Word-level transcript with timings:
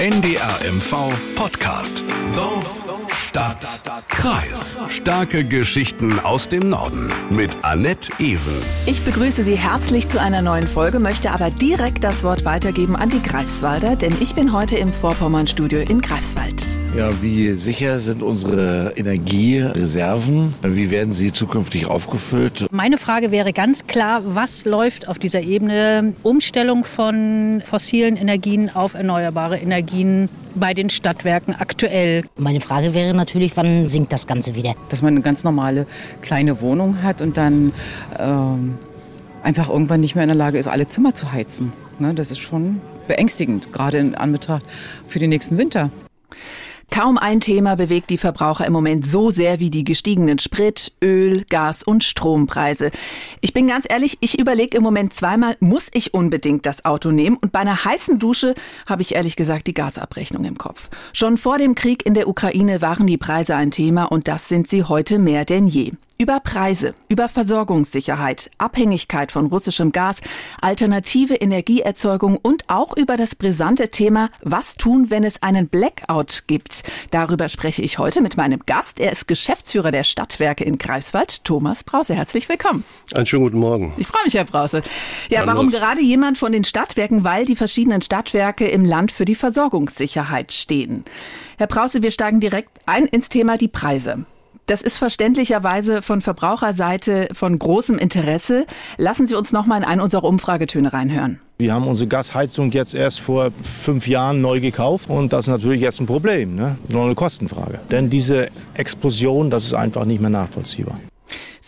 NDR 0.00 0.60
MV 0.64 1.12
Podcast. 1.36 2.02
Dorf, 2.34 2.86
Stadt, 3.08 3.82
Kreis. 4.08 4.80
Starke 4.88 5.44
Geschichten 5.44 6.18
aus 6.20 6.48
dem 6.48 6.70
Norden 6.70 7.12
mit 7.28 7.58
Annette 7.60 8.10
Ewen. 8.18 8.54
Ich 8.86 9.02
begrüße 9.02 9.44
Sie 9.44 9.58
herzlich 9.58 10.08
zu 10.08 10.18
einer 10.18 10.40
neuen 10.40 10.68
Folge, 10.68 11.00
möchte 11.00 11.32
aber 11.32 11.50
direkt 11.50 12.02
das 12.02 12.24
Wort 12.24 12.46
weitergeben 12.46 12.96
an 12.96 13.10
die 13.10 13.22
Greifswalder, 13.22 13.94
denn 13.94 14.16
ich 14.20 14.34
bin 14.34 14.54
heute 14.54 14.76
im 14.76 14.88
Vorpommern-Studio 14.88 15.80
in 15.80 16.00
Greifswald. 16.00 16.78
Ja, 16.96 17.22
wie 17.22 17.52
sicher 17.52 18.00
sind 18.00 18.20
unsere 18.20 18.92
Energiereserven? 18.96 20.54
Wie 20.62 20.90
werden 20.90 21.12
sie 21.12 21.32
zukünftig 21.32 21.86
aufgefüllt? 21.86 22.66
Meine 22.72 22.98
Frage 22.98 23.30
wäre 23.30 23.52
ganz 23.52 23.86
klar, 23.86 24.22
was 24.24 24.64
läuft 24.64 25.06
auf 25.06 25.16
dieser 25.18 25.40
Ebene? 25.40 26.14
Umstellung 26.24 26.82
von 26.84 27.62
fossilen 27.64 28.16
Energien 28.16 28.74
auf 28.74 28.94
erneuerbare 28.94 29.58
Energien 29.58 30.28
bei 30.56 30.74
den 30.74 30.90
Stadtwerken 30.90 31.54
aktuell. 31.54 32.24
Meine 32.36 32.60
Frage 32.60 32.92
wäre 32.92 33.14
natürlich, 33.14 33.56
wann 33.56 33.88
sinkt 33.88 34.12
das 34.12 34.26
Ganze 34.26 34.56
wieder? 34.56 34.74
Dass 34.88 35.00
man 35.00 35.14
eine 35.14 35.22
ganz 35.22 35.44
normale 35.44 35.86
kleine 36.22 36.60
Wohnung 36.60 37.04
hat 37.04 37.22
und 37.22 37.36
dann 37.36 37.72
ähm, 38.18 38.78
einfach 39.44 39.68
irgendwann 39.68 40.00
nicht 40.00 40.16
mehr 40.16 40.24
in 40.24 40.28
der 40.28 40.36
Lage 40.36 40.58
ist, 40.58 40.66
alle 40.66 40.88
Zimmer 40.88 41.14
zu 41.14 41.30
heizen. 41.30 41.72
Ne, 42.00 42.14
das 42.14 42.32
ist 42.32 42.40
schon 42.40 42.80
beängstigend, 43.06 43.72
gerade 43.72 43.98
in 43.98 44.16
Anbetracht 44.16 44.64
für 45.06 45.20
den 45.20 45.30
nächsten 45.30 45.56
Winter. 45.56 45.90
Kaum 46.90 47.18
ein 47.18 47.40
Thema 47.40 47.76
bewegt 47.76 48.10
die 48.10 48.18
Verbraucher 48.18 48.66
im 48.66 48.72
Moment 48.72 49.06
so 49.06 49.30
sehr 49.30 49.60
wie 49.60 49.70
die 49.70 49.84
gestiegenen 49.84 50.40
Sprit, 50.40 50.92
Öl, 51.02 51.44
Gas 51.48 51.84
und 51.84 52.02
Strompreise. 52.02 52.90
Ich 53.40 53.52
bin 53.52 53.68
ganz 53.68 53.86
ehrlich, 53.88 54.18
ich 54.20 54.38
überlege 54.40 54.76
im 54.76 54.82
Moment 54.82 55.14
zweimal, 55.14 55.56
muss 55.60 55.88
ich 55.94 56.14
unbedingt 56.14 56.66
das 56.66 56.84
Auto 56.84 57.12
nehmen? 57.12 57.36
Und 57.36 57.52
bei 57.52 57.60
einer 57.60 57.84
heißen 57.84 58.18
Dusche 58.18 58.54
habe 58.86 59.02
ich 59.02 59.14
ehrlich 59.14 59.36
gesagt 59.36 59.68
die 59.68 59.74
Gasabrechnung 59.74 60.44
im 60.44 60.58
Kopf. 60.58 60.90
Schon 61.12 61.36
vor 61.36 61.58
dem 61.58 61.76
Krieg 61.76 62.04
in 62.04 62.14
der 62.14 62.28
Ukraine 62.28 62.82
waren 62.82 63.06
die 63.06 63.18
Preise 63.18 63.54
ein 63.54 63.70
Thema 63.70 64.04
und 64.04 64.26
das 64.26 64.48
sind 64.48 64.68
sie 64.68 64.82
heute 64.82 65.20
mehr 65.20 65.44
denn 65.44 65.68
je. 65.68 65.92
Über 66.20 66.38
Preise, 66.38 66.94
über 67.08 67.30
Versorgungssicherheit, 67.30 68.50
Abhängigkeit 68.58 69.32
von 69.32 69.46
russischem 69.46 69.90
Gas, 69.90 70.16
alternative 70.60 71.34
Energieerzeugung 71.34 72.36
und 72.36 72.64
auch 72.68 72.94
über 72.94 73.16
das 73.16 73.34
brisante 73.34 73.88
Thema, 73.88 74.28
was 74.42 74.74
tun, 74.74 75.08
wenn 75.08 75.24
es 75.24 75.42
einen 75.42 75.68
Blackout 75.68 76.42
gibt. 76.46 76.82
Darüber 77.10 77.48
spreche 77.48 77.80
ich 77.80 77.98
heute 77.98 78.20
mit 78.20 78.36
meinem 78.36 78.60
Gast. 78.66 79.00
Er 79.00 79.12
ist 79.12 79.28
Geschäftsführer 79.28 79.92
der 79.92 80.04
Stadtwerke 80.04 80.62
in 80.62 80.76
Greifswald, 80.76 81.42
Thomas 81.42 81.84
Brause. 81.84 82.14
Herzlich 82.14 82.50
willkommen. 82.50 82.84
Einen 83.14 83.24
schönen 83.24 83.44
guten 83.44 83.58
Morgen. 83.58 83.94
Ich 83.96 84.06
freue 84.06 84.24
mich, 84.24 84.34
Herr 84.34 84.44
Brause. 84.44 84.82
Ja, 85.30 85.46
warum 85.46 85.70
los. 85.70 85.80
gerade 85.80 86.02
jemand 86.02 86.36
von 86.36 86.52
den 86.52 86.64
Stadtwerken? 86.64 87.24
Weil 87.24 87.46
die 87.46 87.56
verschiedenen 87.56 88.02
Stadtwerke 88.02 88.68
im 88.68 88.84
Land 88.84 89.10
für 89.10 89.24
die 89.24 89.36
Versorgungssicherheit 89.36 90.52
stehen. 90.52 91.06
Herr 91.56 91.66
Brause, 91.66 92.02
wir 92.02 92.10
steigen 92.10 92.40
direkt 92.40 92.78
ein 92.84 93.06
ins 93.06 93.30
Thema 93.30 93.56
die 93.56 93.68
Preise. 93.68 94.26
Das 94.70 94.82
ist 94.82 94.98
verständlicherweise 94.98 96.00
von 96.00 96.20
Verbraucherseite 96.20 97.30
von 97.32 97.58
großem 97.58 97.98
Interesse. 97.98 98.66
Lassen 98.98 99.26
Sie 99.26 99.34
uns 99.34 99.50
noch 99.50 99.66
mal 99.66 99.78
in 99.78 99.82
eine 99.82 100.00
unserer 100.00 100.22
Umfragetöne 100.22 100.92
reinhören. 100.92 101.40
Wir 101.58 101.74
haben 101.74 101.88
unsere 101.88 102.06
Gasheizung 102.06 102.70
jetzt 102.70 102.94
erst 102.94 103.18
vor 103.18 103.50
fünf 103.82 104.06
Jahren 104.06 104.40
neu 104.40 104.60
gekauft 104.60 105.10
und 105.10 105.32
das 105.32 105.46
ist 105.46 105.48
natürlich 105.48 105.80
jetzt 105.80 106.00
ein 106.00 106.06
Problem, 106.06 106.54
ne? 106.54 106.78
nur 106.88 107.02
eine 107.02 107.16
Kostenfrage. 107.16 107.80
Denn 107.90 108.10
diese 108.10 108.46
Explosion, 108.74 109.50
das 109.50 109.64
ist 109.64 109.74
einfach 109.74 110.04
nicht 110.04 110.20
mehr 110.20 110.30
nachvollziehbar. 110.30 111.00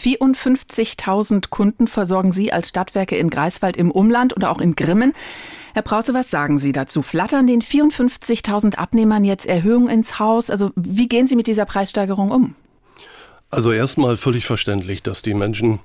54.000 0.00 1.50
Kunden 1.50 1.89
versorgen 1.89 2.31
Sie 2.31 2.53
als 2.53 2.69
Stadtwerke 2.69 3.16
in 3.16 3.31
Greifswald 3.31 3.77
im 3.77 3.91
Umland 3.91 4.37
oder 4.37 4.53
auch 4.53 4.61
in 4.61 4.77
Grimmen. 4.77 5.12
Herr 5.75 5.83
Brause, 5.83 6.14
was 6.14 6.31
sagen 6.31 6.61
Sie 6.61 6.70
dazu? 6.70 7.03
Flattern 7.03 7.48
den 7.48 7.62
54.000 7.62 8.77
Abnehmern 8.77 9.25
jetzt 9.25 9.47
Erhöhungen 9.47 9.89
ins 9.89 10.20
Haus? 10.20 10.50
Also 10.50 10.70
wie 10.77 11.09
gehen 11.09 11.27
Sie 11.27 11.34
mit 11.34 11.48
dieser 11.48 11.64
Preissteigerung 11.64 12.31
um? 12.31 12.55
Also 13.53 13.70
erstmal 13.70 14.17
völlig 14.17 14.47
verständlich, 14.47 15.03
dass 15.03 15.20
die 15.20 15.34
Menschen 15.34 15.81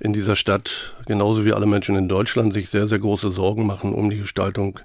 in 0.00 0.12
dieser 0.12 0.36
Stadt, 0.36 0.94
genauso 1.06 1.46
wie 1.46 1.54
alle 1.54 1.64
Menschen 1.64 1.96
in 1.96 2.10
Deutschland, 2.10 2.52
sich 2.52 2.68
sehr, 2.68 2.86
sehr 2.88 2.98
große 2.98 3.30
Sorgen 3.30 3.66
machen 3.66 3.94
um 3.94 4.10
die 4.10 4.18
Gestaltung 4.18 4.78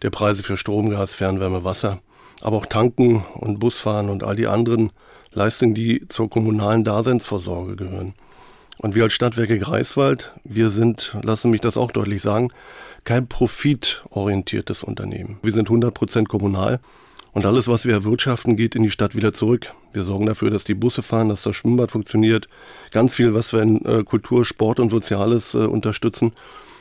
der 0.00 0.08
Preise 0.08 0.42
für 0.42 0.56
Strom, 0.56 0.88
Gas, 0.88 1.14
Fernwärme, 1.14 1.64
Wasser. 1.64 2.00
Aber 2.40 2.56
auch 2.56 2.64
Tanken 2.64 3.22
und 3.34 3.58
Busfahren 3.58 4.08
und 4.08 4.24
all 4.24 4.34
die 4.34 4.46
anderen 4.46 4.92
Leistungen, 5.34 5.74
die 5.74 6.08
zur 6.08 6.30
kommunalen 6.30 6.84
Daseinsvorsorge 6.84 7.76
gehören. 7.76 8.14
Und 8.78 8.94
wir 8.94 9.02
als 9.02 9.12
Stadtwerke 9.12 9.58
Greifswald, 9.58 10.32
wir 10.44 10.70
sind, 10.70 11.18
lassen 11.20 11.50
mich 11.50 11.60
das 11.60 11.76
auch 11.76 11.92
deutlich 11.92 12.22
sagen, 12.22 12.48
kein 13.04 13.28
profitorientiertes 13.28 14.82
Unternehmen. 14.82 15.38
Wir 15.42 15.52
sind 15.52 15.68
100 15.68 15.92
Prozent 15.92 16.30
kommunal 16.30 16.80
und 17.32 17.46
alles, 17.46 17.68
was 17.68 17.84
wir 17.84 17.94
erwirtschaften, 17.94 18.56
geht 18.56 18.74
in 18.74 18.82
die 18.82 18.90
Stadt 18.90 19.14
wieder 19.14 19.32
zurück. 19.32 19.72
Wir 19.92 20.04
sorgen 20.04 20.26
dafür, 20.26 20.50
dass 20.50 20.64
die 20.64 20.74
Busse 20.74 21.02
fahren, 21.02 21.28
dass 21.28 21.42
das 21.42 21.56
Schwimmbad 21.56 21.90
funktioniert. 21.90 22.48
Ganz 22.90 23.14
viel, 23.14 23.34
was 23.34 23.52
wir 23.52 23.62
in 23.62 23.84
äh, 23.84 24.02
Kultur, 24.04 24.44
Sport 24.44 24.80
und 24.80 24.88
Soziales 24.88 25.54
äh, 25.54 25.58
unterstützen. 25.58 26.32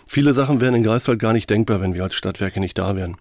Viele 0.07 0.33
Sachen 0.33 0.61
wären 0.61 0.75
in 0.75 0.83
Greifswald 0.83 1.19
gar 1.19 1.33
nicht 1.33 1.49
denkbar, 1.49 1.81
wenn 1.81 1.93
wir 1.93 2.03
als 2.03 2.15
Stadtwerke 2.15 2.59
nicht 2.59 2.77
da 2.77 2.95
wären. 2.95 3.17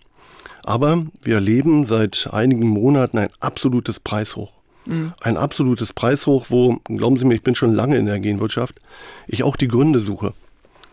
Aber 0.62 1.04
wir 1.22 1.36
erleben 1.36 1.84
seit 1.84 2.28
einigen 2.32 2.66
Monaten 2.66 3.18
ein 3.18 3.30
absolutes 3.40 4.00
Preishoch. 4.00 4.52
Mhm. 4.86 5.12
Ein 5.20 5.36
absolutes 5.36 5.92
Preishoch, 5.92 6.46
wo, 6.48 6.78
glauben 6.84 7.16
Sie 7.16 7.24
mir, 7.24 7.34
ich 7.34 7.42
bin 7.42 7.54
schon 7.54 7.74
lange 7.74 7.96
in 7.96 8.06
der 8.06 8.20
Genwirtschaft, 8.20 8.80
ich 9.26 9.42
auch 9.42 9.56
die 9.56 9.68
Gründe 9.68 10.00
suche. 10.00 10.32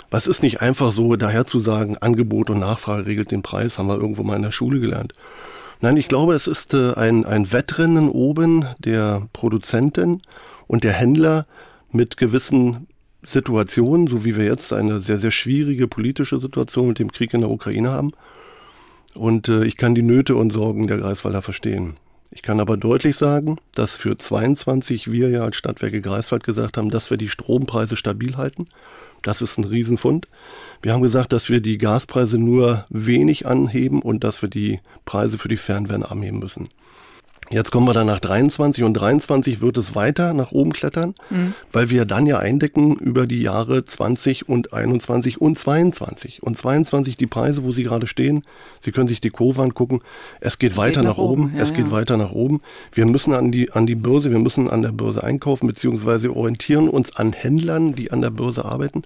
Was 0.10 0.28
ist 0.28 0.44
nicht 0.44 0.62
einfach 0.62 0.92
so, 0.92 1.16
daher 1.16 1.46
zu 1.46 1.60
sagen, 1.60 1.98
Angebot 1.98 2.50
und 2.50 2.60
Nachfrage 2.60 3.06
regelt 3.06 3.32
den 3.32 3.42
Preis, 3.42 3.80
haben 3.80 3.88
wir 3.88 4.00
irgendwo 4.00 4.24
mal 4.24 4.36
in 4.36 4.44
der 4.44 4.52
Schule 4.52 4.80
gelernt. 4.80 5.14
Nein, 5.84 5.98
ich 5.98 6.08
glaube, 6.08 6.34
es 6.34 6.48
ist 6.48 6.74
äh, 6.74 6.94
ein, 6.94 7.26
ein 7.26 7.52
Wettrennen 7.52 8.08
oben 8.08 8.66
der 8.80 9.28
Produzenten 9.34 10.22
und 10.66 10.86
der 10.86 10.94
Händler 10.94 11.46
mit 11.92 12.16
gewissen 12.16 12.88
Situationen, 13.22 14.08
so 14.08 14.24
wie 14.24 14.38
wir 14.38 14.46
jetzt 14.46 14.72
eine 14.72 15.02
sehr, 15.02 15.20
sehr 15.20 15.32
schwierige 15.32 15.90
politische 15.90 16.40
Situation 16.40 16.88
mit 16.88 17.00
dem 17.00 17.12
Krieg 17.12 17.34
in 17.34 17.42
der 17.42 17.50
Ukraine 17.50 17.92
haben. 17.92 18.12
Und 19.14 19.50
äh, 19.50 19.66
ich 19.66 19.76
kann 19.76 19.94
die 19.94 20.04
Nöte 20.04 20.38
und 20.38 20.54
Sorgen 20.54 20.88
der 20.88 21.00
Greifswalder 21.00 21.42
verstehen. 21.42 21.96
Ich 22.36 22.42
kann 22.42 22.60
aber 22.60 22.78
deutlich 22.78 23.16
sagen, 23.16 23.58
dass 23.76 23.96
für 23.96 24.18
22 24.18 25.12
wir 25.12 25.30
ja 25.30 25.44
als 25.44 25.56
Stadtwerke 25.56 26.02
Greifswald 26.02 26.44
gesagt 26.44 26.78
haben, 26.78 26.90
dass 26.90 27.12
wir 27.12 27.18
die 27.18 27.30
Strompreise 27.30 27.96
stabil 27.96 28.38
halten. 28.38 28.66
Das 29.22 29.44
ist 29.44 29.60
ein 29.60 29.64
Riesenfund. 29.64 30.28
Wir 30.82 30.94
haben 30.94 31.04
gesagt, 31.04 31.32
dass 31.32 31.50
wir 31.50 31.62
die 31.62 31.78
Gaspreise 31.78 32.40
nur 32.40 32.86
wenig 32.90 33.46
anheben 33.46 34.02
und 34.02 34.24
dass 34.24 34.42
wir 34.42 34.50
die 34.50 34.80
Preise 35.06 35.38
für 35.38 35.48
die 35.48 35.58
Fernwärme 35.58 36.10
anheben 36.10 36.40
müssen. 36.40 36.70
Jetzt 37.50 37.72
kommen 37.72 37.88
wir 37.88 37.94
dann 37.94 38.08
nach 38.08 38.20
23 38.20 38.84
und 38.84 38.94
23 38.94 39.62
wird 39.62 39.78
es 39.78 39.96
weiter 39.96 40.34
nach 40.34 40.52
oben 40.52 40.74
klettern, 40.74 41.14
mhm. 41.30 41.54
weil 41.72 41.90
wir 41.90 42.06
dann 42.06 42.26
ja 42.26 42.40
eindecken 42.40 42.96
über 42.96 43.28
die 43.28 43.42
Jahre 43.42 43.86
20 43.86 44.48
und 44.48 44.74
21 44.74 45.42
und 45.42 45.58
22. 45.58 46.42
Und 46.42 46.58
22 46.58 47.18
die 47.18 47.28
Preise, 47.28 47.64
wo 47.64 47.72
sie 47.72 47.84
gerade 47.84 48.08
stehen. 48.08 48.44
Sie 48.81 48.92
können 48.92 49.08
sich 49.08 49.22
die 49.22 49.30
Kurve 49.30 49.62
angucken. 49.62 50.02
Es 50.40 50.58
geht 50.58 50.78
weiter 50.78 51.02
geht 51.02 51.09
nach, 51.09 51.18
nach, 51.18 51.24
oben. 51.24 51.44
oben. 51.46 51.56
Ja, 51.56 51.64
es 51.64 51.70
ja. 51.70 51.76
geht 51.76 51.92
weiter 51.92 52.18
nach 52.18 52.31
oben. 52.31 52.62
Wir 52.92 53.06
müssen 53.06 53.34
an 53.34 53.52
die, 53.52 53.72
an 53.72 53.86
die 53.86 53.96
Börse, 53.96 54.31
wir 54.31 54.40
müssen 54.40 54.70
an 54.70 54.81
der 54.81 54.92
Börse 54.92 55.24
einkaufen, 55.24 55.68
beziehungsweise 55.68 56.36
orientieren 56.36 56.90
uns 56.90 57.16
an 57.16 57.34
Händlern, 57.34 57.94
die 57.94 58.12
an 58.12 58.22
der 58.22 58.31
Börse 58.31 58.66
arbeiten. 58.66 59.04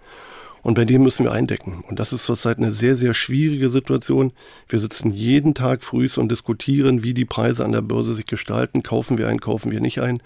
Und 0.64 0.74
bei 0.74 0.86
dem 0.86 1.04
müssen 1.04 1.24
wir 1.24 1.32
eindecken. 1.32 1.84
Und 1.88 2.00
das 2.00 2.14
ist 2.14 2.26
zurzeit 2.26 2.58
eine 2.58 2.72
sehr, 2.72 2.96
sehr 2.96 3.14
schwierige 3.14 3.70
Situation. 3.70 4.34
Wir 4.68 4.80
sitzen 4.80 5.12
jeden 5.12 5.54
Tag 5.54 5.84
früh 5.84 6.10
und 6.18 6.30
diskutieren, 6.30 7.04
wie 7.04 7.14
die 7.14 7.26
Preise 7.26 7.64
an 7.64 7.72
der 7.72 7.82
Börse 7.82 8.14
sich 8.14 8.26
gestalten. 8.26 8.84
Kaufen 8.84 9.18
wir 9.18 9.28
ein, 9.28 9.40
kaufen 9.40 9.72
wir 9.72 9.80
nicht 9.80 10.02
ein. 10.02 10.22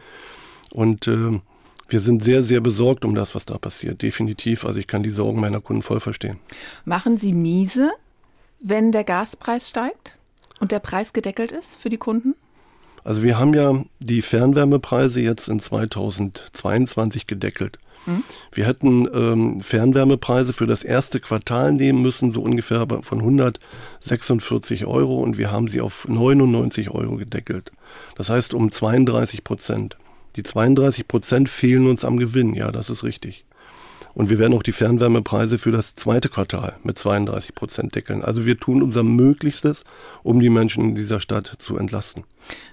Und 0.72 1.08
äh, 1.08 1.40
wir 1.90 2.00
sind 2.00 2.24
sehr, 2.24 2.44
sehr 2.44 2.62
besorgt 2.62 3.04
um 3.04 3.16
das, 3.16 3.36
was 3.36 3.46
da 3.46 3.58
passiert. 3.58 4.02
Definitiv. 4.02 4.66
Also 4.66 4.80
ich 4.80 4.88
kann 4.88 5.04
die 5.04 5.10
Sorgen 5.10 5.42
meiner 5.42 5.60
Kunden 5.60 5.82
voll 5.82 6.00
verstehen. 6.00 6.40
Machen 6.86 7.18
Sie 7.18 7.34
miese, 7.34 7.92
wenn 8.62 8.92
der 8.92 9.04
Gaspreis 9.04 9.68
steigt 9.68 10.18
und 10.60 10.72
der 10.72 10.80
Preis 10.80 11.12
gedeckelt 11.12 11.52
ist 11.52 11.76
für 11.82 11.90
die 11.90 11.98
Kunden? 11.98 12.36
Also 13.04 13.24
wir 13.24 13.38
haben 13.38 13.54
ja 13.54 13.84
die 14.00 14.22
Fernwärmepreise 14.22 15.20
jetzt 15.20 15.50
in 15.50 15.60
2022 15.60 17.28
gedeckelt. 17.28 17.80
Wir 18.52 18.66
hätten 18.66 19.08
ähm, 19.14 19.62
Fernwärmepreise 19.62 20.54
für 20.54 20.68
das 20.68 20.84
erste 20.84 21.20
Quartal 21.20 21.74
nehmen 21.74 22.02
müssen, 22.02 22.32
so 22.32 22.42
ungefähr 22.42 22.88
von 23.02 23.20
146 23.20 24.86
Euro 24.86 25.22
und 25.22 25.38
wir 25.38 25.52
haben 25.52 25.68
sie 25.68 25.82
auf 25.82 26.08
99 26.08 26.90
Euro 26.92 27.16
gedeckelt. 27.18 27.72
Das 28.16 28.30
heißt 28.30 28.54
um 28.54 28.72
32 28.72 29.44
Prozent. 29.44 29.98
Die 30.36 30.44
32 30.44 31.08
Prozent 31.08 31.50
fehlen 31.50 31.88
uns 31.88 32.06
am 32.06 32.18
Gewinn, 32.18 32.54
ja, 32.54 32.72
das 32.72 32.90
ist 32.90 33.04
richtig. 33.04 33.46
Und 34.14 34.30
wir 34.30 34.40
werden 34.40 34.54
auch 34.54 34.64
die 34.64 34.72
Fernwärmepreise 34.72 35.58
für 35.58 35.72
das 35.72 35.96
zweite 35.96 36.30
Quartal 36.30 36.78
mit 36.84 37.00
32 37.00 37.56
Prozent 37.56 37.96
deckeln. 37.96 38.24
Also 38.24 38.46
wir 38.46 38.58
tun 38.58 38.82
unser 38.82 39.04
Möglichstes, 39.04 39.84
um 40.24 40.40
die 40.40 40.50
Menschen 40.50 40.84
in 40.90 40.96
dieser 40.96 41.20
Stadt 41.20 41.56
zu 41.60 41.78
entlasten. 41.78 42.24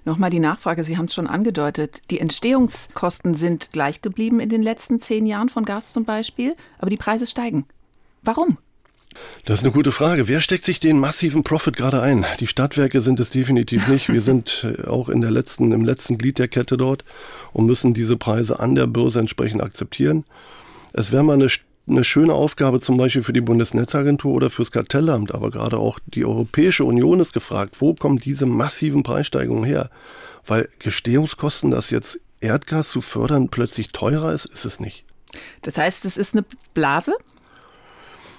Nochmal 0.04 0.30
die 0.30 0.40
Nachfrage, 0.40 0.84
Sie 0.84 0.96
haben 0.96 1.06
es 1.06 1.14
schon 1.14 1.26
angedeutet. 1.26 2.02
Die 2.10 2.20
Entstehungskosten 2.20 3.34
sind 3.34 3.72
gleich 3.72 4.02
geblieben 4.02 4.40
in 4.40 4.48
den 4.48 4.62
letzten 4.62 5.00
zehn 5.00 5.26
Jahren 5.26 5.48
von 5.48 5.64
Gas 5.64 5.92
zum 5.92 6.04
Beispiel, 6.04 6.56
aber 6.78 6.90
die 6.90 6.96
Preise 6.96 7.26
steigen. 7.26 7.66
Warum? 8.22 8.58
Das 9.44 9.60
ist 9.60 9.64
eine 9.64 9.72
gute 9.72 9.92
Frage. 9.92 10.28
Wer 10.28 10.40
steckt 10.40 10.64
sich 10.64 10.80
den 10.80 10.98
massiven 10.98 11.42
Profit 11.42 11.76
gerade 11.76 12.02
ein? 12.02 12.26
Die 12.40 12.46
Stadtwerke 12.46 13.00
sind 13.00 13.18
es 13.20 13.30
definitiv 13.30 13.88
nicht. 13.88 14.12
Wir 14.12 14.20
sind 14.20 14.64
äh, 14.64 14.86
auch 14.86 15.08
in 15.08 15.20
der 15.20 15.30
letzten, 15.30 15.72
im 15.72 15.84
letzten 15.84 16.18
Glied 16.18 16.38
der 16.38 16.48
Kette 16.48 16.76
dort 16.76 17.04
und 17.52 17.66
müssen 17.66 17.94
diese 17.94 18.16
Preise 18.16 18.60
an 18.60 18.74
der 18.74 18.86
Börse 18.86 19.18
entsprechend 19.18 19.62
akzeptieren. 19.62 20.24
Es 20.98 21.12
wäre 21.12 21.22
mal 21.22 21.34
eine, 21.34 21.46
eine 21.86 22.02
schöne 22.02 22.32
Aufgabe 22.32 22.80
zum 22.80 22.96
Beispiel 22.96 23.22
für 23.22 23.32
die 23.32 23.40
Bundesnetzagentur 23.40 24.34
oder 24.34 24.50
fürs 24.50 24.72
Kartellamt, 24.72 25.32
aber 25.32 25.52
gerade 25.52 25.78
auch 25.78 26.00
die 26.06 26.24
Europäische 26.24 26.84
Union 26.84 27.20
ist 27.20 27.32
gefragt, 27.32 27.80
wo 27.80 27.94
kommen 27.94 28.18
diese 28.18 28.46
massiven 28.46 29.04
Preissteigerungen 29.04 29.62
her? 29.62 29.90
Weil 30.44 30.68
Gestehungskosten, 30.80 31.70
das 31.70 31.90
jetzt 31.90 32.18
Erdgas 32.40 32.88
zu 32.88 33.00
fördern, 33.00 33.48
plötzlich 33.48 33.92
teurer 33.92 34.32
ist, 34.32 34.46
ist 34.46 34.64
es 34.64 34.80
nicht. 34.80 35.04
Das 35.62 35.78
heißt, 35.78 36.04
es 36.04 36.16
ist 36.16 36.34
eine 36.34 36.44
Blase? 36.74 37.14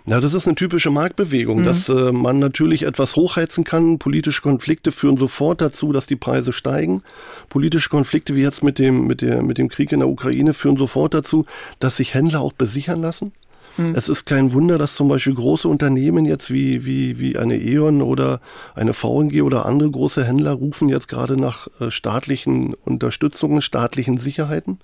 Ja, 0.10 0.20
das 0.20 0.34
ist 0.34 0.48
eine 0.48 0.56
typische 0.56 0.90
Marktbewegung, 0.90 1.62
mhm. 1.62 1.66
dass 1.66 1.88
äh, 1.88 2.12
man 2.12 2.40
natürlich 2.40 2.84
etwas 2.84 3.16
hochheizen 3.16 3.64
kann. 3.64 4.00
Politische 4.00 4.42
Konflikte 4.42 4.92
führen 4.92 5.18
sofort 5.18 5.62
dazu, 5.62 5.92
dass 5.92 6.08
die 6.08 6.16
Preise 6.16 6.52
steigen. 6.52 7.04
Politische 7.48 7.90
Konflikte 7.90 8.36
wie 8.36 8.42
jetzt 8.42 8.64
mit 8.64 8.80
dem, 8.80 9.06
mit 9.06 9.22
der, 9.22 9.44
mit 9.44 9.60
dem 9.60 9.70
Krieg 9.70 9.92
in 9.92 10.00
der 10.00 10.10
Ukraine 10.10 10.56
führen 10.56 10.78
sofort 10.78 11.14
dazu, 11.14 11.46
dass 11.80 11.98
sich 11.98 12.16
Händler 12.16 12.42
auch 12.42 12.54
besichern 12.54 13.02
lassen. 13.02 13.34
Mhm. 13.78 13.94
Es 13.94 14.10
ist 14.10 14.26
kein 14.26 14.52
Wunder, 14.52 14.80
dass 14.80 14.96
zum 14.96 15.10
Beispiel 15.10 15.36
große 15.36 15.68
Unternehmen 15.68 16.26
jetzt 16.26 16.52
wie, 16.52 16.86
wie, 16.86 17.20
wie 17.20 17.38
eine 17.38 17.58
E.ON 17.58 18.02
oder 18.02 18.42
eine 18.74 18.94
VNG 18.94 19.44
oder 19.44 19.68
andere 19.68 19.92
große 19.92 20.26
Händler 20.26 20.54
rufen 20.54 20.90
jetzt 20.90 21.08
gerade 21.08 21.38
nach 21.38 21.68
äh, 21.80 21.92
staatlichen 21.92 22.74
Unterstützungen, 22.74 23.62
staatlichen 23.62 24.18
Sicherheiten. 24.18 24.80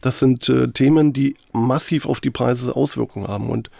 Das 0.00 0.18
sind 0.18 0.48
äh, 0.48 0.68
Themen, 0.68 1.12
die 1.12 1.36
massiv 1.52 2.06
auf 2.06 2.20
die 2.20 2.30
Preise 2.30 2.74
Auswirkungen 2.74 3.28
haben. 3.28 3.50
Und 3.50 3.70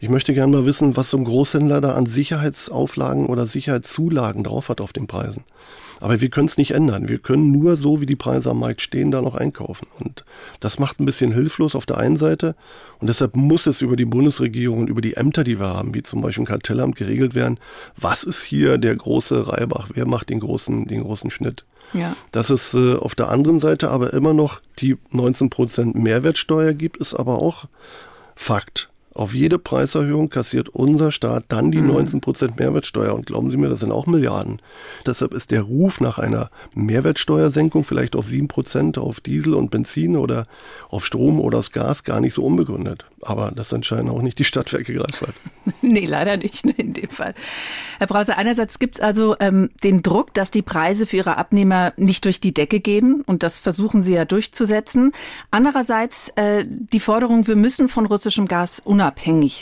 ich 0.00 0.08
möchte 0.08 0.34
gerne 0.34 0.52
mal 0.52 0.66
wissen, 0.66 0.96
was 0.96 1.10
so 1.10 1.16
ein 1.16 1.24
Großhändler 1.24 1.80
da 1.80 1.94
an 1.94 2.06
Sicherheitsauflagen 2.06 3.26
oder 3.26 3.46
Sicherheitszulagen 3.46 4.44
drauf 4.44 4.68
hat 4.68 4.80
auf 4.80 4.92
den 4.92 5.06
Preisen. 5.06 5.44
Aber 6.00 6.20
wir 6.20 6.30
können 6.30 6.46
es 6.46 6.56
nicht 6.56 6.70
ändern. 6.70 7.08
Wir 7.08 7.18
können 7.18 7.50
nur 7.50 7.76
so, 7.76 8.00
wie 8.00 8.06
die 8.06 8.16
Preise 8.16 8.50
am 8.50 8.60
Markt 8.60 8.80
stehen, 8.82 9.10
da 9.10 9.20
noch 9.20 9.34
einkaufen. 9.34 9.88
Und 9.98 10.24
das 10.60 10.78
macht 10.78 11.00
ein 11.00 11.06
bisschen 11.06 11.32
hilflos 11.32 11.74
auf 11.74 11.86
der 11.86 11.98
einen 11.98 12.16
Seite. 12.16 12.54
Und 13.00 13.08
deshalb 13.08 13.34
muss 13.34 13.66
es 13.66 13.80
über 13.80 13.96
die 13.96 14.04
Bundesregierung 14.04 14.78
und 14.78 14.88
über 14.88 15.00
die 15.00 15.14
Ämter, 15.14 15.42
die 15.42 15.58
wir 15.58 15.66
haben, 15.66 15.94
wie 15.94 16.02
zum 16.04 16.20
Beispiel 16.20 16.44
ein 16.44 16.46
Kartellamt, 16.46 16.94
geregelt 16.94 17.34
werden. 17.34 17.58
Was 17.96 18.22
ist 18.22 18.44
hier 18.44 18.78
der 18.78 18.94
große 18.94 19.48
Reibach? 19.48 19.88
Wer 19.94 20.06
macht 20.06 20.30
den 20.30 20.38
großen, 20.38 20.86
den 20.86 21.02
großen 21.02 21.30
Schnitt? 21.30 21.64
Ja. 21.92 22.14
Dass 22.30 22.50
es 22.50 22.74
äh, 22.74 22.94
auf 22.94 23.14
der 23.14 23.30
anderen 23.30 23.58
Seite 23.58 23.90
aber 23.90 24.12
immer 24.12 24.34
noch 24.34 24.60
die 24.78 24.96
19% 25.12 25.98
Mehrwertsteuer 25.98 26.74
gibt, 26.74 26.98
ist 26.98 27.14
aber 27.14 27.38
auch 27.38 27.64
Fakt. 28.36 28.88
Auf 29.18 29.34
jede 29.34 29.58
Preiserhöhung 29.58 30.30
kassiert 30.30 30.68
unser 30.68 31.10
Staat 31.10 31.46
dann 31.48 31.72
die 31.72 31.80
19% 31.80 32.22
mhm. 32.22 32.54
Mehrwertsteuer. 32.56 33.12
Und 33.16 33.26
glauben 33.26 33.50
Sie 33.50 33.56
mir, 33.56 33.68
das 33.68 33.80
sind 33.80 33.90
auch 33.90 34.06
Milliarden. 34.06 34.62
Deshalb 35.06 35.34
ist 35.34 35.50
der 35.50 35.62
Ruf 35.62 36.00
nach 36.00 36.20
einer 36.20 36.50
Mehrwertsteuersenkung 36.76 37.82
vielleicht 37.82 38.14
auf 38.14 38.26
7% 38.26 38.96
auf 38.96 39.18
Diesel 39.18 39.54
und 39.54 39.72
Benzin 39.72 40.16
oder 40.16 40.46
auf 40.88 41.04
Strom 41.04 41.40
oder 41.40 41.58
das 41.58 41.72
Gas 41.72 42.04
gar 42.04 42.20
nicht 42.20 42.32
so 42.32 42.44
unbegründet. 42.44 43.06
Aber 43.20 43.50
das 43.52 43.72
entscheiden 43.72 44.08
auch 44.08 44.22
nicht 44.22 44.38
die 44.38 44.44
Stadtwerke 44.44 44.94
Greifswald. 44.94 45.34
nee, 45.82 46.06
leider 46.06 46.36
nicht 46.36 46.64
in 46.64 46.94
dem 46.94 47.10
Fall. 47.10 47.34
Herr 47.98 48.06
Brause, 48.06 48.38
einerseits 48.38 48.78
gibt 48.78 48.98
es 48.98 49.00
also 49.00 49.34
ähm, 49.40 49.70
den 49.82 50.02
Druck, 50.02 50.32
dass 50.34 50.52
die 50.52 50.62
Preise 50.62 51.06
für 51.06 51.16
Ihre 51.16 51.38
Abnehmer 51.38 51.92
nicht 51.96 52.24
durch 52.24 52.38
die 52.38 52.54
Decke 52.54 52.78
gehen. 52.78 53.24
Und 53.26 53.42
das 53.42 53.58
versuchen 53.58 54.04
Sie 54.04 54.14
ja 54.14 54.24
durchzusetzen. 54.24 55.10
Andererseits 55.50 56.28
äh, 56.36 56.64
die 56.68 57.00
Forderung, 57.00 57.48
wir 57.48 57.56
müssen 57.56 57.88
von 57.88 58.06
russischem 58.06 58.46
Gas 58.46 58.78
unabhängig 58.78 59.07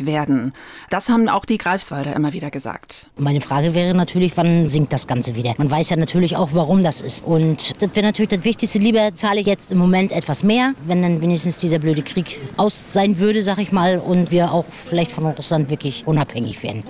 werden. 0.06 0.52
Das 0.90 1.08
haben 1.08 1.28
auch 1.28 1.44
die 1.44 1.58
Greifswalder 1.58 2.14
immer 2.14 2.32
wieder 2.32 2.50
gesagt. 2.50 3.06
Meine 3.16 3.40
Frage 3.40 3.75
wäre 3.75 3.94
natürlich, 3.94 4.37
wann 4.37 4.69
sinkt 4.69 4.93
das 4.93 5.06
Ganze 5.06 5.37
wieder? 5.37 5.54
Man 5.58 5.70
weiß 5.70 5.90
ja 5.90 5.96
natürlich 5.96 6.37
auch, 6.37 6.50
warum 6.52 6.82
das 6.82 7.00
ist. 7.00 7.25
Und 7.25 7.81
das 7.82 7.90
wäre 7.94 8.06
natürlich 8.06 8.31
das 8.31 8.44
Wichtigste. 8.44 8.78
Lieber 8.78 9.14
zahle 9.14 9.40
ich 9.40 9.46
jetzt 9.46 9.72
im 9.72 9.78
Moment 9.78 10.12
etwas 10.12 10.43
mehr, 10.43 10.72
wenn 10.87 11.02
dann 11.02 11.22
wenigstens 11.22 11.58
dieser 11.58 11.78
blöde 11.78 12.02
Krieg 12.02 12.40
aus 12.56 12.93
sein 12.93 13.19
würde, 13.19 13.43
sag 13.43 13.58
ich 13.58 13.72
mal, 13.72 13.98
und 13.98 14.31
wir 14.31 14.52
auch 14.52 14.64
vielleicht 14.69 15.10
von 15.10 15.26
Russland 15.26 15.70
wirklich 15.70 16.06
unabhängig 16.06 16.62
werden. 16.62 16.84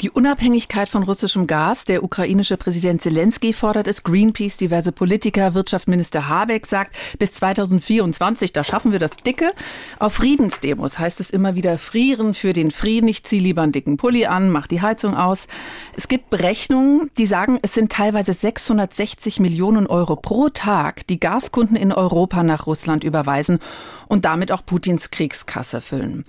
Die 0.00 0.10
Unabhängigkeit 0.10 0.88
von 0.88 1.02
russischem 1.02 1.48
Gas, 1.48 1.84
der 1.84 2.04
ukrainische 2.04 2.56
Präsident 2.56 3.02
Zelensky 3.02 3.52
fordert 3.52 3.88
es, 3.88 4.04
Greenpeace, 4.04 4.56
diverse 4.56 4.92
Politiker, 4.92 5.54
Wirtschaftsminister 5.54 6.28
Habeck 6.28 6.66
sagt, 6.66 6.94
bis 7.18 7.32
2024, 7.32 8.52
da 8.52 8.62
schaffen 8.62 8.92
wir 8.92 9.00
das 9.00 9.16
Dicke. 9.16 9.52
Auf 9.98 10.14
Friedensdemos 10.14 11.00
heißt 11.00 11.18
es 11.18 11.30
immer 11.30 11.56
wieder 11.56 11.78
frieren 11.78 12.34
für 12.34 12.52
den 12.52 12.70
Frieden. 12.70 13.08
Ich 13.08 13.24
ziehe 13.24 13.42
lieber 13.42 13.62
einen 13.62 13.72
dicken 13.72 13.96
Pulli 13.96 14.26
an, 14.26 14.50
mach 14.50 14.68
die 14.68 14.82
Heizung 14.82 15.16
aus. 15.16 15.48
Es 15.96 16.06
gibt 16.06 16.30
Berechnungen, 16.30 17.10
die 17.18 17.26
sagen, 17.26 17.58
es 17.62 17.74
sind 17.74 17.90
teilweise 17.90 18.34
660 18.34 19.40
Millionen 19.40 19.88
Euro 19.88 20.14
pro 20.14 20.48
Tag, 20.48 21.08
die 21.08 21.18
Gaskunden 21.18 21.74
in 21.74 21.92
Europa 21.92 22.44
nach 22.44 22.68
Russland 22.68 23.02
überweisen 23.02 23.58
und 24.06 24.24
damit 24.24 24.52
auch 24.52 24.64
Putins 24.64 25.10
Kriegskasse 25.10 25.80
füllen. 25.80 26.24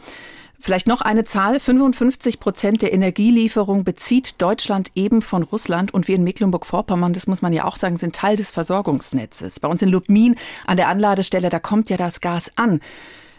Vielleicht 0.61 0.87
noch 0.87 1.01
eine 1.01 1.23
Zahl. 1.23 1.59
55 1.59 2.39
Prozent 2.39 2.81
der 2.81 2.91
Energielieferung 2.91 3.85
bezieht 3.85 4.41
Deutschland 4.41 4.91
eben 4.93 5.21
von 5.21 5.43
Russland. 5.43 5.93
Und 5.93 6.07
wir 6.07 6.15
in 6.15 6.23
Mecklenburg-Vorpommern, 6.23 7.13
das 7.13 7.27
muss 7.27 7.41
man 7.41 7.53
ja 7.53 7.63
auch 7.63 7.77
sagen, 7.77 7.97
sind 7.97 8.15
Teil 8.15 8.35
des 8.35 8.51
Versorgungsnetzes. 8.51 9.59
Bei 9.61 9.69
uns 9.69 9.81
in 9.81 9.89
Lubmin 9.89 10.35
an 10.67 10.77
der 10.77 10.89
Anladestelle, 10.89 11.49
da 11.49 11.59
kommt 11.59 11.89
ja 11.89 11.97
das 11.97 12.19
Gas 12.19 12.51
an. 12.55 12.81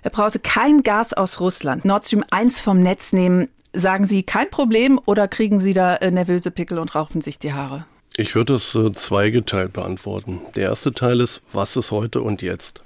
Herr 0.03 0.11
Brause, 0.11 0.39
kein 0.39 0.83
Gas 0.83 1.13
aus 1.13 1.41
Russland. 1.41 1.85
Nord 1.85 2.07
Stream 2.07 2.25
1 2.31 2.59
vom 2.59 2.83
Netz 2.83 3.13
nehmen. 3.13 3.49
Sagen 3.75 4.07
Sie 4.07 4.23
kein 4.23 4.51
Problem 4.51 4.99
oder 5.05 5.29
kriegen 5.29 5.61
Sie 5.61 5.75
da 5.75 5.97
äh, 5.97 6.11
nervöse 6.11 6.51
Pickel 6.51 6.79
und 6.79 6.95
rauchen 6.95 7.21
sich 7.21 7.39
die 7.39 7.53
Haare? 7.53 7.85
Ich 8.17 8.35
würde 8.35 8.55
es 8.55 8.75
äh, 8.75 8.93
zweigeteilt 8.93 9.75
beantworten. 9.75 10.41
Der 10.55 10.71
erste 10.71 10.93
Teil 10.93 11.21
ist, 11.21 11.43
was 11.53 11.77
ist 11.77 11.91
heute 11.91 12.23
und 12.23 12.43
jetzt? 12.43 12.81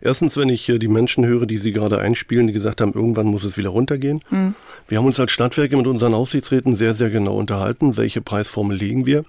Erstens, 0.00 0.36
wenn 0.36 0.48
ich 0.48 0.66
die 0.66 0.88
Menschen 0.88 1.24
höre, 1.24 1.46
die 1.46 1.58
Sie 1.58 1.72
gerade 1.72 1.98
einspielen, 1.98 2.46
die 2.46 2.52
gesagt 2.52 2.80
haben, 2.80 2.92
irgendwann 2.92 3.26
muss 3.26 3.44
es 3.44 3.56
wieder 3.56 3.70
runtergehen. 3.70 4.20
Mhm. 4.30 4.54
Wir 4.88 4.98
haben 4.98 5.06
uns 5.06 5.20
als 5.20 5.32
Stadtwerke 5.32 5.76
mit 5.76 5.86
unseren 5.86 6.14
Aufsichtsräten 6.14 6.76
sehr, 6.76 6.94
sehr 6.94 7.10
genau 7.10 7.36
unterhalten, 7.36 7.96
welche 7.96 8.20
Preisformel 8.20 8.76
legen 8.76 9.06
wir. 9.06 9.24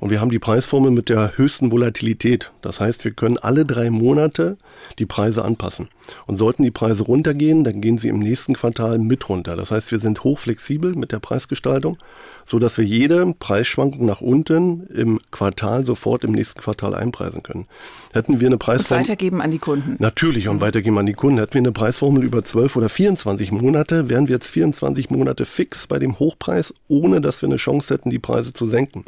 Und 0.00 0.08
wir 0.08 0.20
haben 0.20 0.30
die 0.30 0.38
Preisformel 0.38 0.90
mit 0.90 1.10
der 1.10 1.36
höchsten 1.36 1.70
Volatilität. 1.70 2.50
Das 2.62 2.80
heißt, 2.80 3.04
wir 3.04 3.12
können 3.12 3.36
alle 3.36 3.66
drei 3.66 3.90
Monate 3.90 4.56
die 4.98 5.04
Preise 5.04 5.44
anpassen. 5.44 5.88
Und 6.26 6.38
sollten 6.38 6.62
die 6.62 6.70
Preise 6.70 7.02
runtergehen, 7.04 7.64
dann 7.64 7.82
gehen 7.82 7.98
sie 7.98 8.08
im 8.08 8.18
nächsten 8.18 8.54
Quartal 8.54 8.98
mit 8.98 9.28
runter. 9.28 9.56
Das 9.56 9.70
heißt, 9.70 9.92
wir 9.92 9.98
sind 9.98 10.24
hochflexibel 10.24 10.94
mit 10.94 11.12
der 11.12 11.18
Preisgestaltung, 11.18 11.98
so 12.46 12.58
dass 12.58 12.78
wir 12.78 12.84
jede 12.84 13.34
Preisschwankung 13.38 14.06
nach 14.06 14.22
unten 14.22 14.86
im 14.86 15.20
Quartal 15.30 15.84
sofort 15.84 16.24
im 16.24 16.32
nächsten 16.32 16.60
Quartal 16.60 16.94
einpreisen 16.94 17.42
können. 17.42 17.66
Hätten 18.14 18.40
wir 18.40 18.48
eine 18.48 18.56
Preisformel. 18.56 19.02
Und 19.02 19.08
weitergeben 19.08 19.42
an 19.42 19.50
die 19.50 19.58
Kunden. 19.58 19.96
Natürlich 19.98 20.48
und 20.48 20.62
weitergeben 20.62 20.96
an 20.98 21.06
die 21.06 21.12
Kunden. 21.12 21.38
Hätten 21.38 21.54
wir 21.54 21.60
eine 21.60 21.72
Preisformel 21.72 22.24
über 22.24 22.42
12 22.42 22.74
oder 22.74 22.88
24 22.88 23.52
Monate, 23.52 24.08
wären 24.08 24.28
wir 24.28 24.36
jetzt 24.36 24.50
24 24.50 25.10
Monate 25.10 25.44
fix 25.44 25.86
bei 25.86 25.98
dem 25.98 26.18
Hochpreis, 26.18 26.72
ohne 26.88 27.20
dass 27.20 27.42
wir 27.42 27.48
eine 27.48 27.56
Chance 27.56 27.92
hätten, 27.92 28.08
die 28.08 28.18
Preise 28.18 28.54
zu 28.54 28.66
senken. 28.66 29.04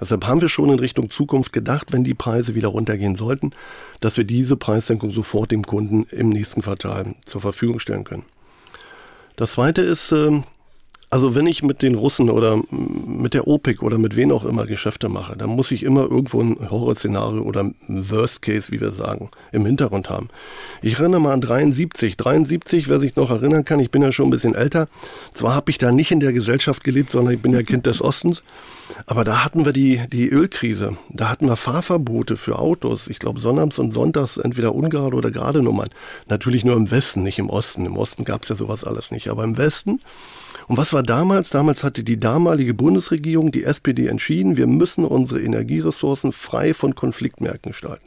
Deshalb 0.00 0.26
haben 0.26 0.40
wir 0.40 0.48
schon 0.48 0.70
in 0.70 0.78
Richtung 0.78 1.10
Zukunft 1.10 1.52
gedacht, 1.52 1.92
wenn 1.92 2.04
die 2.04 2.14
Preise 2.14 2.54
wieder 2.54 2.68
runtergehen 2.68 3.16
sollten, 3.16 3.52
dass 4.00 4.16
wir 4.16 4.24
diese 4.24 4.56
Preissenkung 4.56 5.10
sofort 5.10 5.50
dem 5.50 5.64
Kunden 5.64 6.04
im 6.10 6.30
nächsten 6.30 6.62
Quartal 6.62 7.14
zur 7.26 7.40
Verfügung 7.40 7.78
stellen 7.78 8.04
können. 8.04 8.24
Das 9.36 9.52
zweite 9.52 9.82
ist, 9.82 10.12
ähm, 10.12 10.44
also 11.10 11.34
wenn 11.34 11.48
ich 11.48 11.64
mit 11.64 11.82
den 11.82 11.96
Russen 11.96 12.30
oder 12.30 12.62
mit 12.70 13.34
der 13.34 13.48
OPEC 13.48 13.82
oder 13.82 13.98
mit 13.98 14.14
wen 14.14 14.30
auch 14.30 14.44
immer 14.44 14.64
Geschäfte 14.66 15.08
mache, 15.08 15.36
dann 15.36 15.50
muss 15.50 15.72
ich 15.72 15.82
immer 15.82 16.02
irgendwo 16.02 16.40
ein 16.40 16.70
Horrorszenario 16.70 17.42
oder 17.42 17.72
Worst 17.88 18.42
Case, 18.42 18.70
wie 18.70 18.80
wir 18.80 18.92
sagen, 18.92 19.28
im 19.50 19.66
Hintergrund 19.66 20.08
haben. 20.08 20.28
Ich 20.82 21.00
erinnere 21.00 21.20
mal 21.20 21.32
an 21.32 21.40
73. 21.40 22.16
73, 22.16 22.88
wer 22.88 23.00
sich 23.00 23.16
noch 23.16 23.30
erinnern 23.30 23.64
kann, 23.64 23.80
ich 23.80 23.90
bin 23.90 24.02
ja 24.02 24.12
schon 24.12 24.28
ein 24.28 24.30
bisschen 24.30 24.54
älter. 24.54 24.86
Zwar 25.34 25.56
habe 25.56 25.72
ich 25.72 25.78
da 25.78 25.90
nicht 25.90 26.12
in 26.12 26.20
der 26.20 26.32
Gesellschaft 26.32 26.84
gelebt, 26.84 27.10
sondern 27.10 27.34
ich 27.34 27.42
bin 27.42 27.52
ja 27.52 27.62
Kind 27.64 27.86
des 27.86 28.00
Ostens. 28.00 28.44
Aber 29.06 29.24
da 29.24 29.44
hatten 29.44 29.64
wir 29.64 29.72
die, 29.72 30.02
die 30.12 30.28
Ölkrise. 30.28 30.96
Da 31.08 31.28
hatten 31.28 31.46
wir 31.46 31.56
Fahrverbote 31.56 32.36
für 32.36 32.58
Autos. 32.58 33.08
Ich 33.08 33.18
glaube, 33.18 33.40
sonnabends 33.40 33.80
und 33.80 33.92
sonntags 33.92 34.36
entweder 34.36 34.74
ungerade 34.74 35.16
oder 35.16 35.30
gerade 35.32 35.62
Nummern. 35.62 35.88
Natürlich 36.28 36.64
nur 36.64 36.76
im 36.76 36.90
Westen, 36.90 37.24
nicht 37.24 37.38
im 37.38 37.50
Osten. 37.50 37.86
Im 37.86 37.96
Osten 37.96 38.24
gab 38.24 38.44
es 38.44 38.48
ja 38.48 38.56
sowas 38.56 38.84
alles 38.84 39.10
nicht. 39.10 39.28
Aber 39.28 39.42
im 39.42 39.58
Westen. 39.58 40.00
Und 40.70 40.76
was 40.76 40.92
war 40.92 41.02
damals? 41.02 41.50
Damals 41.50 41.82
hatte 41.82 42.04
die 42.04 42.20
damalige 42.20 42.74
Bundesregierung, 42.74 43.50
die 43.50 43.64
SPD, 43.64 44.06
entschieden, 44.06 44.56
wir 44.56 44.68
müssen 44.68 45.04
unsere 45.04 45.40
Energieressourcen 45.40 46.30
frei 46.30 46.74
von 46.74 46.94
Konfliktmärkten 46.94 47.72
gestalten. 47.72 48.06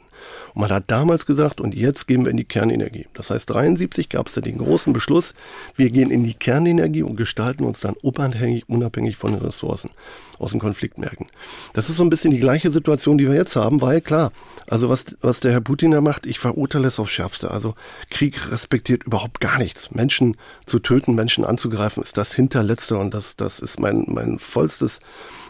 Und 0.54 0.62
man 0.62 0.70
hat 0.70 0.84
damals 0.88 1.26
gesagt, 1.26 1.60
und 1.60 1.74
jetzt 1.74 2.06
gehen 2.06 2.24
wir 2.24 2.30
in 2.30 2.36
die 2.36 2.44
Kernenergie. 2.44 3.06
Das 3.14 3.30
heißt, 3.30 3.50
73 3.50 4.08
gab 4.08 4.28
es 4.28 4.34
ja 4.34 4.42
den 4.42 4.58
großen 4.58 4.92
Beschluss, 4.92 5.34
wir 5.76 5.90
gehen 5.90 6.10
in 6.10 6.24
die 6.24 6.34
Kernenergie 6.34 7.02
und 7.02 7.16
gestalten 7.16 7.64
uns 7.64 7.80
dann 7.80 7.94
unabhängig, 8.02 8.68
unabhängig 8.68 9.16
von 9.16 9.32
den 9.32 9.40
Ressourcen 9.40 9.90
aus 10.38 10.50
den 10.50 10.60
Konfliktmärkten. 10.60 11.26
Das 11.72 11.90
ist 11.90 11.96
so 11.96 12.02
ein 12.02 12.10
bisschen 12.10 12.30
die 12.30 12.40
gleiche 12.40 12.70
Situation, 12.70 13.18
die 13.18 13.28
wir 13.28 13.34
jetzt 13.34 13.56
haben, 13.56 13.80
weil 13.80 14.00
klar, 14.00 14.32
also 14.66 14.88
was, 14.88 15.16
was 15.20 15.40
der 15.40 15.52
Herr 15.52 15.60
Putin 15.60 15.92
da 15.92 16.00
macht, 16.00 16.26
ich 16.26 16.38
verurteile 16.38 16.88
es 16.88 16.98
aufs 16.98 17.12
Schärfste. 17.12 17.50
Also 17.50 17.74
Krieg 18.10 18.50
respektiert 18.50 19.04
überhaupt 19.04 19.40
gar 19.40 19.58
nichts. 19.58 19.90
Menschen 19.90 20.36
zu 20.66 20.78
töten, 20.78 21.14
Menschen 21.14 21.44
anzugreifen, 21.44 22.02
ist 22.02 22.16
das 22.16 22.34
Hinterletzte 22.34 22.96
und 22.96 23.14
das, 23.14 23.36
das 23.36 23.60
ist 23.60 23.80
mein, 23.80 24.04
mein 24.08 24.38
vollstes 24.38 25.00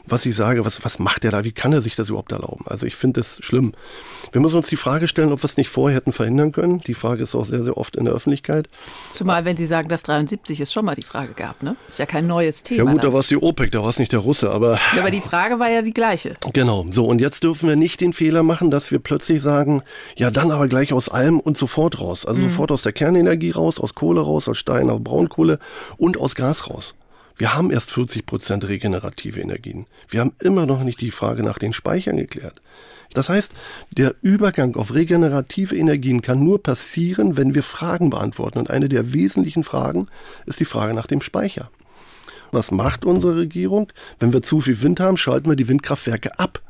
was 0.07 0.27
ich 0.27 0.37
sage, 0.37 0.65
was, 0.65 0.85
was 0.85 0.99
macht 0.99 1.25
er 1.25 1.31
da? 1.31 1.45
Wie 1.45 1.53
kann 1.53 1.73
er 1.73 1.81
sich 1.81 1.97
das 1.97 2.09
überhaupt 2.09 2.33
erlauben? 2.33 2.65
Also 2.67 2.87
ich 2.87 2.95
finde 2.95 3.21
das 3.21 3.39
schlimm. 3.41 3.73
Wir 4.33 4.41
müssen 4.41 4.57
uns 4.57 4.69
die 4.69 4.77
Frage 4.77 5.09
stellen, 5.09 5.33
ob 5.33 5.43
wir 5.43 5.49
es 5.49 5.57
nicht 5.57 5.69
vorher 5.69 5.97
hätten 5.97 6.13
verhindern 6.13 6.53
können. 6.53 6.81
Die 6.81 6.95
Frage 6.95 7.23
ist 7.23 7.35
auch 7.35 7.47
sehr, 7.47 7.65
sehr 7.65 7.77
oft 7.77 7.97
in 7.97 8.05
der 8.05 8.15
Öffentlichkeit. 8.15 8.69
Zumal, 9.13 9.45
wenn 9.45 9.57
Sie 9.57 9.67
sagen, 9.67 9.89
dass 9.89 10.03
73 10.03 10.61
es 10.61 10.73
schon 10.73 10.85
mal 10.85 10.95
die 10.95 11.03
Frage 11.03 11.33
gab, 11.35 11.63
ne? 11.63 11.77
Ist 11.89 11.99
ja 11.99 12.07
kein 12.07 12.27
neues 12.27 12.63
Thema. 12.63 12.85
Ja 12.85 12.93
gut, 12.93 13.03
da 13.03 13.13
war 13.13 13.21
es 13.21 13.29
die 13.29 13.37
OPEC, 13.37 13.73
da 13.73 13.83
war 13.83 13.91
es 13.91 13.99
nicht 13.99 14.13
der 14.13 14.21
Russe, 14.21 14.51
aber... 14.51 14.79
Ja, 14.95 15.01
aber 15.01 15.11
die 15.11 15.21
Frage 15.21 15.59
war 15.59 15.71
ja 15.71 15.83
die 15.83 15.95
gleiche. 15.95 16.37
Genau. 16.53 16.87
So, 16.91 17.07
und 17.07 17.21
jetzt 17.21 17.43
dürfen 17.43 17.69
wir 17.69 17.77
nicht 17.77 18.01
den 18.01 18.13
Fehler 18.13 18.43
machen, 18.43 18.71
dass 18.71 18.91
wir 18.91 18.99
plötzlich 18.99 19.41
sagen, 19.41 19.83
ja 20.17 20.31
dann 20.31 20.51
aber 20.51 20.69
gleich 20.69 20.93
aus 20.93 21.09
allem 21.09 21.41
und 21.41 21.57
sofort 21.57 22.01
raus. 22.01 22.27
Also 22.27 22.41
mhm. 22.41 22.51
sofort 22.51 22.73
aus 22.73 22.83
der 22.83 22.93
Kernenergie 22.93 23.51
raus, 23.51 23.81
aus 23.81 23.95
Kohle 23.95 24.21
raus, 24.21 24.49
aus 24.49 24.59
Stein, 24.59 24.91
aus 24.91 25.03
Braunkohle 25.03 25.59
und 25.97 26.19
aus 26.19 26.35
Gas 26.35 26.69
raus. 26.69 26.95
Wir 27.37 27.55
haben 27.55 27.71
erst 27.71 27.91
40 27.91 28.27
Prozent 28.27 28.69
regenerative 28.69 29.41
Energien. 29.41 29.87
Wir 30.09 30.21
haben 30.21 30.35
immer 30.41 30.67
noch 30.67 30.85
nicht 30.85 31.01
die 31.01 31.11
Frage 31.11 31.43
nach 31.43 31.59
den 31.59 31.73
Speichern 31.73 32.17
geklärt. 32.17 32.61
Das 33.13 33.29
heißt, 33.29 33.53
der 33.91 34.15
Übergang 34.23 34.77
auf 34.77 34.95
regenerative 34.95 35.77
Energien 35.77 36.23
kann 36.23 36.45
nur 36.45 36.63
passieren, 36.63 37.37
wenn 37.37 37.55
wir 37.55 37.63
Fragen 37.63 38.11
beantworten. 38.11 38.59
Und 38.59 38.71
eine 38.71 38.89
der 38.89 39.13
wesentlichen 39.13 39.65
Fragen 39.65 40.09
ist 40.47 40.61
die 40.61 40.65
Frage 40.65 40.95
nach 40.95 41.07
dem 41.07 41.21
Speicher. 41.21 41.71
Was 42.53 42.71
macht 42.71 43.05
unsere 43.05 43.37
Regierung? 43.37 43.93
Wenn 44.21 44.33
wir 44.33 44.43
zu 44.43 44.61
viel 44.61 44.81
Wind 44.83 45.01
haben, 45.01 45.17
schalten 45.17 45.49
wir 45.49 45.57
die 45.57 45.69
Windkraftwerke 45.69 46.39
ab. 46.39 46.61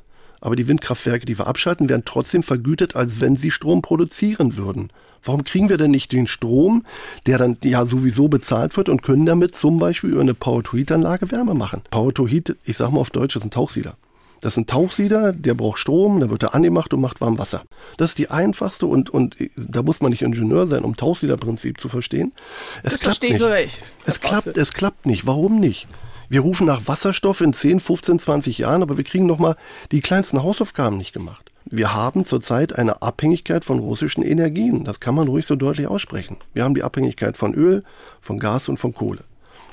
Aber 0.41 0.57
die 0.57 0.69
Windkraftwerke, 0.69 1.27
die 1.27 1.39
wir 1.39 1.47
abschalten, 1.47 1.89
werden 1.89 2.05
trotzdem 2.05 2.43
vergütet, 2.43 2.97
als 2.97 3.21
wenn 3.21 3.37
sie 3.37 3.51
Strom 3.51 3.83
produzieren 3.83 4.57
würden. 4.57 4.91
Warum 5.25 5.45
kriegen 5.45 5.69
wir 5.69 5.79
denn 5.79 5.91
nicht 5.91 6.13
den 6.13 6.27
Strom, 6.27 6.85
der 7.27 7.39
dann 7.39 7.57
ja 7.65 7.87
sowieso 7.87 8.29
bezahlt 8.29 8.77
wird 8.77 8.89
und 8.89 9.03
können 9.03 9.27
damit 9.27 9.55
zum 9.55 9.79
Beispiel 9.79 10.11
über 10.11 10.21
eine 10.21 10.35
Power-to-Heat-Anlage 10.35 11.31
Wärme 11.31 11.55
machen? 11.55 11.83
Power-to-Heat, 11.91 12.57
ich 12.65 12.77
sag 12.77 12.91
mal 12.91 13.01
auf 13.01 13.11
Deutsch, 13.11 13.37
ist 13.37 13.45
ein 13.45 13.51
Tauchsieder. 13.51 13.97
Das 14.45 14.53
ist 14.53 14.59
ein 14.59 14.67
Tauchsieder, 14.67 15.33
der 15.33 15.55
braucht 15.55 15.79
Strom, 15.79 16.21
da 16.21 16.29
wird 16.29 16.43
er 16.43 16.55
angemacht 16.55 16.93
und 16.93 17.01
macht 17.01 17.23
warm 17.23 17.39
Wasser. 17.39 17.63
Das 17.97 18.11
ist 18.11 18.19
die 18.19 18.29
einfachste 18.29 18.85
und, 18.85 19.09
und 19.09 19.37
da 19.57 19.83
muss 19.83 20.03
man 20.03 20.11
nicht 20.11 20.21
Ingenieur 20.21 20.67
sein, 20.67 20.85
um 20.85 20.99
Tauchsiederprinzip 20.99 21.81
zu 21.81 21.89
verstehen. 21.89 22.35
Es 22.83 22.93
das 22.93 23.01
klappt 23.01 23.23
nicht. 23.23 23.39
So 23.39 23.51
ich. 23.51 23.79
Es 24.05 24.21
klappt, 24.21 24.59
es 24.59 24.75
klappt 24.75 25.07
nicht. 25.07 25.27
Warum 25.27 25.61
nicht? 25.61 25.87
Wir 26.29 26.41
rufen 26.41 26.67
nach 26.67 26.83
Wasserstoff 26.87 27.41
in 27.41 27.55
10, 27.55 27.81
15, 27.81 28.19
20 28.19 28.59
Jahren, 28.59 28.83
aber 28.83 28.99
wir 28.99 29.05
kriegen 29.05 29.25
noch 29.25 29.39
mal 29.39 29.57
die 29.93 30.03
kleinsten 30.03 30.43
Hausaufgaben 30.43 30.99
nicht 30.99 31.15
gemacht. 31.15 31.51
Wir 31.67 31.95
haben 31.95 32.25
zurzeit 32.27 32.79
eine 32.79 33.01
Abhängigkeit 33.01 33.65
von 33.65 33.79
russischen 33.79 34.23
Energien. 34.23 34.85
Das 34.85 35.01
kann 35.01 35.15
man 35.15 35.29
ruhig 35.29 35.47
so 35.47 35.57
deutlich 35.57 35.87
aussprechen. 35.87 36.37
Wir 36.53 36.65
haben 36.65 36.75
die 36.75 36.83
Abhängigkeit 36.83 37.37
von 37.37 37.55
Öl, 37.55 37.83
von 38.21 38.39
Gas 38.39 38.69
und 38.69 38.79
von 38.79 38.95
Kohle. 38.95 39.25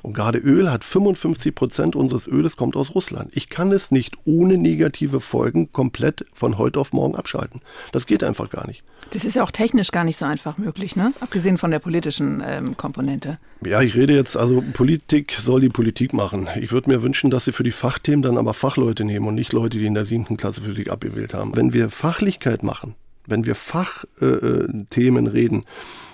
Und 0.01 0.13
gerade 0.13 0.39
Öl 0.39 0.71
hat 0.71 0.83
55 0.83 1.53
Prozent 1.53 1.95
unseres 1.95 2.27
Öles 2.27 2.57
kommt 2.57 2.75
aus 2.75 2.95
Russland. 2.95 3.31
Ich 3.33 3.49
kann 3.49 3.71
es 3.71 3.91
nicht 3.91 4.15
ohne 4.25 4.57
negative 4.57 5.19
Folgen 5.19 5.71
komplett 5.71 6.25
von 6.33 6.57
heute 6.57 6.79
auf 6.79 6.93
morgen 6.93 7.15
abschalten. 7.15 7.61
Das 7.91 8.05
geht 8.05 8.23
einfach 8.23 8.49
gar 8.49 8.67
nicht. 8.67 8.83
Das 9.11 9.25
ist 9.25 9.35
ja 9.35 9.43
auch 9.43 9.51
technisch 9.51 9.91
gar 9.91 10.03
nicht 10.03 10.17
so 10.17 10.25
einfach 10.25 10.57
möglich, 10.57 10.95
ne? 10.95 11.13
Abgesehen 11.19 11.57
von 11.57 11.71
der 11.71 11.79
politischen 11.79 12.43
ähm, 12.45 12.77
Komponente. 12.77 13.37
Ja, 13.65 13.81
ich 13.81 13.95
rede 13.95 14.15
jetzt, 14.15 14.37
also 14.37 14.63
Politik 14.73 15.37
soll 15.39 15.61
die 15.61 15.69
Politik 15.69 16.13
machen. 16.13 16.47
Ich 16.59 16.71
würde 16.71 16.89
mir 16.89 17.03
wünschen, 17.03 17.29
dass 17.29 17.45
sie 17.45 17.51
für 17.51 17.63
die 17.63 17.71
Fachthemen 17.71 18.21
dann 18.21 18.37
aber 18.37 18.53
Fachleute 18.53 19.03
nehmen 19.03 19.27
und 19.27 19.35
nicht 19.35 19.53
Leute, 19.53 19.77
die 19.77 19.85
in 19.85 19.93
der 19.93 20.05
siebten 20.05 20.37
Klasse 20.37 20.61
Physik 20.61 20.89
abgewählt 20.89 21.33
haben. 21.33 21.55
Wenn 21.55 21.73
wir 21.73 21.89
Fachlichkeit 21.89 22.63
machen, 22.63 22.95
wenn 23.27 23.45
wir 23.45 23.55
Fachthemen 23.55 25.25
äh, 25.25 25.29
äh 25.29 25.31
reden, 25.31 25.65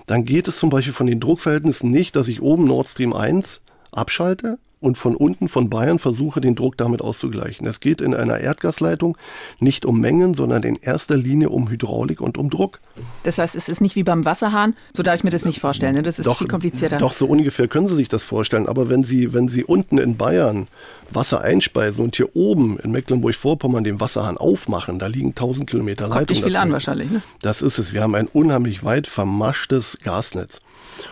dann 0.07 0.25
geht 0.25 0.47
es 0.47 0.57
zum 0.57 0.69
Beispiel 0.69 0.93
von 0.93 1.07
den 1.07 1.19
Druckverhältnissen 1.19 1.91
nicht, 1.91 2.15
dass 2.15 2.27
ich 2.27 2.41
oben 2.41 2.65
Nord 2.65 2.87
Stream 2.87 3.13
1 3.13 3.61
abschalte 3.97 4.57
und 4.79 4.97
von 4.97 5.15
unten 5.15 5.47
von 5.47 5.69
Bayern 5.69 5.99
versuche, 5.99 6.39
den 6.39 6.55
Druck 6.55 6.77
damit 6.77 7.01
auszugleichen. 7.01 7.65
Es 7.65 7.79
geht 7.79 7.99
in 7.99 8.13
einer 8.13 8.39
Erdgasleitung 8.39 9.17
nicht 9.59 9.85
um 9.85 9.99
Mengen, 9.99 10.35
sondern 10.35 10.63
in 10.63 10.75
erster 10.75 11.17
Linie 11.17 11.49
um 11.49 11.69
Hydraulik 11.69 12.21
und 12.21 12.37
um 12.37 12.49
Druck. 12.49 12.79
Das 13.23 13.37
heißt, 13.39 13.55
es 13.55 13.69
ist 13.69 13.81
nicht 13.81 13.95
wie 13.95 14.03
beim 14.03 14.25
Wasserhahn, 14.25 14.75
so 14.95 15.03
darf 15.03 15.15
ich 15.15 15.23
mir 15.23 15.29
das 15.31 15.45
nicht 15.45 15.59
vorstellen. 15.59 15.95
Ne? 15.95 16.03
Das 16.03 16.19
ist 16.19 16.25
doch, 16.25 16.37
viel 16.37 16.47
komplizierter. 16.47 16.97
Doch, 16.97 17.13
so 17.13 17.25
ungefähr 17.25 17.67
können 17.67 17.87
Sie 17.87 17.95
sich 17.95 18.07
das 18.07 18.23
vorstellen. 18.23 18.67
Aber 18.67 18.89
wenn 18.89 19.03
Sie, 19.03 19.33
wenn 19.33 19.47
Sie 19.47 19.63
unten 19.63 19.97
in 19.97 20.15
Bayern 20.15 20.67
Wasser 21.11 21.41
einspeisen 21.41 22.03
und 22.03 22.15
hier 22.15 22.35
oben 22.35 22.79
in 22.79 22.91
Mecklenburg-Vorpommern 22.91 23.83
den 23.83 23.99
Wasserhahn 23.99 24.37
aufmachen, 24.37 24.99
da 24.99 25.07
liegen 25.07 25.29
1000 25.29 25.69
Kilometer 25.69 26.05
Kommt 26.05 26.15
Leitung. 26.15 26.35
Nicht 26.35 26.45
viel 26.45 26.55
an 26.55 26.71
wahrscheinlich. 26.71 27.09
Ne? 27.09 27.21
Das 27.41 27.61
ist 27.61 27.77
es. 27.77 27.93
Wir 27.93 28.01
haben 28.01 28.15
ein 28.15 28.27
unheimlich 28.27 28.83
weit 28.83 29.07
vermaschtes 29.07 29.97
Gasnetz. 30.03 30.59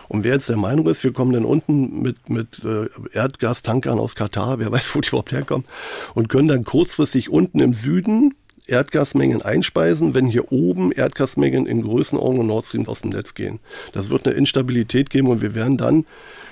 Und 0.08 0.24
wer 0.24 0.34
jetzt 0.34 0.48
der 0.48 0.56
Meinung 0.56 0.86
ist, 0.88 1.04
wir 1.04 1.12
kommen 1.12 1.32
dann 1.32 1.44
unten 1.44 2.02
mit, 2.02 2.28
mit 2.28 2.62
äh, 2.64 2.86
Erdgastankern 3.12 3.98
aus 3.98 4.14
Katar, 4.14 4.58
wer 4.58 4.72
weiß, 4.72 4.94
wo 4.94 5.00
die 5.00 5.08
überhaupt 5.08 5.32
herkommen, 5.32 5.66
und 6.14 6.28
können 6.28 6.48
dann 6.48 6.64
kurzfristig 6.64 7.30
unten 7.30 7.60
im 7.60 7.72
Süden 7.72 8.34
Erdgasmengen 8.66 9.42
einspeisen, 9.42 10.14
wenn 10.14 10.26
hier 10.26 10.50
oben 10.50 10.90
Erdgasmengen 10.90 11.66
in 11.66 11.82
Größenordnung 11.82 12.46
Nord 12.46 12.64
Stream 12.64 12.88
aus 12.88 13.02
dem 13.02 13.10
Netz 13.10 13.34
gehen. 13.34 13.60
Das 13.92 14.10
wird 14.10 14.26
eine 14.26 14.34
Instabilität 14.34 15.10
geben 15.10 15.28
und 15.28 15.40
wir 15.40 15.54
werden 15.54 15.76
dann 15.76 16.04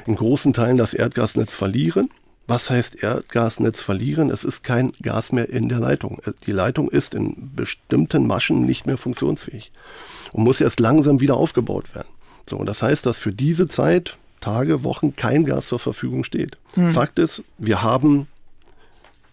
in 0.06 0.14
großen 0.14 0.52
Teilen 0.52 0.76
das 0.76 0.94
Erdgasnetz 0.94 1.54
verlieren. 1.54 2.10
Was 2.46 2.68
heißt 2.68 3.02
Erdgasnetz 3.02 3.82
verlieren? 3.82 4.30
Es 4.30 4.44
ist 4.44 4.62
kein 4.62 4.92
Gas 5.00 5.32
mehr 5.32 5.48
in 5.48 5.68
der 5.68 5.78
Leitung. 5.78 6.20
Die 6.46 6.52
Leitung 6.52 6.90
ist 6.90 7.14
in 7.14 7.50
bestimmten 7.54 8.26
Maschen 8.26 8.66
nicht 8.66 8.86
mehr 8.86 8.98
funktionsfähig 8.98 9.72
und 10.32 10.44
muss 10.44 10.60
erst 10.60 10.78
langsam 10.78 11.20
wieder 11.20 11.36
aufgebaut 11.36 11.94
werden. 11.94 12.08
So, 12.48 12.62
das 12.64 12.82
heißt, 12.82 13.06
dass 13.06 13.18
für 13.18 13.32
diese 13.32 13.66
Zeit, 13.68 14.18
Tage, 14.40 14.84
Wochen, 14.84 15.16
kein 15.16 15.46
Gas 15.46 15.68
zur 15.68 15.78
Verfügung 15.78 16.24
steht. 16.24 16.58
Hm. 16.74 16.92
Fakt 16.92 17.18
ist, 17.18 17.42
wir 17.56 17.82
haben 17.82 18.26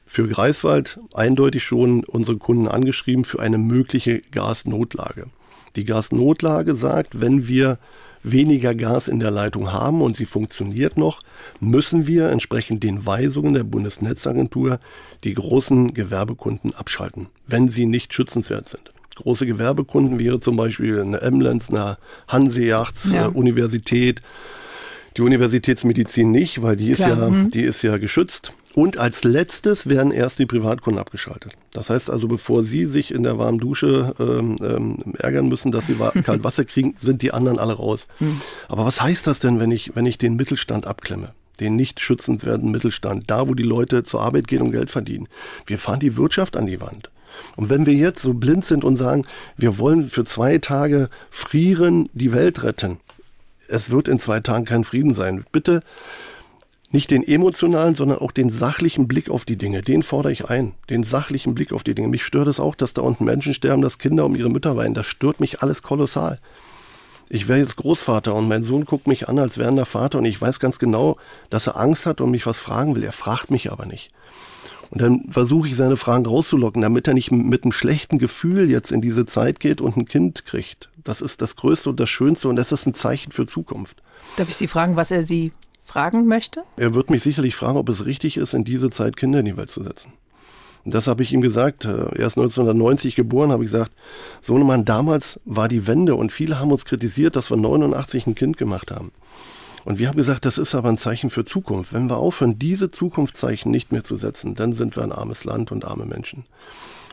für 0.06 0.27
Greifswald 0.27 1.00
eindeutig 1.13 1.63
schon 1.63 2.06
unsere 2.06 2.38
Kunden 2.38 2.70
angeschrieben 2.70 3.25
für 3.25 3.39
eine 3.39 3.58
mögliche 3.58 4.20
Gasnotlage. 4.32 5.27
Die 5.75 5.86
Gasnotlage 5.86 6.75
sagt, 6.75 7.20
wenn 7.20 7.48
wir 7.48 7.77
weniger 8.24 8.75
Gas 8.75 9.08
in 9.08 9.20
der 9.20 9.32
Leitung 9.32 9.72
haben 9.72 10.01
und 10.01 10.16
sie 10.16 10.25
funktioniert 10.25 10.98
noch, 10.98 11.22
müssen 11.60 12.08
wir 12.08 12.30
entsprechend 12.30 12.84
den 12.84 13.06
Weisungen 13.06 13.54
der 13.54 13.63
Bundesnetzagentur 13.63 14.80
die 15.24 15.34
großen 15.34 15.94
Gewerbekunden 15.94 16.74
abschalten, 16.74 17.28
wenn 17.48 17.70
sie 17.70 17.86
nicht 17.86 18.13
schützenswert 18.13 18.70
sind. 18.70 18.92
Große 19.16 19.46
Gewerbekunden 19.46 20.20
wäre 20.20 20.40
zum 20.40 20.56
Beispiel 20.56 21.00
eine 21.00 21.22
Emlens, 21.22 21.70
eine 21.70 21.98
Hanseyachts, 22.28 23.12
ja. 23.12 23.28
Universität. 23.28 24.22
Die 25.18 25.22
Universitätsmedizin 25.22 26.32
nicht, 26.32 26.62
weil 26.62 26.78
die 26.78 26.92
ist, 26.92 27.00
ja, 27.00 27.30
mhm. 27.30 27.51
die 27.51 27.63
ist 27.63 27.82
ja 27.82 27.98
geschützt. 27.98 28.54
Und 28.74 28.98
als 28.98 29.24
letztes 29.24 29.90
werden 29.90 30.12
erst 30.12 30.40
die 30.40 30.46
Privatkunden 30.46 31.00
abgeschaltet. 31.00 31.54
Das 31.72 31.90
heißt 31.90 32.10
also, 32.10 32.28
bevor 32.28 32.63
Sie 32.63 32.86
sich 32.86 33.13
in 33.13 33.24
der 33.24 33.38
warmen 33.38 33.60
Dusche 33.60 34.16
ähm, 34.20 34.58
ähm, 34.62 35.13
ärgern 35.18 35.48
müssen, 35.48 35.72
dass 35.72 35.88
Sie 35.88 35.96
kalt 36.24 36.44
Wasser 36.44 36.66
kriegen, 36.66 36.96
sind 37.01 37.22
die 37.22 37.34
anderen 37.34 37.60
alle 37.60 37.74
raus. 37.74 38.08
Mhm. 38.20 38.42
Aber 38.68 38.86
was 38.86 39.01
heißt 39.01 39.28
das 39.28 39.40
denn, 39.40 39.60
wenn 39.60 39.72
ich, 39.72 39.96
wenn 39.96 40.06
ich 40.06 40.18
den 40.18 40.36
Mittelstand 40.36 40.88
abklemme? 40.88 41.34
Den 41.60 41.75
nicht 41.75 42.00
schützend 42.00 42.46
werdenden 42.46 42.72
Mittelstand, 42.72 43.30
da 43.30 43.48
wo 43.48 43.54
die 43.54 43.63
Leute 43.63 44.04
zur 44.04 44.22
Arbeit 44.22 44.48
gehen 44.48 44.62
und 44.62 44.72
Geld 44.72 44.90
verdienen. 44.90 45.28
Wir 45.66 45.78
fahren 45.78 46.00
die 46.00 46.18
Wirtschaft 46.18 46.56
an 46.56 46.66
die 46.66 46.82
Wand. 46.82 47.10
Und 47.56 47.70
wenn 47.70 47.86
wir 47.86 47.94
jetzt 47.94 48.22
so 48.22 48.34
blind 48.34 48.66
sind 48.66 48.84
und 48.84 48.98
sagen, 48.98 49.25
wir 49.58 49.78
wollen 49.78 50.10
für 50.10 50.25
zwei 50.25 50.58
Tage 50.58 51.10
frieren, 51.30 52.10
die 52.13 52.34
Welt 52.34 52.63
retten, 52.63 53.00
es 53.68 53.90
wird 53.90 54.08
in 54.08 54.20
zwei 54.20 54.40
Tagen 54.42 54.66
kein 54.66 54.84
Frieden 54.84 55.13
sein. 55.13 55.46
Bitte 55.51 55.82
nicht 56.92 57.12
den 57.12 57.26
emotionalen, 57.26 57.96
sondern 57.96 58.20
auch 58.20 58.32
den 58.32 58.50
sachlichen 58.50 59.08
Blick 59.08 59.30
auf 59.30 59.46
die 59.46 59.58
Dinge. 59.58 59.82
Den 59.82 60.04
fordere 60.04 60.34
ich 60.34 60.50
ein. 60.50 60.74
Den 60.90 61.04
sachlichen 61.04 61.56
Blick 61.56 61.72
auf 61.72 61.84
die 61.84 61.96
Dinge. 61.96 62.10
Mich 62.10 62.26
stört 62.26 62.48
es 62.48 62.60
auch, 62.60 62.76
dass 62.76 62.94
da 62.94 63.02
unten 63.02 63.26
Menschen 63.26 63.54
sterben, 63.54 63.82
dass 63.82 63.98
Kinder 63.98 64.26
um 64.26 64.36
ihre 64.36 64.50
Mütter 64.50 64.76
weinen. 64.76 64.94
Das 64.94 65.08
stört 65.08 65.40
mich 65.40 65.62
alles 65.62 65.82
kolossal. 65.82 66.40
Ich 67.30 67.48
wäre 67.48 67.60
jetzt 67.60 67.78
Großvater 67.78 68.36
und 68.36 68.50
mein 68.50 68.64
Sohn 68.64 68.84
guckt 68.84 69.08
mich 69.08 69.30
an 69.30 69.40
als 69.40 69.58
werdender 69.58 69.86
Vater 69.86 70.18
und 70.18 70.26
ich 70.26 70.42
weiß 70.42 70.60
ganz 70.60 70.80
genau, 70.80 71.16
dass 71.50 71.66
er 71.66 71.78
Angst 71.78 72.06
hat 72.06 72.20
und 72.20 72.30
mich 72.30 72.46
was 72.46 72.60
fragen 72.60 72.94
will. 72.94 73.04
Er 73.04 73.14
fragt 73.14 73.52
mich 73.52 73.72
aber 73.72 73.86
nicht. 73.86 74.12
Und 74.90 75.02
dann 75.02 75.24
versuche 75.30 75.70
ich 75.70 75.78
seine 75.78 75.96
Fragen 75.96 76.26
rauszulocken, 76.26 76.82
damit 76.82 77.08
er 77.08 77.14
nicht 77.14 77.32
mit 77.32 77.64
einem 77.64 77.72
schlechten 77.72 78.20
Gefühl 78.20 78.70
jetzt 78.70 78.92
in 78.92 79.00
diese 79.00 79.26
Zeit 79.26 79.62
geht 79.62 79.80
und 79.80 79.96
ein 79.96 80.06
Kind 80.06 80.46
kriegt. 80.46 80.90
Das 81.02 81.22
ist 81.22 81.42
das 81.42 81.56
Größte 81.56 81.92
und 81.92 82.02
das 82.02 82.10
Schönste 82.10 82.50
und 82.50 82.58
das 82.58 82.74
ist 82.74 82.86
ein 82.86 82.94
Zeichen 82.94 83.32
für 83.32 83.46
Zukunft. 83.46 84.04
Darf 84.36 84.50
ich 84.50 84.58
Sie 84.58 84.68
fragen, 84.68 84.98
was 84.98 85.10
er 85.10 85.24
Sie 85.24 85.54
fragen 85.84 86.26
möchte? 86.28 86.64
Er 86.78 86.94
wird 86.94 87.10
mich 87.10 87.24
sicherlich 87.24 87.56
fragen, 87.56 87.78
ob 87.78 87.90
es 87.90 88.06
richtig 88.06 88.38
ist, 88.38 88.54
in 88.54 88.64
diese 88.64 88.90
Zeit 88.90 89.18
Kinder 89.18 89.40
in 89.40 89.46
die 89.46 89.58
Welt 89.58 89.72
zu 89.72 89.84
setzen. 89.84 90.14
Das 90.84 91.08
habe 91.08 91.22
ich 91.22 91.32
ihm 91.32 91.42
gesagt. 91.42 91.86
Er 91.86 92.14
ist 92.14 92.38
1990 92.38 93.16
geboren, 93.16 93.52
habe 93.52 93.64
ich 93.64 93.72
gesagt, 93.72 93.92
Sohnemann, 94.42 94.84
damals 94.86 95.40
war 95.46 95.68
die 95.68 95.86
Wende 95.86 96.16
und 96.16 96.32
viele 96.32 96.60
haben 96.60 96.72
uns 96.72 96.86
kritisiert, 96.86 97.36
dass 97.36 97.52
wir 97.52 97.58
89 97.58 98.28
ein 98.28 98.36
Kind 98.36 98.58
gemacht 98.58 98.90
haben. 98.90 99.12
Und 99.84 100.00
wir 100.00 100.08
haben 100.08 100.18
gesagt, 100.18 100.46
das 100.46 100.58
ist 100.58 100.76
aber 100.76 100.90
ein 100.90 100.98
Zeichen 100.98 101.30
für 101.30 101.44
Zukunft. 101.44 101.94
Wenn 101.94 102.10
wir 102.10 102.18
aufhören, 102.18 102.60
diese 102.60 102.92
Zukunftszeichen 102.92 103.72
nicht 103.72 103.92
mehr 103.92 104.04
zu 104.04 104.16
setzen, 104.16 104.56
dann 104.56 104.74
sind 104.74 104.96
wir 104.96 105.04
ein 105.04 105.12
armes 105.12 105.44
Land 105.44 105.72
und 105.72 105.86
arme 105.86 106.06
Menschen. 106.06 106.46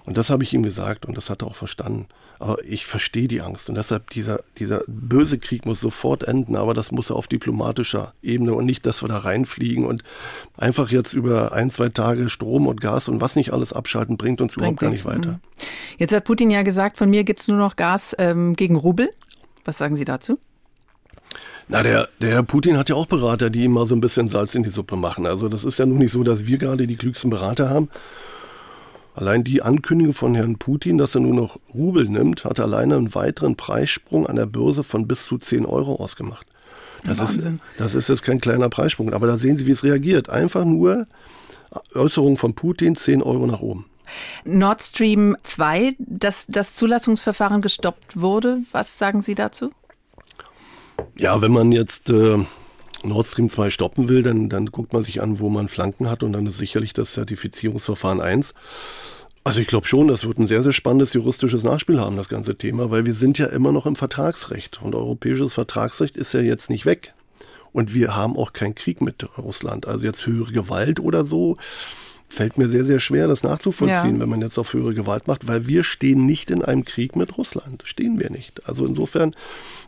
Und 0.09 0.17
das 0.17 0.31
habe 0.31 0.43
ich 0.43 0.55
ihm 0.55 0.63
gesagt 0.63 1.05
und 1.05 1.19
das 1.19 1.29
hat 1.29 1.43
er 1.43 1.49
auch 1.49 1.55
verstanden. 1.55 2.07
Aber 2.39 2.65
ich 2.65 2.87
verstehe 2.87 3.29
die 3.29 3.43
Angst 3.43 3.69
und 3.69 3.75
deshalb 3.75 4.09
dieser, 4.09 4.41
dieser 4.57 4.83
böse 4.87 5.37
Krieg 5.37 5.67
muss 5.67 5.83
sofort 5.83 6.23
enden, 6.23 6.57
aber 6.57 6.73
das 6.73 6.93
muss 6.93 7.11
auf 7.11 7.27
diplomatischer 7.27 8.15
Ebene 8.23 8.55
und 8.55 8.65
nicht, 8.65 8.87
dass 8.87 9.03
wir 9.03 9.09
da 9.09 9.19
reinfliegen 9.19 9.85
und 9.85 10.05
einfach 10.57 10.91
jetzt 10.91 11.13
über 11.13 11.53
ein, 11.53 11.71
zwei 11.71 11.91
Tage 11.91 12.31
Strom 12.31 12.69
und 12.69 12.81
Gas 12.81 13.11
und 13.11 13.21
was 13.21 13.37
nicht 13.37 13.53
alles 13.53 13.75
abschalten, 13.75 14.17
bringt 14.17 14.41
uns 14.41 14.55
bringt 14.55 14.63
überhaupt 14.63 14.81
gar 14.81 14.91
nicht 14.91 15.05
weiter. 15.05 15.33
Mhm. 15.33 15.41
Jetzt 15.99 16.15
hat 16.15 16.25
Putin 16.25 16.51
ja 16.51 16.63
gesagt, 16.63 16.97
von 16.97 17.11
mir 17.11 17.23
gibt 17.23 17.41
es 17.41 17.49
nur 17.49 17.59
noch 17.59 17.77
Gas 17.77 18.17
ähm, 18.19 18.57
gegen 18.57 18.77
Rubel. 18.77 19.11
Was 19.67 19.77
sagen 19.77 19.95
Sie 19.95 20.07
dazu? 20.07 20.39
Na, 21.67 21.83
der, 21.83 22.09
der 22.23 22.31
Herr 22.31 22.43
Putin 22.45 22.79
hat 22.79 22.89
ja 22.89 22.95
auch 22.95 23.05
Berater, 23.05 23.51
die 23.51 23.65
ihm 23.65 23.73
mal 23.73 23.87
so 23.87 23.95
ein 23.95 24.01
bisschen 24.01 24.31
Salz 24.31 24.55
in 24.55 24.63
die 24.63 24.71
Suppe 24.71 24.97
machen. 24.97 25.27
Also 25.27 25.51
das 25.51 25.65
ist 25.65 25.79
ja 25.79 25.85
nun 25.85 25.99
nicht 25.99 26.13
so, 26.13 26.23
dass 26.23 26.47
wir 26.47 26.57
gerade 26.57 26.87
die 26.87 26.97
klügsten 26.97 27.29
Berater 27.29 27.69
haben. 27.69 27.91
Allein 29.19 29.43
die 29.43 29.63
Ankündigung 29.63 30.15
von 30.15 30.37
Herrn 30.37 30.59
Putin, 30.59 30.97
dass 30.97 31.17
er 31.17 31.21
nur 31.21 31.35
noch 31.35 31.59
Rubel 31.75 32.09
nimmt, 32.09 32.45
hat 32.45 32.61
alleine 32.61 32.97
einen 32.97 33.17
weiteren 33.17 33.57
Preissprung 33.57 34.29
an 34.29 34.37
der 34.37 34.47
Börse 34.47 34.85
von 34.85 35.09
bis 35.09 35.27
zu 35.27 35.39
10 35.39 35.67
Euro 35.67 35.97
ausgemacht. 35.97 36.47
Das 37.03 37.19
ist, 37.19 37.41
das 37.79 37.97
ist 37.97 38.09
jetzt 38.09 38.23
kein 38.23 38.41
kleiner 38.41 38.69
Preissprung, 38.69 39.13
aber 39.13 39.27
da 39.27 39.37
sehen 39.37 39.57
Sie, 39.57 39.67
wie 39.67 39.73
es 39.73 39.83
reagiert. 39.83 40.29
Einfach 40.29 40.65
nur 40.65 41.09
Äußerung 41.97 42.37
von 42.37 42.55
Putin, 42.55 42.95
10 42.95 43.21
Euro 43.21 43.49
nach 43.49 43.59
oben. 43.61 43.87
Nord 44.45 44.85
Stream 44.85 45.37
2, 45.43 45.97
dass 45.99 46.47
das 46.47 46.77
Zulassungsverfahren 46.77 47.61
gestoppt 47.61 48.21
wurde, 48.21 48.61
was 48.71 48.99
sagen 48.99 49.21
Sie 49.21 49.35
dazu? 49.35 49.73
Ja, 51.17 51.43
wenn 51.43 51.51
man 51.51 51.73
jetzt 51.73 52.09
äh, 52.09 52.39
Nord 53.05 53.27
Stream 53.27 53.51
2 53.51 53.71
stoppen 53.71 54.09
will, 54.09 54.23
dann, 54.23 54.49
dann 54.49 54.67
guckt 54.67 54.93
man 54.93 55.05
sich 55.05 55.23
an, 55.23 55.39
wo 55.39 55.49
man 55.49 55.69
Flanken 55.69 56.11
hat 56.11 56.23
und 56.23 56.33
dann 56.33 56.47
ist 56.47 56.59
sicherlich 56.59 56.93
das 56.93 57.13
Zertifizierungsverfahren 57.13 58.21
1. 58.21 58.55
Also 59.45 59.61
ich 59.61 59.67
glaube 59.67 59.87
schon, 59.87 60.09
das 60.09 60.27
wird 60.27 60.39
ein 60.39 60.47
sehr, 60.47 60.63
sehr 60.63 60.73
spannendes 60.73 61.13
juristisches 61.15 61.63
Nachspiel 61.63 62.01
haben, 62.01 62.17
das 62.17 62.29
ganze 62.29 62.57
Thema, 62.57 62.91
weil 62.91 63.07
wir 63.07 63.15
sind 63.15 63.39
ja 63.39 63.47
immer 63.47 63.73
noch 63.73 63.87
im 63.87 63.97
Vertragsrecht 63.97 64.83
und 64.83 64.95
europäisches 64.95 65.55
Vertragsrecht 65.55 66.17
ist 66.17 66.35
ja 66.35 66.41
jetzt 66.41 66.71
nicht 66.71 66.87
weg. 66.87 67.15
Und 67.73 67.95
wir 67.95 68.17
haben 68.17 68.37
auch 68.37 68.53
keinen 68.53 68.75
Krieg 68.75 69.01
mit 69.01 69.27
Russland. 69.39 69.87
Also 69.87 70.05
jetzt 70.05 70.27
höhere 70.27 70.53
Gewalt 70.53 71.01
oder 71.01 71.25
so 71.25 71.59
fällt 72.29 72.59
mir 72.59 72.69
sehr, 72.69 72.85
sehr 72.85 73.01
schwer, 73.01 73.29
das 73.29 73.43
nachzuvollziehen, 73.43 74.17
ja. 74.17 74.21
wenn 74.21 74.29
man 74.29 74.43
jetzt 74.43 74.59
auf 74.59 74.73
höhere 74.73 74.95
Gewalt 74.95 75.27
macht, 75.27 75.49
weil 75.49 75.67
wir 75.67 75.83
stehen 75.83 76.27
nicht 76.27 76.51
in 76.51 76.63
einem 76.63 76.85
Krieg 76.85 77.17
mit 77.17 77.39
Russland. 77.39 77.83
Stehen 77.87 78.21
wir 78.21 78.31
nicht. 78.31 78.67
Also 78.69 78.87
insofern 78.87 79.35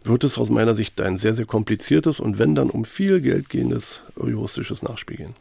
wird 0.04 0.24
es 0.24 0.38
aus 0.38 0.50
meiner 0.50 0.74
Sicht 0.74 1.00
ein 1.00 1.18
sehr, 1.18 1.36
sehr 1.36 1.46
kompliziertes 1.46 2.20
und 2.20 2.38
wenn 2.38 2.54
dann 2.54 2.70
um 2.70 2.84
viel 2.84 3.20
Geld 3.20 3.50
gehendes 3.50 4.00
juristisches 4.16 4.82
Nachspiel 4.82 5.16
gehen. 5.16 5.34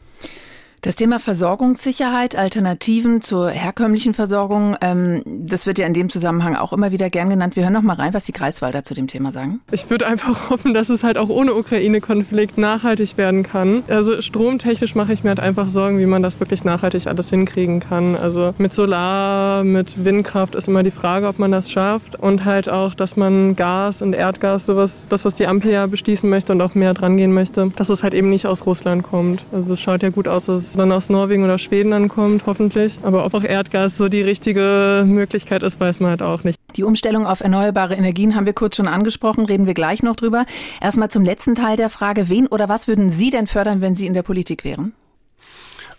Das 0.82 0.96
Thema 0.96 1.18
Versorgungssicherheit, 1.18 2.36
Alternativen 2.36 3.20
zur 3.20 3.50
herkömmlichen 3.50 4.14
Versorgung, 4.14 4.78
ähm, 4.80 5.22
das 5.26 5.66
wird 5.66 5.78
ja 5.78 5.86
in 5.86 5.92
dem 5.92 6.08
Zusammenhang 6.08 6.56
auch 6.56 6.72
immer 6.72 6.90
wieder 6.90 7.10
gern 7.10 7.28
genannt. 7.28 7.54
Wir 7.54 7.64
hören 7.64 7.74
noch 7.74 7.82
mal 7.82 7.96
rein, 7.96 8.14
was 8.14 8.24
die 8.24 8.32
Greifswalder 8.32 8.82
zu 8.82 8.94
dem 8.94 9.06
Thema 9.06 9.30
sagen. 9.30 9.60
Ich 9.72 9.90
würde 9.90 10.06
einfach 10.06 10.48
hoffen, 10.50 10.72
dass 10.72 10.88
es 10.88 11.04
halt 11.04 11.18
auch 11.18 11.28
ohne 11.28 11.52
Ukraine-Konflikt 11.52 12.56
nachhaltig 12.56 13.18
werden 13.18 13.42
kann. 13.42 13.82
Also 13.88 14.22
stromtechnisch 14.22 14.94
mache 14.94 15.12
ich 15.12 15.22
mir 15.22 15.30
halt 15.30 15.40
einfach 15.40 15.68
Sorgen, 15.68 15.98
wie 15.98 16.06
man 16.06 16.22
das 16.22 16.40
wirklich 16.40 16.64
nachhaltig 16.64 17.06
alles 17.08 17.28
hinkriegen 17.28 17.80
kann. 17.80 18.16
Also 18.16 18.54
mit 18.56 18.72
Solar, 18.72 19.64
mit 19.64 20.02
Windkraft 20.02 20.54
ist 20.54 20.66
immer 20.66 20.82
die 20.82 20.90
Frage, 20.90 21.28
ob 21.28 21.38
man 21.38 21.52
das 21.52 21.70
schafft. 21.70 22.16
Und 22.16 22.46
halt 22.46 22.70
auch, 22.70 22.94
dass 22.94 23.18
man 23.18 23.54
Gas 23.54 24.00
und 24.00 24.14
Erdgas, 24.14 24.64
sowas, 24.64 25.06
das, 25.10 25.26
was 25.26 25.34
die 25.34 25.46
Ampel 25.46 25.72
ja 25.72 25.86
beschließen 25.86 26.28
möchte 26.28 26.52
und 26.52 26.62
auch 26.62 26.74
mehr 26.74 26.94
dran 26.94 27.18
gehen 27.18 27.34
möchte, 27.34 27.70
dass 27.76 27.90
es 27.90 28.02
halt 28.02 28.14
eben 28.14 28.30
nicht 28.30 28.46
aus 28.46 28.64
Russland 28.64 29.02
kommt. 29.02 29.44
Also 29.52 29.74
es 29.74 29.80
schaut 29.82 30.02
ja 30.02 30.08
gut 30.08 30.26
aus, 30.26 30.46
dass 30.46 30.69
dann 30.78 30.92
aus 30.92 31.08
Norwegen 31.08 31.44
oder 31.44 31.58
Schweden 31.58 31.92
ankommt, 31.92 32.44
hoffentlich. 32.46 32.98
Aber 33.02 33.24
ob 33.24 33.34
auch 33.34 33.44
Erdgas 33.44 33.96
so 33.96 34.08
die 34.08 34.22
richtige 34.22 35.04
Möglichkeit 35.06 35.62
ist, 35.62 35.80
weiß 35.80 36.00
man 36.00 36.10
halt 36.10 36.22
auch 36.22 36.44
nicht. 36.44 36.58
Die 36.76 36.84
Umstellung 36.84 37.26
auf 37.26 37.40
erneuerbare 37.40 37.94
Energien 37.94 38.34
haben 38.36 38.46
wir 38.46 38.52
kurz 38.52 38.76
schon 38.76 38.88
angesprochen, 38.88 39.44
reden 39.44 39.66
wir 39.66 39.74
gleich 39.74 40.02
noch 40.02 40.16
drüber. 40.16 40.46
Erstmal 40.80 41.10
zum 41.10 41.24
letzten 41.24 41.54
Teil 41.54 41.76
der 41.76 41.90
Frage, 41.90 42.28
wen 42.28 42.46
oder 42.46 42.68
was 42.68 42.88
würden 42.88 43.10
Sie 43.10 43.30
denn 43.30 43.46
fördern, 43.46 43.80
wenn 43.80 43.94
Sie 43.94 44.06
in 44.06 44.14
der 44.14 44.22
Politik 44.22 44.64
wären? 44.64 44.92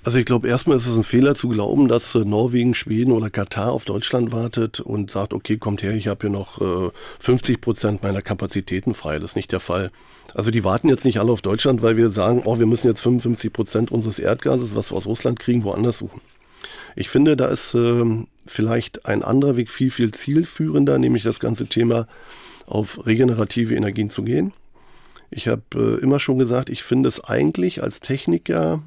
Also 0.03 0.17
ich 0.17 0.25
glaube, 0.25 0.47
erstmal 0.47 0.77
ist 0.77 0.87
es 0.87 0.97
ein 0.97 1.03
Fehler 1.03 1.35
zu 1.35 1.47
glauben, 1.47 1.87
dass 1.87 2.15
äh, 2.15 2.25
Norwegen, 2.25 2.73
Schweden 2.73 3.11
oder 3.11 3.29
Katar 3.29 3.71
auf 3.71 3.85
Deutschland 3.85 4.31
wartet 4.31 4.79
und 4.79 5.11
sagt, 5.11 5.31
okay, 5.31 5.57
kommt 5.57 5.83
her, 5.83 5.93
ich 5.93 6.07
habe 6.07 6.21
hier 6.21 6.31
noch 6.31 6.59
äh, 6.59 6.89
50 7.19 7.61
Prozent 7.61 8.01
meiner 8.01 8.23
Kapazitäten 8.23 8.95
frei. 8.95 9.19
Das 9.19 9.31
ist 9.31 9.35
nicht 9.35 9.51
der 9.51 9.59
Fall. 9.59 9.91
Also 10.33 10.49
die 10.49 10.63
warten 10.63 10.89
jetzt 10.89 11.05
nicht 11.05 11.19
alle 11.19 11.31
auf 11.31 11.43
Deutschland, 11.43 11.83
weil 11.83 11.97
wir 11.97 12.09
sagen, 12.09 12.41
oh, 12.45 12.57
wir 12.57 12.65
müssen 12.65 12.87
jetzt 12.87 13.01
55 13.01 13.53
Prozent 13.53 13.91
unseres 13.91 14.17
Erdgases, 14.17 14.75
was 14.75 14.91
wir 14.91 14.97
aus 14.97 15.05
Russland 15.05 15.39
kriegen, 15.39 15.63
woanders 15.63 15.99
suchen. 15.99 16.21
Ich 16.95 17.09
finde, 17.09 17.37
da 17.37 17.47
ist 17.47 17.75
äh, 17.75 18.25
vielleicht 18.47 19.05
ein 19.05 19.23
anderer 19.23 19.55
Weg 19.55 19.69
viel, 19.69 19.91
viel 19.91 20.11
zielführender, 20.11 20.97
nämlich 20.97 21.21
das 21.23 21.39
ganze 21.39 21.67
Thema 21.67 22.07
auf 22.65 23.05
regenerative 23.05 23.75
Energien 23.75 24.09
zu 24.09 24.23
gehen. 24.23 24.51
Ich 25.29 25.47
habe 25.47 25.61
äh, 25.75 26.01
immer 26.01 26.19
schon 26.19 26.39
gesagt, 26.39 26.71
ich 26.71 26.81
finde 26.81 27.07
es 27.07 27.23
eigentlich 27.23 27.83
als 27.83 27.99
Techniker 27.99 28.81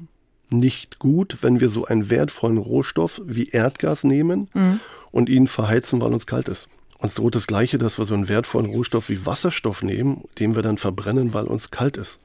nicht 0.49 0.99
gut, 0.99 1.37
wenn 1.41 1.59
wir 1.59 1.69
so 1.69 1.85
einen 1.85 2.09
wertvollen 2.09 2.57
Rohstoff 2.57 3.21
wie 3.25 3.49
Erdgas 3.49 4.03
nehmen 4.03 4.49
mhm. 4.53 4.79
und 5.11 5.29
ihn 5.29 5.47
verheizen, 5.47 6.01
weil 6.01 6.13
uns 6.13 6.27
kalt 6.27 6.47
ist. 6.47 6.69
Uns 7.05 7.13
droht 7.13 7.35
das 7.35 7.45
Gleiche, 7.45 7.77
dass 7.77 7.99
wir 7.99 8.05
so 8.05 8.15
einen 8.15 8.29
wertvollen 8.29 8.65
Rohstoff 8.65 9.09
wie 9.09 9.27
Wasserstoff 9.27 9.83
nehmen, 9.83 10.23
den 10.39 10.55
wir 10.55 10.63
dann 10.63 10.79
verbrennen, 10.79 11.35
weil 11.35 11.45
uns 11.45 11.69
kalt 11.69 11.97
ist. 11.97 12.17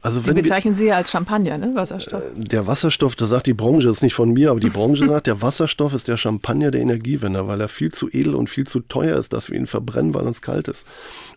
Also 0.00 0.22
Sie 0.22 0.32
bezeichnen 0.32 0.72
wir, 0.72 0.78
Sie 0.78 0.86
ja 0.86 0.94
als 0.94 1.10
Champagner, 1.10 1.58
ne? 1.58 1.72
Wasserstoff. 1.74 2.22
Äh, 2.22 2.40
der 2.40 2.66
Wasserstoff, 2.66 3.14
das 3.14 3.28
sagt 3.28 3.46
die 3.46 3.52
Branche, 3.52 3.88
das 3.88 3.98
ist 3.98 4.02
nicht 4.02 4.14
von 4.14 4.32
mir, 4.32 4.50
aber 4.50 4.60
die 4.60 4.70
Branche 4.70 5.06
sagt, 5.06 5.26
der 5.26 5.42
Wasserstoff 5.42 5.92
ist 5.92 6.08
der 6.08 6.16
Champagner 6.16 6.70
der 6.70 6.80
Energiewende, 6.80 7.46
weil 7.46 7.60
er 7.60 7.68
viel 7.68 7.92
zu 7.92 8.08
edel 8.08 8.34
und 8.34 8.48
viel 8.48 8.66
zu 8.66 8.80
teuer 8.80 9.18
ist, 9.18 9.34
dass 9.34 9.50
wir 9.50 9.58
ihn 9.58 9.66
verbrennen, 9.66 10.14
weil 10.14 10.26
uns 10.26 10.40
kalt 10.40 10.66
ist. 10.66 10.86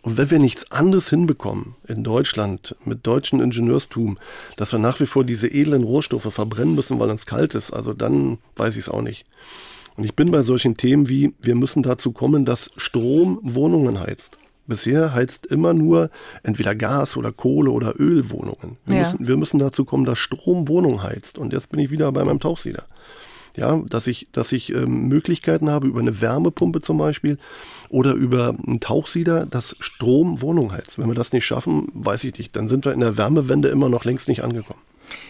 Und 0.01 0.17
wenn 0.17 0.31
wir 0.31 0.39
nichts 0.39 0.71
anderes 0.71 1.09
hinbekommen 1.09 1.75
in 1.89 2.05
Deutschland 2.05 2.77
mit 2.85 3.05
deutschem 3.05 3.41
Ingenieurstum, 3.41 4.17
dass 4.55 4.71
wir 4.71 4.79
nach 4.79 5.01
wie 5.01 5.05
vor 5.05 5.25
diese 5.25 5.49
edlen 5.49 5.83
Rohstoffe 5.83 6.33
verbrennen 6.33 6.75
müssen, 6.75 6.97
weil 6.97 7.09
uns 7.09 7.25
kalt 7.25 7.55
ist, 7.55 7.73
also 7.73 7.93
dann 7.93 8.37
weiß 8.55 8.77
ich 8.77 8.83
es 8.83 8.89
auch 8.89 9.01
nicht. 9.01 9.25
Und 9.97 10.03
ich 10.03 10.15
bin 10.15 10.31
bei 10.31 10.43
solchen 10.43 10.77
Themen 10.77 11.09
wie, 11.09 11.33
wir 11.41 11.55
müssen 11.55 11.83
dazu 11.83 12.11
kommen, 12.11 12.45
dass 12.45 12.71
Strom 12.77 13.39
Wohnungen 13.41 13.99
heizt. 13.99 14.37
Bisher 14.67 15.13
heizt 15.13 15.45
immer 15.45 15.73
nur 15.73 16.09
entweder 16.43 16.73
Gas 16.73 17.17
oder 17.17 17.31
Kohle 17.31 17.69
oder 17.69 17.99
Öl 17.99 18.29
Wohnungen. 18.31 18.77
Wir, 18.85 18.95
ja. 18.95 19.01
müssen, 19.03 19.27
wir 19.27 19.37
müssen 19.37 19.59
dazu 19.59 19.85
kommen, 19.85 20.05
dass 20.05 20.17
Strom 20.17 20.67
Wohnungen 20.67 21.03
heizt. 21.03 21.37
Und 21.37 21.53
jetzt 21.53 21.69
bin 21.69 21.79
ich 21.79 21.91
wieder 21.91 22.11
bei 22.11 22.23
meinem 22.23 22.39
Tauchsieder. 22.39 22.85
Ja, 23.55 23.81
dass 23.87 24.07
ich, 24.07 24.27
dass 24.33 24.51
ich 24.51 24.73
ähm, 24.73 25.07
Möglichkeiten 25.07 25.69
habe 25.69 25.87
über 25.87 26.01
eine 26.01 26.19
Wärmepumpe 26.19 26.81
zum 26.81 26.97
Beispiel 26.97 27.37
oder 27.87 28.13
über 28.13 28.53
einen 28.67 28.81
Tauchsieder, 28.81 29.45
dass 29.45 29.77
Strom 29.79 30.41
Wohnung 30.41 30.73
heizt. 30.73 30.99
Wenn 30.99 31.07
wir 31.07 31.15
das 31.15 31.31
nicht 31.31 31.45
schaffen, 31.45 31.87
weiß 31.93 32.25
ich 32.25 32.37
nicht, 32.37 32.53
dann 32.57 32.67
sind 32.67 32.83
wir 32.83 32.91
in 32.91 32.99
der 32.99 33.17
Wärmewende 33.17 33.69
immer 33.69 33.87
noch 33.87 34.03
längst 34.03 34.27
nicht 34.27 34.43
angekommen. 34.43 34.81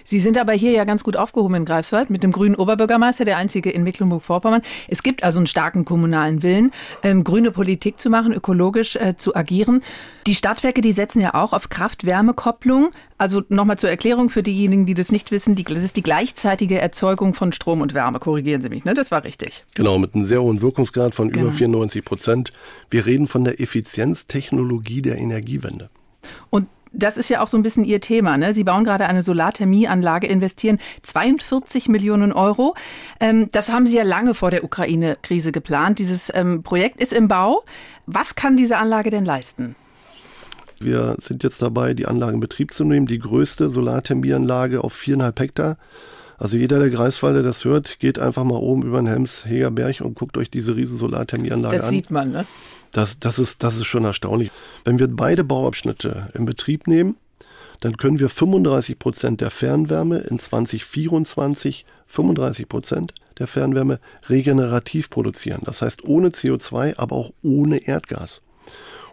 Sie 0.03 0.19
sind 0.19 0.37
aber 0.37 0.53
hier 0.53 0.71
ja 0.71 0.83
ganz 0.83 1.03
gut 1.03 1.17
aufgehoben 1.17 1.55
in 1.55 1.65
Greifswald 1.65 2.09
mit 2.09 2.23
dem 2.23 2.31
grünen 2.31 2.55
Oberbürgermeister, 2.55 3.25
der 3.25 3.37
einzige 3.37 3.69
in 3.69 3.83
Mecklenburg-Vorpommern. 3.83 4.61
Es 4.87 5.03
gibt 5.03 5.23
also 5.23 5.39
einen 5.39 5.47
starken 5.47 5.85
kommunalen 5.85 6.43
Willen, 6.43 6.71
ähm, 7.03 7.23
grüne 7.23 7.51
Politik 7.51 7.99
zu 7.99 8.09
machen, 8.09 8.33
ökologisch 8.33 8.95
äh, 8.95 9.15
zu 9.15 9.35
agieren. 9.35 9.81
Die 10.27 10.35
Stadtwerke, 10.35 10.81
die 10.81 10.91
setzen 10.91 11.21
ja 11.21 11.33
auch 11.33 11.53
auf 11.53 11.69
Kraft-Wärme-Kopplung. 11.69 12.91
Also 13.17 13.43
nochmal 13.49 13.77
zur 13.77 13.89
Erklärung 13.89 14.29
für 14.29 14.43
diejenigen, 14.43 14.85
die 14.85 14.93
das 14.93 15.11
nicht 15.11 15.31
wissen, 15.31 15.55
die, 15.55 15.63
das 15.63 15.83
ist 15.83 15.95
die 15.95 16.03
gleichzeitige 16.03 16.79
Erzeugung 16.79 17.33
von 17.33 17.53
Strom 17.53 17.81
und 17.81 17.93
Wärme. 17.93 18.19
Korrigieren 18.19 18.61
Sie 18.61 18.69
mich, 18.69 18.83
ne? 18.83 18.93
Das 18.93 19.11
war 19.11 19.23
richtig. 19.23 19.65
Genau, 19.73 19.97
mit 19.99 20.15
einem 20.15 20.25
sehr 20.25 20.41
hohen 20.41 20.61
Wirkungsgrad 20.61 21.15
von 21.15 21.31
genau. 21.31 21.45
über 21.45 21.51
94 21.53 22.03
Prozent. 22.03 22.53
Wir 22.89 23.05
reden 23.05 23.27
von 23.27 23.43
der 23.43 23.61
Effizienztechnologie 23.61 25.01
der 25.01 25.17
Energiewende. 25.17 25.89
Und 26.49 26.67
das 26.95 27.17
ist 27.17 27.29
ja 27.29 27.41
auch 27.41 27.47
so 27.47 27.57
ein 27.57 27.63
bisschen 27.63 27.83
Ihr 27.83 28.01
Thema. 28.01 28.37
Ne? 28.37 28.53
Sie 28.53 28.63
bauen 28.63 28.83
gerade 28.83 29.07
eine 29.07 29.21
Solarthermieanlage, 29.21 30.27
investieren 30.27 30.79
42 31.03 31.89
Millionen 31.89 32.31
Euro. 32.31 32.75
Ähm, 33.19 33.49
das 33.51 33.69
haben 33.69 33.87
Sie 33.87 33.97
ja 33.97 34.03
lange 34.03 34.33
vor 34.33 34.51
der 34.51 34.63
Ukraine-Krise 34.63 35.51
geplant. 35.51 35.99
Dieses 35.99 36.31
ähm, 36.33 36.63
Projekt 36.63 36.99
ist 37.01 37.13
im 37.13 37.27
Bau. 37.27 37.63
Was 38.05 38.35
kann 38.35 38.57
diese 38.57 38.77
Anlage 38.77 39.09
denn 39.09 39.25
leisten? 39.25 39.75
Wir 40.79 41.15
sind 41.21 41.43
jetzt 41.43 41.61
dabei, 41.61 41.93
die 41.93 42.05
Anlage 42.05 42.33
in 42.33 42.39
Betrieb 42.39 42.73
zu 42.73 42.83
nehmen. 42.83 43.07
Die 43.07 43.19
größte 43.19 43.69
Solarthermieanlage 43.69 44.83
auf 44.83 44.93
viereinhalb 44.93 45.39
Hektar. 45.39 45.77
Also 46.37 46.57
jeder, 46.57 46.79
der 46.79 46.89
Greifswalder 46.89 47.43
das 47.43 47.63
hört, 47.63 47.99
geht 47.99 48.19
einfach 48.19 48.43
mal 48.43 48.57
oben 48.57 48.83
über 48.83 49.01
den 49.01 49.07
Hems-Heger 49.07 49.71
Berg 49.71 50.01
und 50.01 50.15
guckt 50.15 50.37
euch 50.37 50.49
diese 50.49 50.75
riesen 50.75 50.97
Solarthermieanlage 50.97 51.75
an. 51.75 51.81
Das 51.81 51.89
sieht 51.89 52.11
man, 52.11 52.31
ne? 52.31 52.45
Das, 52.91 53.19
das, 53.19 53.39
ist, 53.39 53.63
das 53.63 53.77
ist 53.77 53.85
schon 53.85 54.05
erstaunlich. 54.05 54.51
Wenn 54.83 54.99
wir 54.99 55.07
beide 55.07 55.43
Bauabschnitte 55.43 56.29
in 56.33 56.45
Betrieb 56.45 56.87
nehmen, 56.87 57.17
dann 57.81 57.97
können 57.97 58.19
wir 58.19 58.29
35 58.29 58.97
Prozent 58.99 59.41
der 59.41 59.51
Fernwärme 59.51 60.19
in 60.19 60.39
2024, 60.39 61.85
35 62.07 62.69
Prozent 62.69 63.13
der 63.37 63.47
Fernwärme 63.47 63.99
regenerativ 64.29 65.09
produzieren. 65.09 65.61
Das 65.65 65.81
heißt 65.81 66.03
ohne 66.05 66.29
CO2, 66.29 66.97
aber 66.97 67.15
auch 67.15 67.31
ohne 67.43 67.85
Erdgas. 67.85 68.41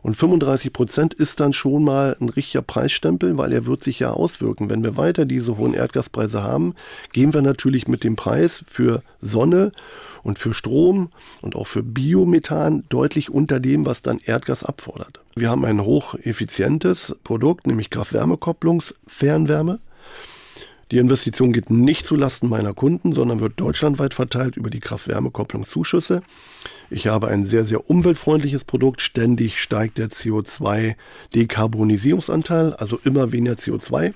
Und 0.03 0.17
35 0.17 0.73
Prozent 0.73 1.15
ist 1.15 1.39
dann 1.39 1.53
schon 1.53 1.85
mal 1.85 2.17
ein 2.21 2.29
richtiger 2.29 2.63
Preisstempel, 2.63 3.39
weil 3.39 3.53
er 3.53 3.67
wird 3.67 3.85
sich 3.85 4.01
ja 4.01 4.11
auswirken. 4.11 4.69
Wenn 4.69 4.83
wir 4.83 4.97
weiter 4.97 5.25
diese 5.25 5.57
hohen 5.57 5.75
Erdgaspreise 5.75 6.43
haben, 6.43 6.75
gehen 7.13 7.33
wir 7.33 7.43
natürlich 7.43 7.87
mit 7.87 8.03
dem 8.03 8.17
Preis 8.17 8.65
für 8.69 9.03
Sonne 9.21 9.71
und 10.25 10.41
für 10.41 10.55
Strom 10.55 11.11
und 11.41 11.55
auch 11.55 11.69
für 11.69 11.85
Biomethan 11.85 12.85
deutlich 12.89 13.31
unter 13.31 13.61
dem, 13.61 13.87
was 13.87 14.03
dann 14.03 14.19
Erdgas 14.25 14.65
abfordert. 14.65 15.21
Wir 15.37 15.51
haben 15.51 15.65
ein 15.65 15.83
hocheffizientes 15.83 17.15
Produkt, 17.23 17.67
nämlich 17.67 17.91
Kraft-Wärme-Kopplungs-Fernwärme. 17.91 19.79
Die 20.93 20.99
Investition 20.99 21.53
geht 21.55 21.71
nicht 21.71 22.05
zulasten 22.05 22.51
meiner 22.51 22.75
Kunden, 22.75 23.15
sondern 23.15 23.41
wird 23.41 23.59
deutschlandweit 23.59 24.13
verteilt 24.13 24.59
über 24.59 24.69
die 24.69 24.81
Kraft-Wärme-Kopplungszuschüsse. 24.81 26.21
Ich 26.91 27.07
habe 27.07 27.29
ein 27.29 27.47
sehr, 27.47 27.65
sehr 27.65 27.89
umweltfreundliches 27.89 28.65
Produkt. 28.65 29.01
Ständig 29.01 29.63
steigt 29.63 29.97
der 29.97 30.11
CO2-Dekarbonisierungsanteil, 30.11 32.75
also 32.75 33.01
immer 33.05 33.33
weniger 33.33 33.55
CO2. 33.55 34.13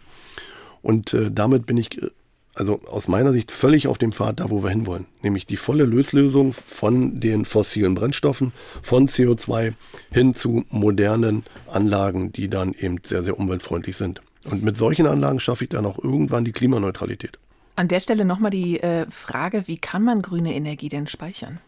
Und 0.83 1.15
äh, 1.15 1.31
damit 1.33 1.65
bin 1.65 1.79
ich 1.79 1.97
äh, 1.97 2.11
also 2.53 2.83
aus 2.87 3.09
meiner 3.09 3.33
Sicht 3.33 3.53
völlig 3.53 3.89
auf 3.89 3.97
dem 3.97 4.12
Pfad 4.12 4.41
da, 4.41 4.51
wo 4.51 4.62
wir 4.62 4.69
hinwollen. 4.69 5.07
Nämlich 5.23 5.47
die 5.47 5.57
volle 5.57 5.85
Löslösung 5.85 6.53
von 6.53 7.21
den 7.21 7.47
fossilen 7.47 7.95
Brennstoffen, 7.95 8.53
von 8.83 9.09
CO2 9.09 9.73
hin 10.12 10.35
zu 10.35 10.67
modernen 10.69 11.45
Anlagen, 11.69 12.33
die 12.33 12.51
dann 12.51 12.75
eben 12.79 12.99
sehr, 13.03 13.25
sehr 13.25 13.39
umweltfreundlich 13.39 13.97
sind. 13.97 14.21
Und 14.51 14.63
mit 14.63 14.77
solchen 14.77 15.07
Anlagen 15.07 15.41
schaffe 15.41 15.65
ich 15.65 15.71
dann 15.71 15.87
auch 15.87 16.03
irgendwann 16.03 16.45
die 16.45 16.53
Klimaneutralität. 16.53 17.39
An 17.75 17.89
der 17.89 18.01
Stelle 18.01 18.25
nochmal 18.25 18.51
die 18.51 18.81
äh, 18.81 19.07
Frage, 19.11 19.65
wie 19.67 19.77
kann 19.77 20.03
man 20.03 20.23
grüne 20.23 20.55
Energie 20.55 20.89
denn 20.89 21.07
speichern? 21.07 21.61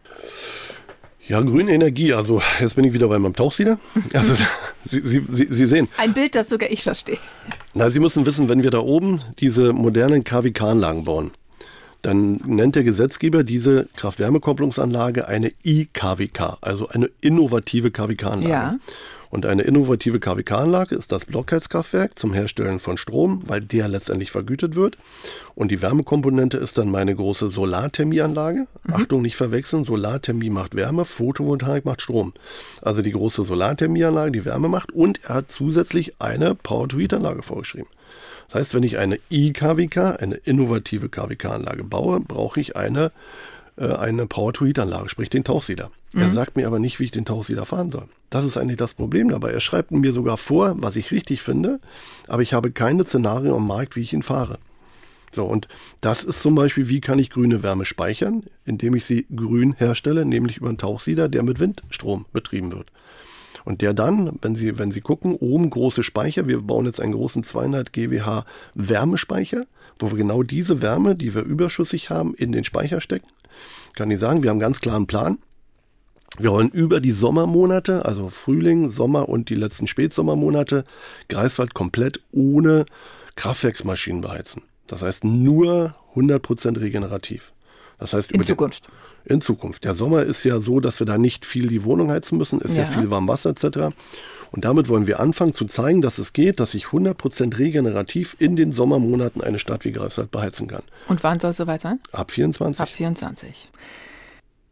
Ja, 1.27 1.43
grüne 1.43 1.73
Energie, 1.73 2.15
also 2.15 2.41
jetzt 2.59 2.77
bin 2.77 2.87
ich 2.87 2.95
wieder 2.95 3.09
bei 3.09 3.19
meinem 3.19 3.37
Tauchsieder. 3.37 3.79
Also 4.15 4.35
Sie, 4.91 5.03
Sie, 5.05 5.23
Sie, 5.31 5.49
Sie 5.51 5.67
sehen. 5.67 5.89
Ein 5.99 6.15
Bild, 6.15 6.35
das 6.35 6.49
sogar 6.49 6.71
ich 6.71 6.83
verstehe. 6.83 7.19
Na, 7.75 7.91
Sie 7.91 8.01
müssen 8.01 8.25
wissen, 8.25 8.49
wenn 8.49 8.63
wir 8.63 8.71
da 8.71 8.79
oben 8.79 9.21
diese 9.39 9.75
modernen 9.75 10.25
KWK-Anlagen 10.25 11.05
bauen, 11.05 11.33
dann 12.01 12.41
nennt 12.47 12.77
der 12.77 12.85
Gesetzgeber 12.85 13.45
diese 13.45 13.89
Kraft-Wärme-Kopplungsanlage 13.97 15.29
eine 15.29 15.53
IKWK, 15.63 16.57
also 16.63 16.89
eine 16.89 17.11
innovative 17.21 17.91
KWK-Anlage. 17.91 18.49
Ja. 18.49 18.79
Und 19.31 19.47
eine 19.47 19.63
innovative 19.63 20.21
KWK-Anlage 20.21 20.95
ist 20.95 21.13
das 21.13 21.27
Blockheizkraftwerk 21.27 22.19
zum 22.19 22.33
Herstellen 22.33 22.79
von 22.79 22.97
Strom, 22.97 23.43
weil 23.47 23.61
der 23.61 23.89
letztendlich 23.89 24.31
vergütet 24.31 24.75
wird. 24.75 24.97
Und 25.55 25.71
die 25.71 25.83
Wärmekomponente 25.83 26.57
ist 26.57 26.79
dann 26.79 26.91
meine 26.91 27.15
große 27.15 27.51
Solarthermieanlage. 27.51 28.67
Mhm. 28.85 28.95
Achtung, 28.95 29.23
nicht 29.23 29.37
verwechseln, 29.37 29.85
Solarthermie 29.85 30.51
macht 30.51 30.75
Wärme, 30.75 31.05
Photovoltaik 31.05 31.85
macht 31.85 32.03
Strom. 32.03 32.33
Also 32.81 33.03
die 33.03 33.13
große 33.13 33.45
Solarthermieanlage, 33.45 34.33
die 34.33 34.45
Wärme 34.45 34.69
macht 34.69 34.93
und 34.93 35.21
er 35.25 35.37
hat 35.37 35.53
zusätzlich 35.53 36.15
eine 36.21 36.55
Power-to-Heat-Anlage 36.55 37.43
vorgeschrieben. 37.43 37.89
Das 38.49 38.61
heißt, 38.61 38.75
wenn 38.75 38.83
ich 38.83 38.97
eine 38.97 39.19
IKWK, 39.31 40.21
eine 40.21 40.37
innovative 40.37 41.11
KWK-Anlage 41.11 41.85
baue, 41.85 42.21
brauche 42.21 42.61
ich 42.61 42.77
eine, 42.77 43.13
äh, 43.79 43.95
eine 43.95 44.27
Power-to-Heat-Anlage, 44.27 45.09
sprich 45.09 45.31
den 45.31 45.45
Tauchsieder. 45.45 45.91
Mhm. 46.13 46.21
Er 46.21 46.31
sagt 46.31 46.57
mir 46.57 46.67
aber 46.67 46.79
nicht, 46.79 47.01
wie 47.01 47.05
ich 47.05 47.11
den 47.11 47.25
Tauchsieder 47.25 47.65
fahren 47.65 47.91
soll. 47.91 48.09
Das 48.31 48.45
ist 48.45 48.57
eigentlich 48.57 48.77
das 48.77 48.95
Problem 48.95 49.29
dabei. 49.29 49.53
Er 49.53 49.61
schreibt 49.61 49.91
mir 49.91 50.13
sogar 50.13 50.37
vor, 50.37 50.75
was 50.79 50.97
ich 50.97 51.11
richtig 51.11 51.43
finde, 51.43 51.81
aber 52.27 52.43
ich 52.43 52.53
habe 52.53 52.71
keine 52.71 53.05
Szenarien 53.05 53.55
am 53.55 53.67
Markt, 53.67 53.97
wie 53.97 54.03
ich 54.03 54.13
ihn 54.13 54.23
fahre. 54.23 54.59
So, 55.33 55.45
und 55.45 55.69
das 56.01 56.25
ist 56.25 56.43
zum 56.43 56.55
Beispiel, 56.55 56.89
wie 56.89 57.01
kann 57.01 57.19
ich 57.19 57.31
grüne 57.31 57.63
Wärme 57.63 57.85
speichern, 57.85 58.45
indem 58.65 58.95
ich 58.95 59.05
sie 59.05 59.27
grün 59.35 59.75
herstelle, 59.77 60.25
nämlich 60.25 60.57
über 60.57 60.69
einen 60.69 60.79
Tauchsieder, 60.79 61.29
der 61.29 61.43
mit 61.43 61.61
Windstrom 61.61 62.27
betrieben 62.33 62.73
wird. 62.73 62.91
Und 63.65 63.83
der 63.83 63.93
dann, 63.93 64.39
wenn 64.41 64.57
Sie, 64.57 64.79
wenn 64.79 64.91
Sie 64.91 65.03
gucken, 65.03 65.35
oben 65.35 65.69
große 65.69 66.03
Speicher, 66.03 66.49
wir 66.49 66.63
bauen 66.63 66.87
jetzt 66.87 67.01
einen 67.01 67.13
großen 67.13 67.45
200 67.45 67.93
GWH 67.93 68.47
Wärmespeicher, 68.75 69.67
wo 69.99 70.11
wir 70.11 70.17
genau 70.17 70.43
diese 70.43 70.81
Wärme, 70.81 71.15
die 71.15 71.35
wir 71.35 71.43
überschüssig 71.43 72.09
haben, 72.09 72.35
in 72.35 72.53
den 72.53 72.65
Speicher 72.65 73.03
stecken. 73.03 73.27
Kann 73.99 74.13
ich 74.13 74.21
sagen, 74.21 74.45
wir 74.45 74.51
haben 74.51 74.59
einen 74.59 74.61
ganz 74.61 74.81
klaren 74.81 75.09
Plan. 75.09 75.39
Wir 76.39 76.53
wollen 76.53 76.69
über 76.69 77.01
die 77.01 77.11
Sommermonate, 77.11 78.05
also 78.05 78.29
Frühling, 78.29 78.91
Sommer 78.91 79.29
und 79.29 79.51
die 79.51 79.57
letzten 79.57 79.89
Spätsommermonate, 79.89 80.85
Greifswald 81.29 81.75
komplett 81.75 82.21
ohne 82.31 82.87
Kraftwerksmaschinen 83.35 84.21
beheizen. 84.21 84.63
Das 84.87 85.03
heißt 85.03 85.25
nur 85.25 85.97
100% 86.15 86.79
regenerativ. 86.79 87.53
Das 87.99 88.13
heißt 88.13 88.31
in 88.31 88.45
Zukunft. 88.45 88.87
Den, 89.25 89.35
in 89.35 89.41
Zukunft. 89.41 89.83
Der 89.83 89.97
Sommer 89.97 90.23
ist 90.23 90.45
ja 90.45 90.61
so, 90.61 90.79
dass 90.79 91.01
wir 91.01 91.05
da 91.05 91.19
nicht 91.19 91.45
viel 91.45 91.67
die 91.67 91.83
Wohnung 91.83 92.09
heizen 92.13 92.39
müssen, 92.39 92.61
ist 92.61 92.77
ja, 92.77 92.85
ja 92.85 92.89
viel 92.89 93.11
Warmwasser 93.11 93.51
etc. 93.51 93.93
Und 94.51 94.65
damit 94.65 94.89
wollen 94.89 95.07
wir 95.07 95.21
anfangen 95.21 95.55
zu 95.55 95.67
zeigen, 95.67 96.03
dass 96.03 96.19
es 96.19 96.33
geht, 96.33 96.61
dass 96.61 96.75
ich 96.75 96.87
100% 96.87 97.59
regenerativ 97.59 98.37
in 98.39 98.57
den 98.57 98.73
Sommermonaten 98.73 99.43
eine 99.43 99.59
Stadt 99.59 99.85
wie 99.85 99.93
Greifswald 99.93 100.31
beheizen 100.31 100.67
kann. 100.67 100.83
Und 101.09 101.23
wann 101.23 101.41
soll 101.41 101.51
es 101.51 101.59
soweit 101.59 101.83
sein? 101.83 102.01
Ab 102.13 102.31
24. 102.31 102.81
Ab 102.81 102.89
24. 102.89 103.71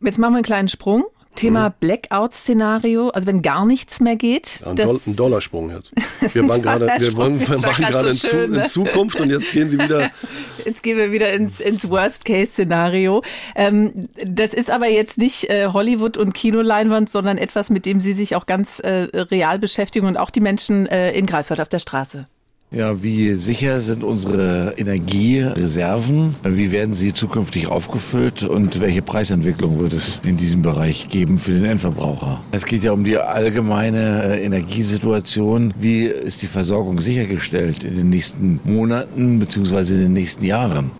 Jetzt 0.01 0.19
machen 0.19 0.33
wir 0.33 0.37
einen 0.37 0.45
kleinen 0.45 0.69
Sprung. 0.69 1.05
Thema 1.37 1.68
mhm. 1.68 1.75
Blackout-Szenario, 1.81 3.11
also 3.11 3.27
wenn 3.27 3.42
gar 3.42 3.64
nichts 3.64 4.01
mehr 4.01 4.16
geht. 4.16 4.61
Ja, 4.61 4.70
ein, 4.70 4.77
Doll 4.77 5.01
ein 5.07 5.16
Dollarsprung 5.16 5.70
jetzt. 5.70 5.92
Wir 6.35 6.49
waren 6.49 6.62
gerade, 6.62 6.90
wir 6.99 7.16
waren, 7.16 7.38
wir 7.40 7.62
waren 7.62 7.85
gerade 7.85 8.14
so 8.14 8.29
in, 8.29 8.51
ne? 8.51 8.64
in, 8.64 8.70
Zukunft 8.70 9.20
und 9.20 9.31
jetzt 9.31 9.53
gehen 9.53 9.70
sie 9.70 9.79
wieder. 9.79 10.11
Jetzt 10.64 10.83
gehen 10.83 10.96
wir 10.96 11.12
wieder 11.12 11.33
ins, 11.33 11.61
ins 11.61 11.88
Worst-Case-Szenario. 11.88 13.22
Ähm, 13.55 14.09
das 14.25 14.53
ist 14.53 14.68
aber 14.68 14.88
jetzt 14.88 15.16
nicht 15.16 15.49
äh, 15.49 15.68
Hollywood 15.72 16.16
und 16.16 16.33
Kinoleinwand, 16.33 17.09
sondern 17.09 17.38
etwas, 17.38 17.70
mit 17.70 17.87
dem 17.87 18.01
Sie 18.01 18.14
sich 18.14 18.35
auch 18.35 18.46
ganz 18.46 18.81
äh, 18.81 19.09
real 19.14 19.61
beschäftigen 19.61 20.07
und 20.07 20.16
auch 20.16 20.31
die 20.31 20.40
Menschen 20.40 20.87
äh, 20.87 21.12
in 21.12 21.27
Greifswald 21.27 21.61
auf 21.61 21.68
der 21.68 21.79
Straße. 21.79 22.27
Ja, 22.72 23.00
wie 23.00 23.35
sicher 23.35 23.81
sind 23.81 24.02
unsere 24.02 24.74
Energiereserven? 24.76 26.35
Wie 26.42 26.72
werden 26.72 26.94
sie 26.94 27.14
zukünftig 27.14 27.68
aufgefüllt 27.68 28.42
und 28.42 28.81
welche 28.81 29.02
Preisentwicklung 29.02 29.79
wird 29.79 29.92
es 29.92 30.20
in 30.26 30.37
diesem 30.37 30.62
Bereich 30.62 31.09
geben 31.09 31.38
für 31.38 31.52
den 31.52 31.64
Endverbraucher? 31.64 32.40
Es 32.50 32.66
geht 32.66 32.83
ja 32.83 32.90
um 32.90 33.05
die 33.05 33.18
allgemeine 33.18 34.24
äh, 34.24 34.44
Energiesituation. 34.44 35.74
Wie 35.79 36.07
ist 36.07 36.42
die 36.42 36.48
Versorgung 36.48 37.00
sichergestellt 37.00 37.85
in 37.85 37.96
den 37.96 38.11
nächsten 38.11 38.59
Monaten 38.64 39.38
bzw. 39.38 39.94
in 39.94 40.00
den 40.00 40.12
nächsten 40.12 40.44
Jahren? 40.44 40.90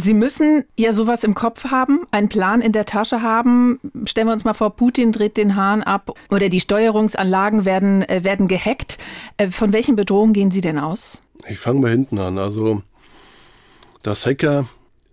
Sie 0.00 0.14
müssen 0.14 0.64
ja 0.76 0.92
sowas 0.92 1.24
im 1.24 1.34
Kopf 1.34 1.64
haben, 1.72 2.06
einen 2.12 2.28
Plan 2.28 2.60
in 2.60 2.70
der 2.70 2.86
Tasche 2.86 3.20
haben. 3.20 3.80
Stellen 4.04 4.28
wir 4.28 4.32
uns 4.32 4.44
mal 4.44 4.54
vor, 4.54 4.70
Putin 4.76 5.10
dreht 5.10 5.36
den 5.36 5.56
Hahn 5.56 5.82
ab 5.82 6.16
oder 6.30 6.48
die 6.48 6.60
Steuerungsanlagen 6.60 7.64
werden, 7.64 8.08
äh, 8.08 8.22
werden 8.22 8.46
gehackt. 8.46 8.98
Äh, 9.38 9.50
von 9.50 9.72
welchen 9.72 9.96
Bedrohungen 9.96 10.32
gehen 10.32 10.52
Sie 10.52 10.60
denn 10.60 10.78
aus? 10.78 11.22
Ich 11.48 11.58
fange 11.58 11.80
mal 11.80 11.90
hinten 11.90 12.18
an. 12.18 12.38
Also, 12.38 12.82
dass 14.04 14.24
Hacker 14.24 14.68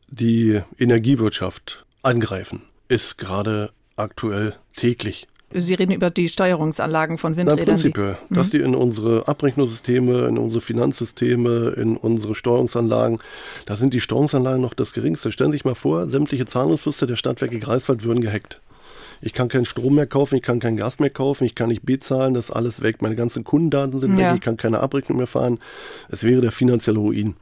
die 0.07 0.61
Energiewirtschaft 0.77 1.83
angreifen, 2.03 2.61
ist 2.87 3.17
gerade 3.17 3.71
aktuell 3.95 4.55
täglich 4.75 5.27
Sie 5.61 5.73
reden 5.73 5.91
über 5.91 6.09
die 6.09 6.29
Steuerungsanlagen 6.29 7.17
von 7.17 7.37
Windrädern. 7.37 7.65
Na, 7.65 7.73
prinzipiell, 7.73 8.17
die, 8.29 8.33
dass 8.35 8.47
mhm. 8.47 8.51
die 8.51 8.57
in 8.57 8.75
unsere 8.75 9.27
Abrechnungssysteme, 9.27 10.27
in 10.27 10.37
unsere 10.37 10.61
Finanzsysteme, 10.61 11.75
in 11.77 11.97
unsere 11.97 12.35
Steuerungsanlagen, 12.35 13.19
da 13.65 13.75
sind 13.75 13.93
die 13.93 14.01
Steuerungsanlagen 14.01 14.61
noch 14.61 14.73
das 14.73 14.93
Geringste. 14.93 15.31
Stellen 15.31 15.51
Sie 15.51 15.57
sich 15.57 15.65
mal 15.65 15.75
vor, 15.75 16.09
sämtliche 16.09 16.45
Zahlungsflüsse 16.45 17.07
der 17.07 17.15
Stadtwerke 17.15 17.59
Greifswald 17.59 18.03
würden 18.03 18.21
gehackt. 18.21 18.59
Ich 19.25 19.33
kann 19.33 19.47
keinen 19.47 19.65
Strom 19.65 19.95
mehr 19.95 20.05
kaufen, 20.05 20.35
ich 20.35 20.43
kann 20.43 20.59
kein 20.59 20.77
Gas 20.77 20.99
mehr 20.99 21.09
kaufen, 21.09 21.45
ich 21.45 21.55
kann 21.55 21.69
nicht 21.69 21.83
bezahlen, 21.83 22.35
das 22.35 22.49
ist 22.49 22.51
alles 22.51 22.83
weg. 22.83 23.01
Meine 23.01 23.15
ganzen 23.15 23.43
Kundendaten 23.43 23.99
sind 23.99 24.19
ja. 24.19 24.29
weg, 24.29 24.35
ich 24.35 24.41
kann 24.41 24.55
keine 24.55 24.81
Abrechnung 24.81 25.17
mehr 25.17 25.25
fahren. 25.25 25.57
Es 26.09 26.23
wäre 26.23 26.41
der 26.41 26.51
finanzielle 26.51 26.99
Ruin. 26.99 27.35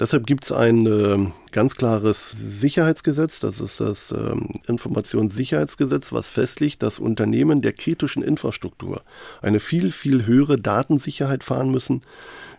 Deshalb 0.00 0.26
gibt 0.26 0.42
es 0.42 0.50
ein 0.50 0.86
äh, 0.86 1.30
ganz 1.52 1.76
klares 1.76 2.32
Sicherheitsgesetz, 2.32 3.38
das 3.38 3.60
ist 3.60 3.78
das 3.78 4.10
äh, 4.10 4.34
Informationssicherheitsgesetz, 4.66 6.12
was 6.12 6.30
festlegt, 6.30 6.82
dass 6.82 6.98
Unternehmen 6.98 7.62
der 7.62 7.74
kritischen 7.74 8.24
Infrastruktur 8.24 9.02
eine 9.40 9.60
viel, 9.60 9.92
viel 9.92 10.26
höhere 10.26 10.58
Datensicherheit 10.58 11.44
fahren 11.44 11.70
müssen 11.70 12.00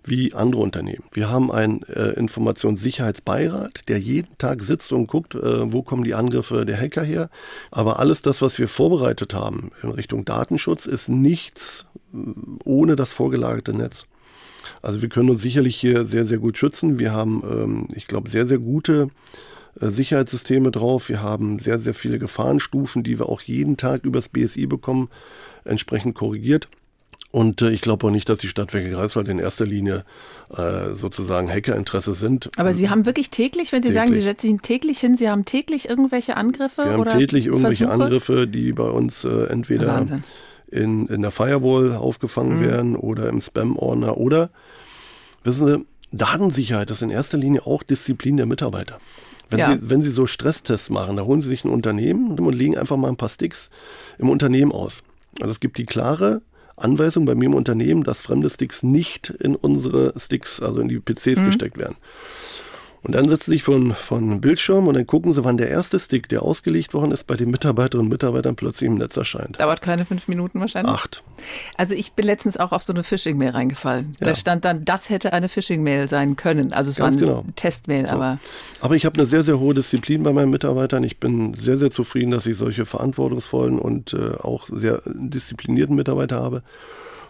wie 0.04 0.34
andere 0.34 0.62
Unternehmen. 0.62 1.04
Wir 1.12 1.30
haben 1.30 1.52
einen 1.52 1.84
äh, 1.84 2.12
Informationssicherheitsbeirat, 2.14 3.88
der 3.88 4.00
jeden 4.00 4.38
Tag 4.38 4.64
sitzt 4.64 4.92
und 4.92 5.08
guckt, 5.08 5.36
äh, 5.36 5.72
wo 5.72 5.84
kommen 5.84 6.04
die 6.04 6.16
Angriffe 6.16 6.66
der 6.66 6.80
Hacker 6.80 7.04
her. 7.04 7.30
Aber 7.70 8.00
alles 8.00 8.22
das, 8.22 8.42
was 8.42 8.58
wir 8.58 8.68
vorbereitet 8.68 9.34
haben 9.34 9.72
in 9.84 9.90
Richtung 9.90 10.26
Datenschutz, 10.26 10.86
ist 10.86 11.10
nichts 11.10 11.86
äh, 12.14 12.18
ohne 12.64 12.96
das 12.96 13.14
vorgelagerte 13.14 13.74
Netz. 13.74 14.06
Also 14.82 15.02
wir 15.02 15.10
können 15.10 15.30
uns 15.30 15.42
sicherlich 15.42 15.76
hier 15.76 16.06
sehr, 16.06 16.26
sehr 16.26 16.40
gut 16.40 16.58
schützen. 16.58 17.00
Wir 17.00 17.12
haben, 17.12 17.44
ähm, 17.50 17.88
ich 17.96 18.08
glaube, 18.08 18.30
sehr, 18.30 18.48
sehr 18.48 18.60
gute 18.60 19.10
äh, 19.80 19.90
Sicherheitssysteme 19.90 20.72
drauf. 20.72 21.10
Wir 21.10 21.22
haben 21.22 21.60
sehr, 21.60 21.80
sehr 21.80 21.94
viele 21.94 22.20
Gefahrenstufen, 22.20 23.04
die 23.04 23.20
wir 23.20 23.30
auch 23.30 23.42
jeden 23.42 23.78
Tag 23.78 24.04
übers 24.04 24.30
BSI 24.30 24.66
bekommen, 24.66 25.10
entsprechend 25.64 26.16
korrigiert. 26.16 26.68
Und 27.32 27.62
äh, 27.62 27.72
ich 27.72 27.82
glaube 27.82 28.06
auch 28.06 28.12
nicht, 28.12 28.28
dass 28.28 28.40
die 28.40 28.48
Stadtwerke 28.48 28.90
Greifswald 28.92 29.28
in 29.30 29.40
erster 29.40 29.66
Linie 29.66 30.04
äh, 30.56 30.94
sozusagen 30.94 31.50
Hackerinteresse 31.50 32.14
sind. 32.14 32.50
Aber 32.58 32.74
Sie 32.74 32.90
haben 32.90 33.06
wirklich 33.06 33.30
täglich, 33.30 33.72
wenn 33.72 33.82
Sie 33.82 33.90
täglich. 33.90 34.04
sagen, 34.04 34.14
Sie 34.14 34.22
setzen 34.22 34.52
sich 34.52 34.62
täglich 34.62 35.00
hin, 35.00 35.16
Sie 35.16 35.30
haben 35.30 35.46
täglich 35.46 35.90
irgendwelche 35.90 36.36
Angriffe? 36.36 36.84
Wir 36.84 36.92
haben 36.92 37.00
oder 37.00 37.18
täglich 37.18 37.46
irgendwelche 37.46 37.86
Versuche? 37.86 38.04
Angriffe, 38.04 38.48
die 38.48 38.74
bei 38.74 38.90
uns 38.90 39.24
äh, 39.24 39.46
entweder 39.46 40.06
in, 40.68 41.08
in 41.08 41.22
der 41.22 41.32
Firewall 41.32 41.96
aufgefangen 41.96 42.60
mhm. 42.60 42.64
werden 42.64 42.96
oder 42.96 43.30
im 43.30 43.42
Spam-Ordner 43.42 44.18
oder, 44.18 44.50
wissen 45.44 45.68
Sie, 45.68 45.86
Datensicherheit 46.12 46.92
ist 46.92 47.02
in 47.02 47.10
erster 47.10 47.38
Linie 47.38 47.66
auch 47.66 47.84
Disziplin 47.84 48.36
der 48.36 48.46
Mitarbeiter. 48.46 49.00
Wenn, 49.50 49.60
ja. 49.60 49.76
Sie, 49.76 49.90
wenn 49.90 50.02
Sie 50.02 50.12
so 50.12 50.28
Stresstests 50.28 50.90
machen, 50.90 51.18
da 51.18 51.24
holen 51.24 51.42
Sie 51.42 51.50
sich 51.50 51.64
ein 51.64 51.72
Unternehmen 51.72 52.38
und 52.38 52.54
legen 52.54 52.78
einfach 52.78 52.98
mal 52.98 53.08
ein 53.08 53.18
paar 53.18 53.30
Sticks 53.30 53.70
im 54.18 54.30
Unternehmen 54.30 54.72
aus. 54.72 55.04
Also 55.40 55.52
es 55.52 55.60
gibt 55.62 55.78
die 55.78 55.86
klare 55.86 56.42
Anweisung 56.84 57.26
bei 57.26 57.36
mir 57.36 57.46
im 57.46 57.54
Unternehmen, 57.54 58.04
dass 58.04 58.22
fremde 58.22 58.50
Sticks 58.50 58.84
nicht 58.84 59.30
in 59.30 59.56
unsere 59.56 60.14
Sticks, 60.18 60.62
also 60.62 60.82
in 60.82 60.88
die 60.88 61.00
PCs 61.00 61.40
mhm. 61.40 61.46
gesteckt 61.48 61.78
werden. 61.78 61.96
Und 63.04 63.14
dann 63.14 63.28
setzen 63.30 63.46
sie 63.46 63.52
sich 63.54 63.64
von, 63.64 63.96
von 63.96 64.42
Bildschirm 64.42 64.88
und 64.88 64.94
dann 64.94 65.08
gucken 65.08 65.34
sie, 65.34 65.44
wann 65.44 65.58
der 65.58 65.70
erste 65.70 65.98
Stick, 65.98 66.30
der 66.30 66.44
ausgelegt 66.44 66.94
worden 66.94 67.12
ist, 67.12 67.26
bei 67.26 67.36
den 67.36 67.50
Mitarbeiterinnen 67.50 68.06
und 68.06 68.12
Mitarbeitern 68.12 68.56
plötzlich 68.56 68.88
im 68.88 68.96
Netz 68.96 69.18
erscheint. 69.18 69.60
Dauert 69.60 69.82
keine 69.82 70.06
fünf 70.06 70.28
Minuten 70.28 70.60
wahrscheinlich? 70.60 70.94
Acht. 70.94 71.24
Also 71.76 71.96
ich 71.96 72.14
bin 72.14 72.26
letztens 72.26 72.58
auch 72.58 72.72
auf 72.72 72.84
so 72.84 72.94
eine 72.94 73.04
Phishing-Mail 73.04 73.52
reingefallen. 73.52 74.16
Ja. 74.20 74.28
Da 74.28 74.36
stand 74.36 74.66
dann, 74.66 74.86
das 74.86 75.10
hätte 75.10 75.34
eine 75.34 75.50
Phishing-Mail 75.50 76.08
sein 76.08 76.36
können. 76.36 76.74
Also 76.74 76.92
es 76.92 76.98
Ganz 76.98 77.16
war 77.16 77.22
eine 77.24 77.42
genau. 77.42 77.46
Testmail, 77.56 78.06
so. 78.06 78.12
aber. 78.12 78.40
Aber 78.82 78.96
ich 78.96 79.06
habe 79.06 79.20
eine 79.20 79.26
sehr, 79.26 79.44
sehr 79.44 79.60
hohe 79.60 79.74
Disziplin 79.74 80.22
bei 80.22 80.32
meinen 80.32 80.52
Mitarbeitern. 80.52 81.04
Ich 81.04 81.20
bin 81.20 81.56
sehr, 81.56 81.80
sehr 81.80 81.90
zufrieden, 81.90 82.30
dass 82.30 82.46
ich 82.46 82.58
solche 82.58 82.86
verantwortungsvollen 82.86 83.80
und 83.80 84.14
äh, 84.14 84.36
auch 84.38 84.68
sehr 84.68 85.02
disziplinierten 85.06 85.96
Mitarbeiter 85.96 86.36
habe. 86.36 86.62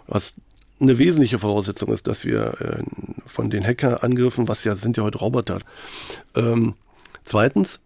Was 0.08 0.34
eine 0.82 0.98
wesentliche 0.98 1.40
Voraussetzung 1.40 1.94
ist, 1.94 2.08
dass 2.08 2.26
wir 2.26 2.60
äh, 2.60 2.84
von 3.26 3.50
den 3.50 3.66
Hackerangriffen, 3.66 4.48
was 4.48 4.64
ja 4.64 4.76
sind 4.76 4.98
ja 4.98 5.04
heute 5.04 5.20
Roboter. 5.20 5.60
Ähm, 6.36 6.74
zweitens, 7.24 7.80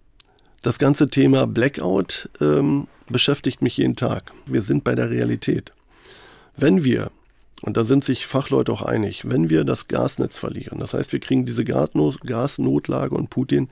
das 0.62 0.79
ganze 0.79 1.10
Thema 1.10 1.45
Blackout 1.45 2.29
ähm, 2.41 2.88
beschäftigt 3.08 3.62
mich 3.62 3.77
jeden 3.77 3.95
Tag. 3.95 4.31
Wir 4.45 4.62
sind 4.62 4.84
bei 4.84 4.95
der 4.95 5.10
Realität. 5.10 5.73
Wenn 6.58 6.84
wir, 6.84 7.12
und 7.62 7.77
da 7.77 7.84
sind 7.84 8.03
sich 8.03 8.25
Fachleute 8.25 8.71
auch 8.71 8.81
einig, 8.81 9.29
wenn 9.29 9.49
wir 9.49 9.63
das 9.63 9.88
Gasnetz 9.88 10.39
verlieren, 10.39 10.79
das 10.79 10.93
heißt, 10.93 11.12
wir 11.12 11.19
kriegen 11.19 11.45
diese 11.45 11.65
Gasnotlage 11.65 13.15
und 13.15 13.29
Putin 13.29 13.69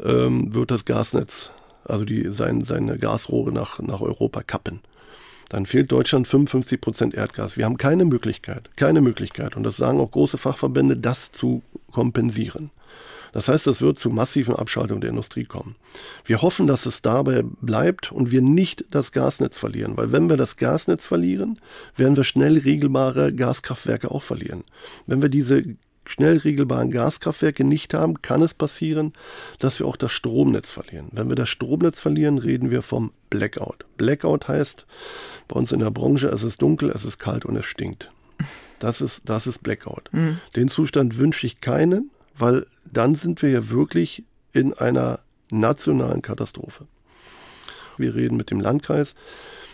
ähm, 0.00 0.54
wird 0.54 0.70
das 0.70 0.84
Gasnetz, 0.84 1.50
also 1.84 2.04
die, 2.04 2.30
sein, 2.30 2.64
seine 2.64 2.98
Gasrohre 2.98 3.52
nach, 3.52 3.80
nach 3.80 4.00
Europa 4.00 4.42
kappen 4.42 4.80
dann 5.48 5.66
fehlt 5.66 5.92
Deutschland 5.92 6.26
55 6.26 6.80
Prozent 6.80 7.14
Erdgas. 7.14 7.56
Wir 7.56 7.64
haben 7.64 7.76
keine 7.76 8.04
Möglichkeit, 8.04 8.70
keine 8.76 9.00
Möglichkeit, 9.00 9.56
und 9.56 9.62
das 9.62 9.76
sagen 9.76 10.00
auch 10.00 10.10
große 10.10 10.38
Fachverbände, 10.38 10.96
das 10.96 11.32
zu 11.32 11.62
kompensieren. 11.92 12.70
Das 13.32 13.48
heißt, 13.48 13.66
es 13.66 13.82
wird 13.82 13.98
zu 13.98 14.08
massiven 14.08 14.56
Abschaltungen 14.56 15.02
der 15.02 15.10
Industrie 15.10 15.44
kommen. 15.44 15.76
Wir 16.24 16.40
hoffen, 16.40 16.66
dass 16.66 16.86
es 16.86 17.02
dabei 17.02 17.42
bleibt 17.42 18.10
und 18.10 18.30
wir 18.30 18.40
nicht 18.40 18.86
das 18.90 19.12
Gasnetz 19.12 19.58
verlieren, 19.58 19.96
weil 19.96 20.10
wenn 20.10 20.30
wir 20.30 20.38
das 20.38 20.56
Gasnetz 20.56 21.06
verlieren, 21.06 21.60
werden 21.96 22.16
wir 22.16 22.24
schnell 22.24 22.56
regelbare 22.56 23.34
Gaskraftwerke 23.34 24.10
auch 24.10 24.22
verlieren. 24.22 24.64
Wenn 25.06 25.20
wir 25.20 25.28
diese 25.28 25.62
schnell 26.10 26.38
regelbaren 26.38 26.90
Gaskraftwerke 26.90 27.64
nicht 27.64 27.94
haben, 27.94 28.22
kann 28.22 28.42
es 28.42 28.54
passieren, 28.54 29.12
dass 29.58 29.78
wir 29.78 29.86
auch 29.86 29.96
das 29.96 30.12
Stromnetz 30.12 30.70
verlieren. 30.70 31.08
Wenn 31.12 31.28
wir 31.28 31.36
das 31.36 31.48
Stromnetz 31.48 32.00
verlieren, 32.00 32.38
reden 32.38 32.70
wir 32.70 32.82
vom 32.82 33.12
Blackout. 33.30 33.84
Blackout 33.96 34.48
heißt, 34.48 34.86
bei 35.48 35.56
uns 35.56 35.72
in 35.72 35.80
der 35.80 35.90
Branche, 35.90 36.28
es 36.28 36.42
ist 36.42 36.62
dunkel, 36.62 36.90
es 36.90 37.04
ist 37.04 37.18
kalt 37.18 37.44
und 37.44 37.56
es 37.56 37.64
stinkt. 37.64 38.10
Das 38.78 39.00
ist, 39.00 39.22
das 39.24 39.46
ist 39.46 39.62
Blackout. 39.62 40.10
Mhm. 40.12 40.38
Den 40.54 40.68
Zustand 40.68 41.18
wünsche 41.18 41.46
ich 41.46 41.60
keinen, 41.60 42.10
weil 42.36 42.66
dann 42.84 43.14
sind 43.14 43.42
wir 43.42 43.50
ja 43.50 43.70
wirklich 43.70 44.24
in 44.52 44.74
einer 44.74 45.20
nationalen 45.50 46.22
Katastrophe. 46.22 46.86
Wir 47.96 48.14
reden 48.14 48.36
mit 48.36 48.50
dem 48.50 48.60
Landkreis, 48.60 49.14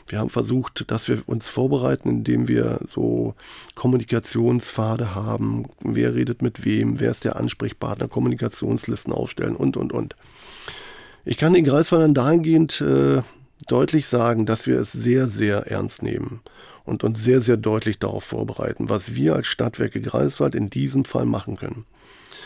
wir 0.07 0.19
haben 0.19 0.31
versucht, 0.31 0.91
dass 0.91 1.09
wir 1.09 1.23
uns 1.27 1.49
vorbereiten, 1.49 2.09
indem 2.09 2.49
wir 2.49 2.81
so 2.87 3.35
Kommunikationspfade 3.75 5.15
haben. 5.15 5.67
Wer 5.81 6.15
redet 6.15 6.43
mit 6.43 6.65
wem? 6.65 7.01
Wer 7.01 7.11
ist 7.11 7.25
der 7.25 7.37
Ansprechpartner? 7.37 8.09
Kommunikationslisten 8.09 9.13
aufstellen 9.13 9.57
und, 9.57 9.77
und, 9.77 9.93
und. 9.93 10.17
Ich 11.25 11.37
kann 11.37 11.55
den 11.55 11.65
Greifswaldern 11.65 12.15
dahingehend 12.15 12.81
äh, 12.81 13.23
deutlich 13.69 14.07
sagen, 14.07 14.47
dass 14.47 14.67
wir 14.67 14.79
es 14.81 14.93
sehr, 14.93 15.29
sehr 15.29 15.71
ernst 15.71 16.03
nehmen 16.03 16.41
und 16.85 17.05
uns 17.05 17.23
sehr, 17.23 17.41
sehr 17.41 17.57
deutlich 17.57 17.99
darauf 17.99 18.25
vorbereiten, 18.25 18.91
was 18.91 19.15
wir 19.15 19.35
als 19.35 19.47
Stadtwerke 19.47 20.01
Greifswald 20.01 20.55
in 20.55 20.69
diesem 20.71 21.05
Fall 21.05 21.27
machen 21.27 21.57
können. 21.57 21.85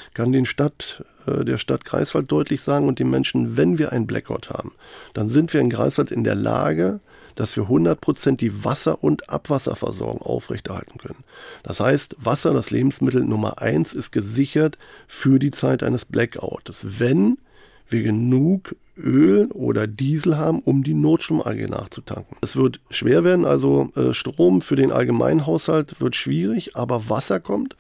Ich 0.09 0.15
kann 0.15 0.33
den 0.33 0.47
Stadt, 0.47 1.05
äh, 1.27 1.45
der 1.45 1.59
Stadt 1.59 1.85
Greifswald 1.85 2.31
deutlich 2.31 2.61
sagen 2.61 2.89
und 2.89 2.99
den 2.99 3.11
Menschen, 3.11 3.57
wenn 3.57 3.79
wir 3.79 3.93
einen 3.93 4.07
Blackout 4.07 4.51
haben, 4.51 4.73
dann 5.15 5.29
sind 5.29 5.53
wir 5.53 5.61
in 5.61 5.71
Greifswald 5.71 6.11
in 6.11 6.25
der 6.25 6.35
Lage, 6.35 7.01
dass 7.37 7.57
wir 7.57 7.65
100% 7.65 8.37
die 8.37 8.65
Wasser- 8.65 9.05
und 9.05 9.31
Abwasserversorgung 9.31 10.23
aufrechterhalten 10.23 10.99
können. 10.99 11.23
Das 11.63 11.79
heißt, 11.79 12.17
Wasser, 12.19 12.53
das 12.53 12.71
Lebensmittel 12.71 13.25
Nummer 13.25 13.63
eins, 13.63 13.95
ist 13.95 14.11
gesichert 14.11 14.79
für 15.07 15.39
die 15.39 15.53
Zeit 15.53 15.83
eines 15.83 16.05
Blackouts, 16.05 16.99
wenn 16.99 17.39
wir 17.89 18.03
genug 18.03 18.75
Öl 18.97 19.47
oder 19.53 19.87
Diesel 19.87 20.39
haben, 20.39 20.61
um 20.61 20.83
die 20.83 20.95
Notstromanlage 20.95 21.69
nachzutanken. 21.69 22.37
Es 22.41 22.57
wird 22.57 22.81
schwer 22.91 23.25
werden, 23.25 23.45
also 23.45 23.91
äh, 23.95 24.15
Strom 24.15 24.63
für 24.63 24.77
den 24.77 24.91
Allgemeinhaushalt 24.91 26.01
wird 26.01 26.17
schwierig, 26.17 26.77
aber 26.77 27.09
Wasser 27.09 27.39
kommt. 27.39 27.77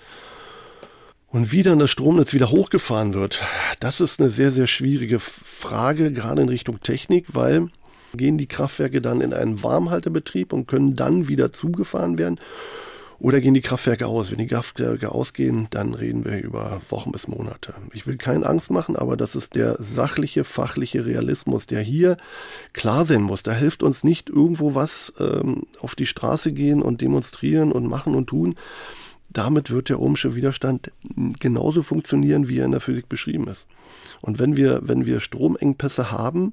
Und 1.28 1.52
wie 1.52 1.62
dann 1.62 1.78
das 1.78 1.90
Stromnetz 1.90 2.32
wieder 2.32 2.50
hochgefahren 2.50 3.14
wird, 3.14 3.42
das 3.80 4.00
ist 4.00 4.20
eine 4.20 4.30
sehr, 4.30 4.52
sehr 4.52 4.66
schwierige 4.66 5.18
Frage, 5.18 6.12
gerade 6.12 6.42
in 6.42 6.48
Richtung 6.48 6.80
Technik, 6.80 7.34
weil 7.34 7.68
gehen 8.16 8.38
die 8.38 8.48
Kraftwerke 8.48 9.00
dann 9.00 9.20
in 9.20 9.32
einen 9.32 9.62
Warmhaltebetrieb 9.62 10.52
und 10.52 10.66
können 10.66 10.96
dann 10.96 11.28
wieder 11.28 11.52
zugefahren 11.52 12.18
werden. 12.18 12.40
Oder 13.18 13.40
gehen 13.40 13.54
die 13.54 13.62
Kraftwerke 13.62 14.06
aus? 14.06 14.30
Wenn 14.30 14.38
die 14.38 14.46
Kraftwerke 14.46 15.10
ausgehen, 15.10 15.68
dann 15.70 15.94
reden 15.94 16.24
wir 16.26 16.42
über 16.42 16.80
Wochen 16.90 17.12
bis 17.12 17.28
Monate. 17.28 17.72
Ich 17.94 18.06
will 18.06 18.18
keine 18.18 18.44
Angst 18.44 18.70
machen, 18.70 18.94
aber 18.94 19.16
das 19.16 19.34
ist 19.34 19.54
der 19.54 19.76
sachliche, 19.80 20.44
fachliche 20.44 21.06
Realismus, 21.06 21.66
der 21.66 21.80
hier 21.80 22.18
klar 22.74 23.06
sein 23.06 23.22
muss. 23.22 23.42
Da 23.42 23.52
hilft 23.52 23.82
uns 23.82 24.04
nicht 24.04 24.28
irgendwo 24.28 24.74
was 24.74 25.14
ähm, 25.18 25.62
auf 25.80 25.94
die 25.94 26.04
Straße 26.04 26.52
gehen 26.52 26.82
und 26.82 27.00
demonstrieren 27.00 27.72
und 27.72 27.86
machen 27.86 28.14
und 28.14 28.26
tun. 28.26 28.56
Damit 29.28 29.70
wird 29.70 29.88
der 29.88 30.00
ohmsche 30.00 30.34
Widerstand 30.34 30.92
genauso 31.40 31.82
funktionieren, 31.82 32.48
wie 32.48 32.58
er 32.58 32.64
in 32.64 32.70
der 32.70 32.80
Physik 32.80 33.08
beschrieben 33.08 33.48
ist. 33.48 33.66
Und 34.20 34.38
wenn 34.38 34.56
wir, 34.56 34.80
wenn 34.82 35.06
wir 35.06 35.20
Stromengpässe 35.20 36.10
haben, 36.10 36.52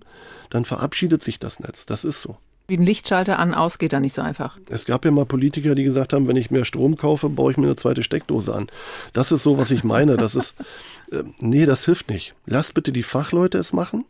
dann 0.49 0.65
verabschiedet 0.65 1.23
sich 1.23 1.39
das 1.39 1.59
Netz. 1.59 1.85
Das 1.85 2.03
ist 2.03 2.21
so. 2.21 2.37
Wie 2.67 2.77
ein 2.77 2.85
Lichtschalter 2.85 3.39
an, 3.39 3.53
aus 3.53 3.77
geht 3.77 3.91
da 3.91 3.99
nicht 3.99 4.13
so 4.13 4.21
einfach. 4.21 4.57
Es 4.69 4.85
gab 4.85 5.03
ja 5.03 5.11
mal 5.11 5.25
Politiker, 5.25 5.75
die 5.75 5.83
gesagt 5.83 6.13
haben, 6.13 6.27
wenn 6.27 6.37
ich 6.37 6.49
mehr 6.49 6.63
Strom 6.63 6.95
kaufe, 6.95 7.27
baue 7.27 7.51
ich 7.51 7.57
mir 7.57 7.65
eine 7.65 7.75
zweite 7.75 8.03
Steckdose 8.03 8.53
an. 8.53 8.67
Das 9.11 9.33
ist 9.33 9.43
so, 9.43 9.57
was 9.57 9.69
ich 9.69 9.83
meine. 9.83 10.15
Das 10.15 10.33
ist, 10.33 10.61
äh, 11.11 11.23
nee, 11.39 11.65
das 11.65 11.83
hilft 11.83 12.09
nicht. 12.09 12.35
Lasst 12.45 12.73
bitte 12.73 12.93
die 12.93 13.03
Fachleute 13.03 13.57
es 13.57 13.73
machen. 13.73 14.05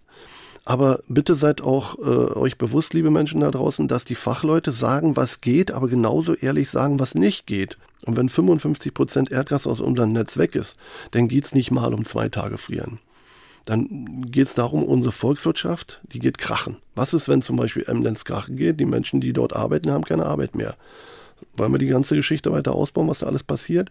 Aber 0.66 1.02
bitte 1.08 1.36
seid 1.36 1.62
auch 1.62 1.98
äh, 2.00 2.02
euch 2.02 2.58
bewusst, 2.58 2.94
liebe 2.94 3.12
Menschen 3.12 3.42
da 3.42 3.52
draußen, 3.52 3.88
dass 3.88 4.06
die 4.06 4.16
Fachleute 4.16 4.72
sagen, 4.72 5.18
was 5.18 5.42
geht, 5.42 5.72
aber 5.72 5.90
genauso 5.90 6.34
ehrlich 6.34 6.70
sagen, 6.70 7.00
was 7.00 7.16
nicht 7.16 7.48
geht. 7.48 7.78
Und 8.06 8.16
wenn 8.16 8.30
55 8.30 8.94
Prozent 8.94 9.32
Erdgas 9.32 9.68
aus 9.68 9.82
unserem 9.82 10.14
Netz 10.14 10.38
weg 10.38 10.56
ist, 10.56 10.78
dann 11.12 11.28
geht's 11.28 11.54
nicht 11.54 11.72
mal 11.72 11.94
um 11.94 12.06
zwei 12.06 12.30
Tage 12.30 12.58
frieren 12.58 13.00
dann 13.66 14.30
geht 14.30 14.48
es 14.48 14.56
darum, 14.56 14.84
unsere 14.84 15.12
Volkswirtschaft, 15.12 16.02
die 16.12 16.20
geht 16.20 16.38
krachen. 16.38 16.78
Was 16.96 17.14
ist, 17.14 17.30
wenn 17.30 17.42
zum 17.42 17.56
Beispiel 17.56 17.86
Emdenz 17.88 18.26
krachen 18.26 18.58
geht? 18.58 18.80
Die 18.80 18.86
Menschen, 18.86 19.22
die 19.22 19.32
dort 19.32 19.56
arbeiten, 19.56 19.92
haben 19.92 20.04
keine 20.04 20.26
Arbeit 20.26 20.56
mehr. 20.56 20.76
Wollen 21.56 21.72
wir 21.72 21.80
die 21.80 21.88
ganze 21.88 22.16
Geschichte 22.16 22.52
weiter 22.52 22.74
ausbauen, 22.74 23.08
was 23.08 23.20
da 23.20 23.28
alles 23.28 23.44
passiert? 23.44 23.90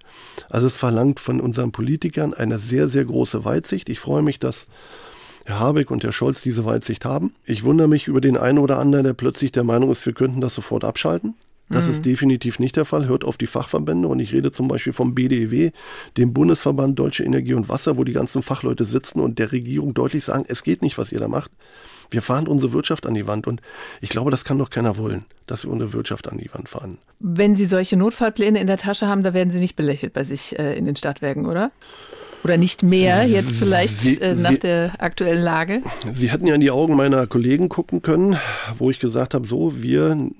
Also 0.50 0.66
es 0.66 0.76
verlangt 0.76 1.20
von 1.20 1.40
unseren 1.40 1.72
Politikern 1.72 2.34
eine 2.34 2.58
sehr, 2.58 2.88
sehr 2.88 3.04
große 3.04 3.44
Weitsicht. 3.44 3.88
Ich 3.88 4.00
freue 4.00 4.22
mich, 4.22 4.38
dass 4.38 4.66
Herr 5.44 5.60
Habeck 5.60 5.90
und 5.90 6.04
Herr 6.04 6.12
Scholz 6.12 6.42
diese 6.42 6.64
Weitsicht 6.64 7.04
haben. 7.04 7.34
Ich 7.44 7.64
wundere 7.64 7.88
mich 7.88 8.08
über 8.08 8.20
den 8.20 8.36
einen 8.36 8.58
oder 8.58 8.78
anderen, 8.78 9.04
der 9.04 9.14
plötzlich 9.14 9.52
der 9.52 9.64
Meinung 9.64 9.90
ist, 9.90 10.04
wir 10.06 10.12
könnten 10.12 10.40
das 10.40 10.54
sofort 10.54 10.84
abschalten. 10.84 11.34
Das 11.72 11.86
mhm. 11.86 11.90
ist 11.92 12.06
definitiv 12.06 12.58
nicht 12.58 12.76
der 12.76 12.84
Fall. 12.84 13.06
Hört 13.06 13.24
auf 13.24 13.36
die 13.36 13.46
Fachverbände 13.46 14.06
und 14.06 14.20
ich 14.20 14.32
rede 14.32 14.52
zum 14.52 14.68
Beispiel 14.68 14.92
vom 14.92 15.14
BDEW, 15.14 15.70
dem 16.16 16.32
Bundesverband 16.32 16.98
Deutsche 16.98 17.24
Energie 17.24 17.54
und 17.54 17.68
Wasser, 17.68 17.96
wo 17.96 18.04
die 18.04 18.12
ganzen 18.12 18.42
Fachleute 18.42 18.84
sitzen 18.84 19.20
und 19.20 19.38
der 19.38 19.52
Regierung 19.52 19.94
deutlich 19.94 20.24
sagen, 20.24 20.44
es 20.48 20.62
geht 20.62 20.82
nicht, 20.82 20.98
was 20.98 21.12
ihr 21.12 21.20
da 21.20 21.28
macht. 21.28 21.50
Wir 22.10 22.20
fahren 22.20 22.46
unsere 22.46 22.72
Wirtschaft 22.72 23.06
an 23.06 23.14
die 23.14 23.26
Wand 23.26 23.46
und 23.46 23.62
ich 24.02 24.10
glaube, 24.10 24.30
das 24.30 24.44
kann 24.44 24.58
doch 24.58 24.68
keiner 24.68 24.98
wollen, 24.98 25.24
dass 25.46 25.64
wir 25.64 25.70
unsere 25.70 25.94
Wirtschaft 25.94 26.30
an 26.30 26.36
die 26.36 26.52
Wand 26.52 26.68
fahren. 26.68 26.98
Wenn 27.20 27.56
Sie 27.56 27.64
solche 27.64 27.96
Notfallpläne 27.96 28.60
in 28.60 28.66
der 28.66 28.76
Tasche 28.76 29.06
haben, 29.06 29.22
da 29.22 29.32
werden 29.32 29.50
Sie 29.50 29.60
nicht 29.60 29.76
belächelt 29.76 30.12
bei 30.12 30.24
sich 30.24 30.58
äh, 30.58 30.76
in 30.76 30.84
den 30.84 30.96
Stadtwerken, 30.96 31.46
oder? 31.46 31.70
Oder 32.44 32.56
nicht 32.56 32.82
mehr 32.82 33.24
jetzt 33.24 33.56
vielleicht 33.56 34.00
Sie, 34.00 34.20
äh, 34.20 34.34
nach 34.34 34.50
Sie, 34.50 34.58
der 34.58 34.92
aktuellen 34.98 35.42
Lage? 35.42 35.80
Sie 36.12 36.30
hätten 36.30 36.46
ja 36.46 36.54
in 36.54 36.60
die 36.60 36.70
Augen 36.70 36.96
meiner 36.96 37.26
Kollegen 37.26 37.68
gucken 37.68 38.02
können, 38.02 38.36
wo 38.76 38.90
ich 38.90 38.98
gesagt 38.98 39.34
habe, 39.34 39.46
so, 39.46 39.80
wir 39.80 40.30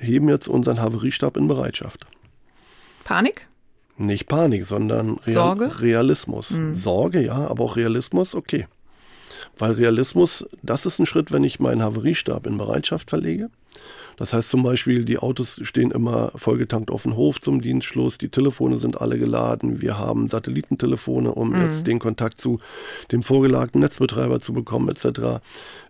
heben 0.00 0.28
jetzt 0.28 0.48
unseren 0.48 0.80
Haveriestab 0.80 1.36
in 1.36 1.48
Bereitschaft. 1.48 2.06
Panik? 3.04 3.48
Nicht 3.96 4.28
Panik, 4.28 4.64
sondern 4.64 5.18
Real 5.26 5.34
Sorge? 5.34 5.80
Realismus. 5.80 6.50
Mhm. 6.50 6.74
Sorge, 6.74 7.24
ja, 7.24 7.46
aber 7.48 7.64
auch 7.64 7.76
Realismus, 7.76 8.34
okay. 8.34 8.66
Weil 9.56 9.72
Realismus, 9.72 10.46
das 10.62 10.86
ist 10.86 10.98
ein 10.98 11.06
Schritt, 11.06 11.32
wenn 11.32 11.44
ich 11.44 11.60
meinen 11.60 11.82
Haveriestab 11.82 12.46
in 12.46 12.58
Bereitschaft 12.58 13.10
verlege. 13.10 13.50
Das 14.16 14.32
heißt 14.32 14.50
zum 14.50 14.62
Beispiel, 14.62 15.04
die 15.04 15.18
Autos 15.18 15.60
stehen 15.62 15.90
immer 15.90 16.32
vollgetankt 16.34 16.90
auf 16.90 17.02
dem 17.02 17.16
Hof 17.16 17.40
zum 17.40 17.60
Dienstschluss, 17.60 18.18
die 18.18 18.28
Telefone 18.28 18.78
sind 18.78 19.00
alle 19.00 19.18
geladen, 19.18 19.80
wir 19.80 19.98
haben 19.98 20.28
Satellitentelefone, 20.28 21.32
um 21.32 21.50
mhm. 21.50 21.62
jetzt 21.62 21.86
den 21.86 21.98
Kontakt 21.98 22.40
zu 22.40 22.60
dem 23.12 23.22
vorgelagten 23.22 23.80
Netzbetreiber 23.80 24.40
zu 24.40 24.52
bekommen 24.52 24.88
etc. 24.88 25.40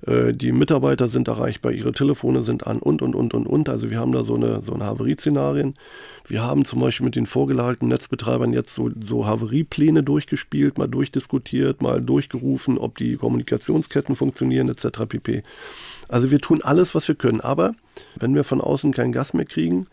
Äh, 0.06 0.32
die 0.32 0.52
Mitarbeiter 0.52 1.08
sind 1.08 1.28
erreichbar, 1.28 1.72
ihre 1.72 1.92
Telefone 1.92 2.42
sind 2.42 2.66
an 2.66 2.78
und 2.78 3.02
und 3.02 3.14
und 3.14 3.34
und 3.34 3.46
und. 3.46 3.68
Also 3.68 3.90
wir 3.90 3.98
haben 3.98 4.12
da 4.12 4.24
so 4.24 4.34
eine, 4.34 4.62
so 4.62 4.74
eine 4.74 4.84
Haverieszenarien. 4.84 5.74
Wir 6.26 6.42
haben 6.42 6.64
zum 6.64 6.80
Beispiel 6.80 7.04
mit 7.04 7.16
den 7.16 7.26
vorgelagerten 7.26 7.88
Netzbetreibern 7.88 8.52
jetzt 8.52 8.74
so, 8.74 8.90
so 9.04 9.26
Haveriepläne 9.26 10.02
durchgespielt, 10.02 10.78
mal 10.78 10.88
durchdiskutiert, 10.88 11.82
mal 11.82 12.00
durchgerufen, 12.00 12.78
ob 12.78 12.96
die 12.96 13.16
Kommunikationsketten 13.16 14.16
funktionieren 14.16 14.68
etc. 14.68 15.06
pp. 15.08 15.42
Also 16.08 16.30
wir 16.30 16.40
tun 16.40 16.62
alles, 16.62 16.94
was 16.94 17.08
wir 17.08 17.14
können. 17.14 17.40
Aber 17.40 17.74
wenn 18.16 18.34
wir 18.34 18.44
von 18.44 18.60
außen 18.60 18.92
kein 18.92 19.12
Gas 19.12 19.34
mehr 19.34 19.44
kriegen, 19.44 19.86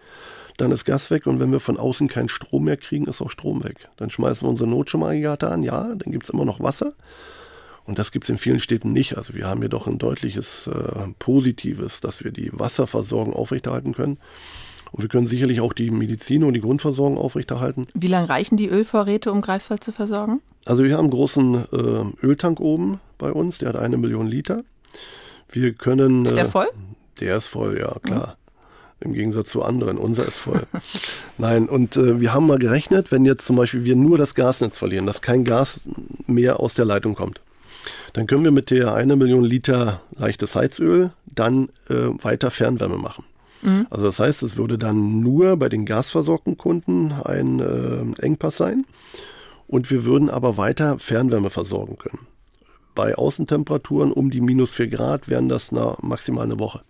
dann 0.58 0.72
ist 0.72 0.86
Gas 0.86 1.10
weg 1.10 1.26
und 1.28 1.40
wenn 1.40 1.52
wir 1.52 1.60
von 1.60 1.78
außen 1.78 2.08
keinen 2.08 2.30
Strom 2.30 2.66
mehr 2.66 2.78
kriegen, 2.78 3.06
ist 3.06 3.22
auch 3.22 3.32
Strom 3.32 3.64
weg. 3.64 3.90
Dann 3.98 4.12
schmeißen 4.12 4.46
wir 4.46 4.50
unsere 4.50 4.70
Notstromaggregate 4.70 5.50
an, 5.50 5.64
ja, 5.64 5.96
dann 5.96 6.12
gibt 6.12 6.26
es 6.26 6.30
immer 6.30 6.46
noch 6.46 6.60
Wasser. 6.60 6.94
Und 7.86 7.98
das 7.98 8.12
gibt 8.12 8.26
es 8.26 8.30
in 8.30 8.38
vielen 8.38 8.60
Städten 8.60 8.92
nicht. 8.94 9.18
Also 9.18 9.34
wir 9.34 9.48
haben 9.48 9.62
hier 9.62 9.70
doch 9.70 9.88
ein 9.88 9.98
deutliches 9.98 10.68
äh, 10.68 11.08
Positives, 11.18 12.00
dass 12.00 12.24
wir 12.24 12.32
die 12.32 12.52
Wasserversorgung 12.54 13.34
aufrechterhalten 13.34 13.94
können. 13.94 14.18
Und 14.92 15.02
wir 15.02 15.10
können 15.10 15.26
sicherlich 15.26 15.62
auch 15.62 15.74
die 15.74 15.90
Medizin 15.90 16.44
und 16.44 16.54
die 16.54 16.62
Grundversorgung 16.62 17.18
aufrechterhalten. 17.18 17.88
Wie 17.94 18.08
lange 18.08 18.30
reichen 18.30 18.58
die 18.58 18.68
Ölvorräte, 18.68 19.32
um 19.32 19.42
Greifswald 19.42 19.84
zu 19.84 19.92
versorgen? 19.92 20.42
Also 20.66 20.84
wir 20.84 20.94
haben 20.94 21.06
einen 21.06 21.12
großen 21.12 21.56
äh, 21.56 22.26
Öltank 22.26 22.60
oben 22.60 23.00
bei 23.18 23.32
uns, 23.32 23.58
der 23.58 23.70
hat 23.70 23.78
eine 23.78 23.98
Million 23.98 24.28
Liter. 24.28 24.64
Wir 25.52 25.74
können. 25.74 26.26
Ist 26.26 26.38
der 26.38 26.46
äh, 26.46 26.50
voll? 26.50 26.68
Der 27.20 27.38
ist 27.38 27.48
voll, 27.48 27.78
ja, 27.80 27.96
klar. 28.02 28.38
Mhm. 28.38 28.42
Im 29.04 29.14
Gegensatz 29.14 29.50
zu 29.50 29.64
anderen. 29.64 29.98
Unser 29.98 30.28
ist 30.28 30.38
voll. 30.38 30.64
Nein, 31.38 31.68
und 31.68 31.98
äh, 31.98 32.22
wir 32.22 32.34
haben 32.34 32.48
mal 32.48 32.60
gerechnet, 32.60 33.12
wenn 33.12 33.26
jetzt 33.26 33.46
zum 33.46 33.56
Beispiel 33.56 33.84
wir 33.84 33.96
nur 33.96 34.18
das 34.18 34.36
Gasnetz 34.36 34.78
verlieren, 34.78 35.08
dass 35.08 35.22
kein 35.22 35.44
Gas 35.44 35.82
mehr 36.28 36.60
aus 36.60 36.76
der 36.76 36.86
Leitung 36.86 37.16
kommt, 37.16 37.42
dann 38.14 38.28
können 38.28 38.44
wir 38.44 38.52
mit 38.52 38.70
der 38.70 38.94
eine 38.94 39.16
Million 39.16 39.44
Liter 39.44 40.02
leichtes 40.16 40.56
Heizöl 40.56 41.12
dann 41.26 41.70
äh, 41.90 41.94
weiter 42.22 42.52
Fernwärme 42.52 42.98
machen. 42.98 43.26
Mhm. 43.64 43.88
Also 43.90 44.06
das 44.06 44.20
heißt, 44.20 44.44
es 44.44 44.58
würde 44.58 44.78
dann 44.78 45.22
nur 45.22 45.58
bei 45.58 45.68
den 45.68 45.86
gasversorgten 45.86 46.58
Kunden 46.58 47.12
ein 47.12 47.60
äh, 47.60 48.22
Engpass 48.22 48.58
sein 48.58 48.86
und 49.68 49.90
wir 49.90 50.06
würden 50.06 50.30
aber 50.30 50.58
weiter 50.58 51.00
Fernwärme 51.00 51.50
versorgen 51.50 51.98
können 51.98 52.28
bei 52.96 53.16
Außentemperaturen 53.16 54.12
um 54.12 54.32
die 54.32 54.42
minus 54.42 54.72
4 54.72 54.88
Grad 54.88 55.28
wären 55.28 55.50
das 55.50 55.72
na, 55.72 55.98
maximal 56.02 56.46
eine 56.46 56.60
Woche. 56.60 56.82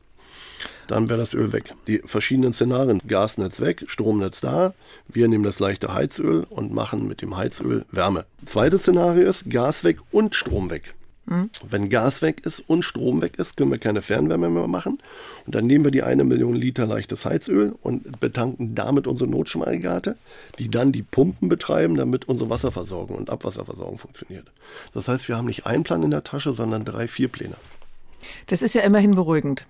Dann 0.87 1.09
wäre 1.09 1.19
das 1.19 1.33
Öl 1.33 1.53
weg. 1.53 1.73
Die 1.87 1.99
verschiedenen 1.99 2.53
Szenarien. 2.53 3.01
Gasnetz 3.07 3.61
weg, 3.61 3.85
Stromnetz 3.87 4.41
da. 4.41 4.73
Wir 5.07 5.27
nehmen 5.27 5.43
das 5.43 5.59
leichte 5.59 5.93
Heizöl 5.93 6.45
und 6.49 6.73
machen 6.73 7.07
mit 7.07 7.21
dem 7.21 7.37
Heizöl 7.37 7.85
Wärme. 7.91 8.25
Zweites 8.45 8.81
Szenario 8.81 9.29
ist 9.29 9.49
Gas 9.49 9.83
weg 9.83 9.99
und 10.11 10.35
Strom 10.35 10.69
weg. 10.69 10.93
Mhm. 11.25 11.49
Wenn 11.67 11.89
Gas 11.89 12.21
weg 12.21 12.45
ist 12.45 12.63
und 12.67 12.83
Strom 12.83 13.21
weg 13.21 13.37
ist, 13.37 13.57
können 13.57 13.71
wir 13.71 13.77
keine 13.77 14.01
Fernwärme 14.01 14.49
mehr 14.49 14.67
machen. 14.67 14.99
Und 15.45 15.55
dann 15.55 15.67
nehmen 15.67 15.85
wir 15.85 15.91
die 15.91 16.03
eine 16.03 16.23
Million 16.23 16.55
Liter 16.55 16.85
leichtes 16.85 17.25
Heizöl 17.25 17.75
und 17.81 18.19
betanken 18.19 18.75
damit 18.75 19.07
unsere 19.07 19.29
Notstromaggregate, 19.29 20.17
die 20.59 20.69
dann 20.69 20.91
die 20.91 21.03
Pumpen 21.03 21.49
betreiben, 21.49 21.95
damit 21.95 22.27
unsere 22.27 22.49
Wasserversorgung 22.49 23.17
und 23.17 23.29
Abwasserversorgung 23.29 23.97
funktioniert. 23.97 24.47
Das 24.93 25.07
heißt, 25.07 25.27
wir 25.27 25.37
haben 25.37 25.45
nicht 25.45 25.65
einen 25.65 25.83
Plan 25.83 26.03
in 26.03 26.11
der 26.11 26.23
Tasche, 26.23 26.53
sondern 26.53 26.85
drei, 26.85 27.07
vier 27.07 27.27
Pläne. 27.27 27.55
Das 28.47 28.61
ist 28.61 28.75
ja 28.75 28.81
immerhin 28.81 29.15
beruhigend 29.15 29.65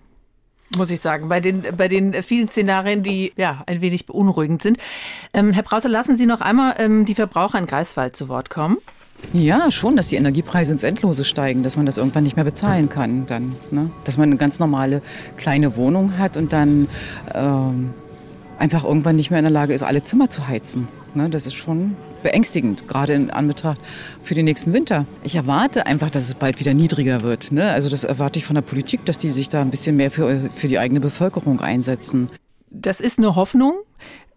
muss 0.78 0.90
ich 0.90 1.02
sagen, 1.02 1.28
bei 1.28 1.42
den, 1.42 1.66
bei 1.76 1.88
den 1.88 2.24
vielen 2.24 2.48
Szenarien, 2.48 3.04
die 3.04 3.34
ja 3.36 3.62
ein 3.66 3.82
wenig 3.82 4.06
beunruhigend 4.06 4.62
sind. 4.62 4.78
Ähm, 5.34 5.52
Herr 5.52 5.64
Brause, 5.64 5.90
lassen 5.90 6.16
Sie 6.16 6.26
noch 6.26 6.42
einmal 6.42 6.76
ähm, 6.78 7.04
die 7.04 7.16
Verbraucher 7.16 7.60
in 7.60 7.66
Greifswald 7.66 8.16
zu 8.16 8.30
Wort 8.30 8.50
kommen. 8.50 8.78
Ja, 9.34 9.72
schon, 9.72 9.96
dass 9.96 10.08
die 10.08 10.18
Energiepreise 10.18 10.72
ins 10.72 10.84
Endlose 10.84 11.24
steigen, 11.24 11.64
dass 11.64 11.78
man 11.78 11.86
das 11.86 11.98
irgendwann 11.98 12.24
nicht 12.24 12.36
mehr 12.36 12.46
bezahlen 12.46 12.90
kann. 12.90 13.26
Dann, 13.28 13.56
ne? 13.72 13.90
Dass 14.04 14.18
man 14.18 14.30
eine 14.30 14.38
ganz 14.38 14.60
normale 14.60 15.02
kleine 15.38 15.78
Wohnung 15.78 16.18
hat 16.18 16.36
und 16.36 16.52
dann 16.52 16.88
ähm, 17.34 17.94
einfach 18.58 18.84
irgendwann 18.84 19.16
nicht 19.16 19.32
mehr 19.32 19.40
in 19.40 19.46
der 19.46 19.52
Lage 19.52 19.74
ist, 19.74 19.84
alle 19.84 20.04
Zimmer 20.04 20.30
zu 20.30 20.48
heizen. 20.48 20.88
Ne? 21.14 21.30
Das 21.30 21.46
ist 21.46 21.56
schon 21.56 21.96
beängstigend, 22.24 22.88
gerade 22.88 23.14
in 23.14 23.32
Anbetracht 23.32 23.80
für 24.22 24.36
den 24.36 24.46
nächsten 24.46 24.74
Winter. 24.74 25.06
Ich 25.24 25.36
erwarte 25.36 25.86
einfach, 25.86 26.10
dass 26.10 26.26
es 26.26 26.36
bald 26.36 26.60
wieder 26.60 26.74
niedriger 26.74 27.24
wird. 27.24 27.52
Ne? 27.52 27.72
Also 27.72 27.90
das 27.90 28.04
erwarte 28.04 28.40
ich 28.40 28.46
von 28.46 28.56
der 28.56 28.62
Politik, 28.62 29.06
dass 29.06 29.18
die 29.18 29.32
sich 29.32 29.50
da 29.50 29.62
ein 29.62 29.72
bisschen 29.72 29.98
mehr 29.98 30.12
für, 30.12 30.50
für 30.56 30.68
die 30.68 30.78
eigene 30.78 31.00
Bevölkerung 31.00 31.62
einsetzen. 31.62 32.30
Das 32.70 33.02
ist 33.02 33.18
eine 33.18 33.36
Hoffnung. 33.36 33.74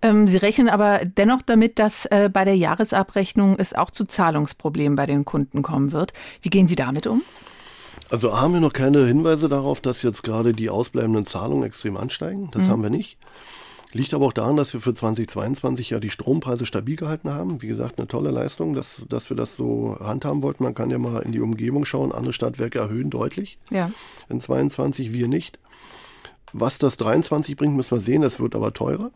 Ähm, 0.05 0.29
Sie 0.29 0.37
rechnen 0.37 0.69
aber 0.69 1.01
dennoch 1.05 1.41
damit, 1.41 1.79
dass 1.79 2.05
äh, 2.07 2.29
bei 2.31 2.45
der 2.45 2.57
Jahresabrechnung 2.57 3.57
es 3.59 3.73
auch 3.73 3.91
zu 3.91 4.05
Zahlungsproblemen 4.05 4.97
bei 4.97 5.07
den 5.07 5.25
Kunden 5.25 5.63
kommen 5.63 5.93
wird. 5.93 6.13
Wie 6.43 6.51
gehen 6.51 6.69
Sie 6.69 6.77
damit 6.77 7.07
um? 7.07 7.23
Also 8.11 8.39
haben 8.39 8.53
wir 8.53 8.61
noch 8.61 8.75
keine 8.75 9.07
Hinweise 9.07 9.49
darauf, 9.49 9.81
dass 9.81 10.03
jetzt 10.03 10.23
gerade 10.23 10.53
die 10.53 10.69
ausbleibenden 10.69 11.25
Zahlungen 11.25 11.65
extrem 11.65 11.97
ansteigen. 11.97 12.51
Das 12.53 12.67
mhm. 12.67 12.69
haben 12.69 12.83
wir 12.83 12.91
nicht. 12.91 13.17
Liegt 13.93 14.13
aber 14.13 14.27
auch 14.27 14.35
daran, 14.35 14.57
dass 14.57 14.75
wir 14.75 14.81
für 14.81 14.93
2022 14.93 15.91
ja 15.91 16.01
die 16.01 16.11
Strompreise 16.11 16.67
stabil 16.67 16.97
gehalten 16.97 17.31
haben. 17.31 17.63
Wie 17.63 17.69
gesagt, 17.69 17.99
eine 17.99 18.07
tolle 18.07 18.31
Leistung, 18.31 18.75
dass, 18.75 19.07
dass 19.09 19.31
wir 19.31 19.39
das 19.39 19.57
so 19.57 19.97
handhaben 20.01 20.43
wollten. 20.43 20.65
Man 20.65 20.75
kann 20.75 20.91
ja 20.91 20.99
mal 20.99 21.23
in 21.23 21.33
die 21.33 21.41
Umgebung 21.41 21.87
schauen. 21.87 22.13
Andere 22.13 22.35
Stadtwerke 22.35 22.79
erhöhen 22.79 23.09
deutlich. 23.09 23.57
Ja. 23.71 23.91
In 24.29 24.41
22 24.41 25.13
wir 25.13 25.29
nicht. 25.29 25.59
Was 26.53 26.79
das 26.79 26.99
23 26.99 27.57
bringt, 27.57 27.75
müssen 27.75 27.97
wir 27.97 28.03
sehen. 28.03 28.23
Es 28.23 28.39
wird 28.39 28.55
aber 28.55 28.75
teurer. 28.75 29.11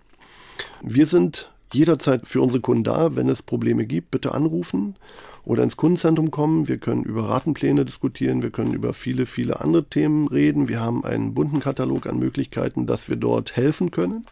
Wir 0.83 1.07
sind 1.07 1.51
jederzeit 1.73 2.27
für 2.27 2.41
unsere 2.41 2.61
Kunden 2.61 2.85
da. 2.85 3.17
Wenn 3.17 3.29
es 3.29 3.43
Probleme 3.43 3.87
gibt, 3.87 4.11
bitte 4.11 4.33
anrufen 4.33 4.97
oder 5.45 5.63
ins 5.63 5.77
Kundenzentrum 5.77 6.31
kommen. 6.31 6.69
Wir 6.69 6.79
können 6.79 7.05
über 7.05 7.29
Ratenpläne 7.29 7.85
diskutieren. 7.85 8.43
Wir 8.43 8.51
können 8.51 8.73
über 8.73 8.95
viele, 8.95 9.27
viele 9.27 9.61
andere 9.61 9.85
Themen 9.85 10.29
reden. 10.29 10.69
Wir 10.69 10.81
haben 10.81 11.05
einen 11.05 11.35
bunten 11.35 11.61
Katalog 11.61 12.07
an 12.07 12.19
Möglichkeiten, 12.19 12.87
dass 12.87 13.09
wir 13.09 13.17
dort 13.17 13.57
helfen 13.57 13.91
können. 13.91 14.27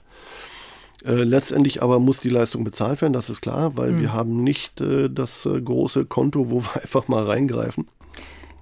Äh, 1.04 1.22
letztendlich 1.22 1.82
aber 1.82 2.00
muss 2.00 2.20
die 2.20 2.30
Leistung 2.30 2.64
bezahlt 2.64 3.00
werden, 3.00 3.12
das 3.12 3.30
ist 3.30 3.40
klar, 3.40 3.76
weil 3.76 3.92
mhm. 3.92 4.00
wir 4.00 4.12
haben 4.12 4.42
nicht 4.42 4.80
äh, 4.80 5.08
das 5.08 5.46
äh, 5.46 5.60
große 5.60 6.06
Konto, 6.06 6.50
wo 6.50 6.62
wir 6.62 6.74
einfach 6.82 7.06
mal 7.06 7.24
reingreifen. 7.24 7.86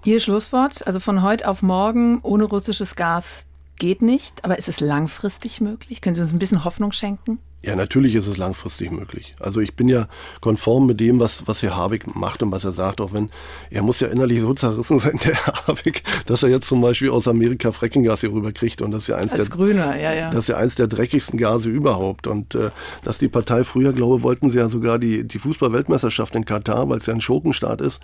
Ihr 0.04 0.20
Schlusswort, 0.20 0.86
also 0.86 1.00
von 1.00 1.22
heute 1.22 1.48
auf 1.48 1.62
morgen 1.62 2.20
ohne 2.22 2.44
russisches 2.44 2.96
Gas 2.96 3.46
geht 3.78 4.02
nicht, 4.02 4.44
aber 4.44 4.58
ist 4.58 4.68
es 4.68 4.80
langfristig 4.80 5.60
möglich? 5.60 6.02
Können 6.02 6.14
Sie 6.14 6.20
uns 6.20 6.32
ein 6.32 6.38
bisschen 6.38 6.64
Hoffnung 6.64 6.92
schenken? 6.92 7.38
Ja, 7.64 7.76
natürlich 7.76 8.14
ist 8.14 8.26
es 8.26 8.36
langfristig 8.36 8.90
möglich. 8.90 9.34
Also 9.40 9.60
ich 9.60 9.74
bin 9.74 9.88
ja 9.88 10.06
konform 10.40 10.86
mit 10.86 11.00
dem, 11.00 11.18
was, 11.18 11.46
was 11.46 11.62
Herr 11.62 11.76
Habeck 11.76 12.14
macht 12.14 12.42
und 12.42 12.52
was 12.52 12.64
er 12.64 12.72
sagt, 12.72 13.00
auch 13.00 13.14
wenn 13.14 13.30
er 13.70 13.82
muss 13.82 14.00
ja 14.00 14.08
innerlich 14.08 14.40
so 14.40 14.52
zerrissen 14.52 14.98
sein, 15.00 15.18
der 15.24 15.34
Herr 15.34 15.66
Habeck, 15.66 16.02
dass 16.26 16.42
er 16.42 16.50
jetzt 16.50 16.68
zum 16.68 16.82
Beispiel 16.82 17.10
aus 17.10 17.26
Amerika 17.26 17.72
Freckinggas 17.72 18.20
hier 18.20 18.32
rüberkriegt 18.32 18.82
und 18.82 18.90
das 18.90 19.04
ist 19.04 19.08
ja 19.08 19.16
eins 19.16 19.32
Als 19.32 19.48
der 19.48 19.56
Grüner, 19.56 19.96
ja, 19.98 20.12
ja. 20.12 20.30
Das 20.30 20.44
ist 20.44 20.48
ja 20.48 20.56
eins 20.56 20.74
der 20.74 20.88
dreckigsten 20.88 21.38
Gase 21.38 21.70
überhaupt. 21.70 22.26
Und 22.26 22.54
äh, 22.54 22.70
dass 23.02 23.18
die 23.18 23.28
Partei 23.28 23.64
früher, 23.64 23.92
glaube 23.92 24.22
wollten 24.22 24.50
sie 24.50 24.58
ja 24.58 24.68
sogar 24.68 24.98
die, 24.98 25.24
die 25.24 25.38
Fußball-Weltmeisterschaft 25.38 26.34
in 26.34 26.44
Katar, 26.44 26.88
weil 26.88 26.98
es 26.98 27.06
ja 27.06 27.14
ein 27.14 27.20
Schurkenstaat 27.20 27.80
ist. 27.80 28.00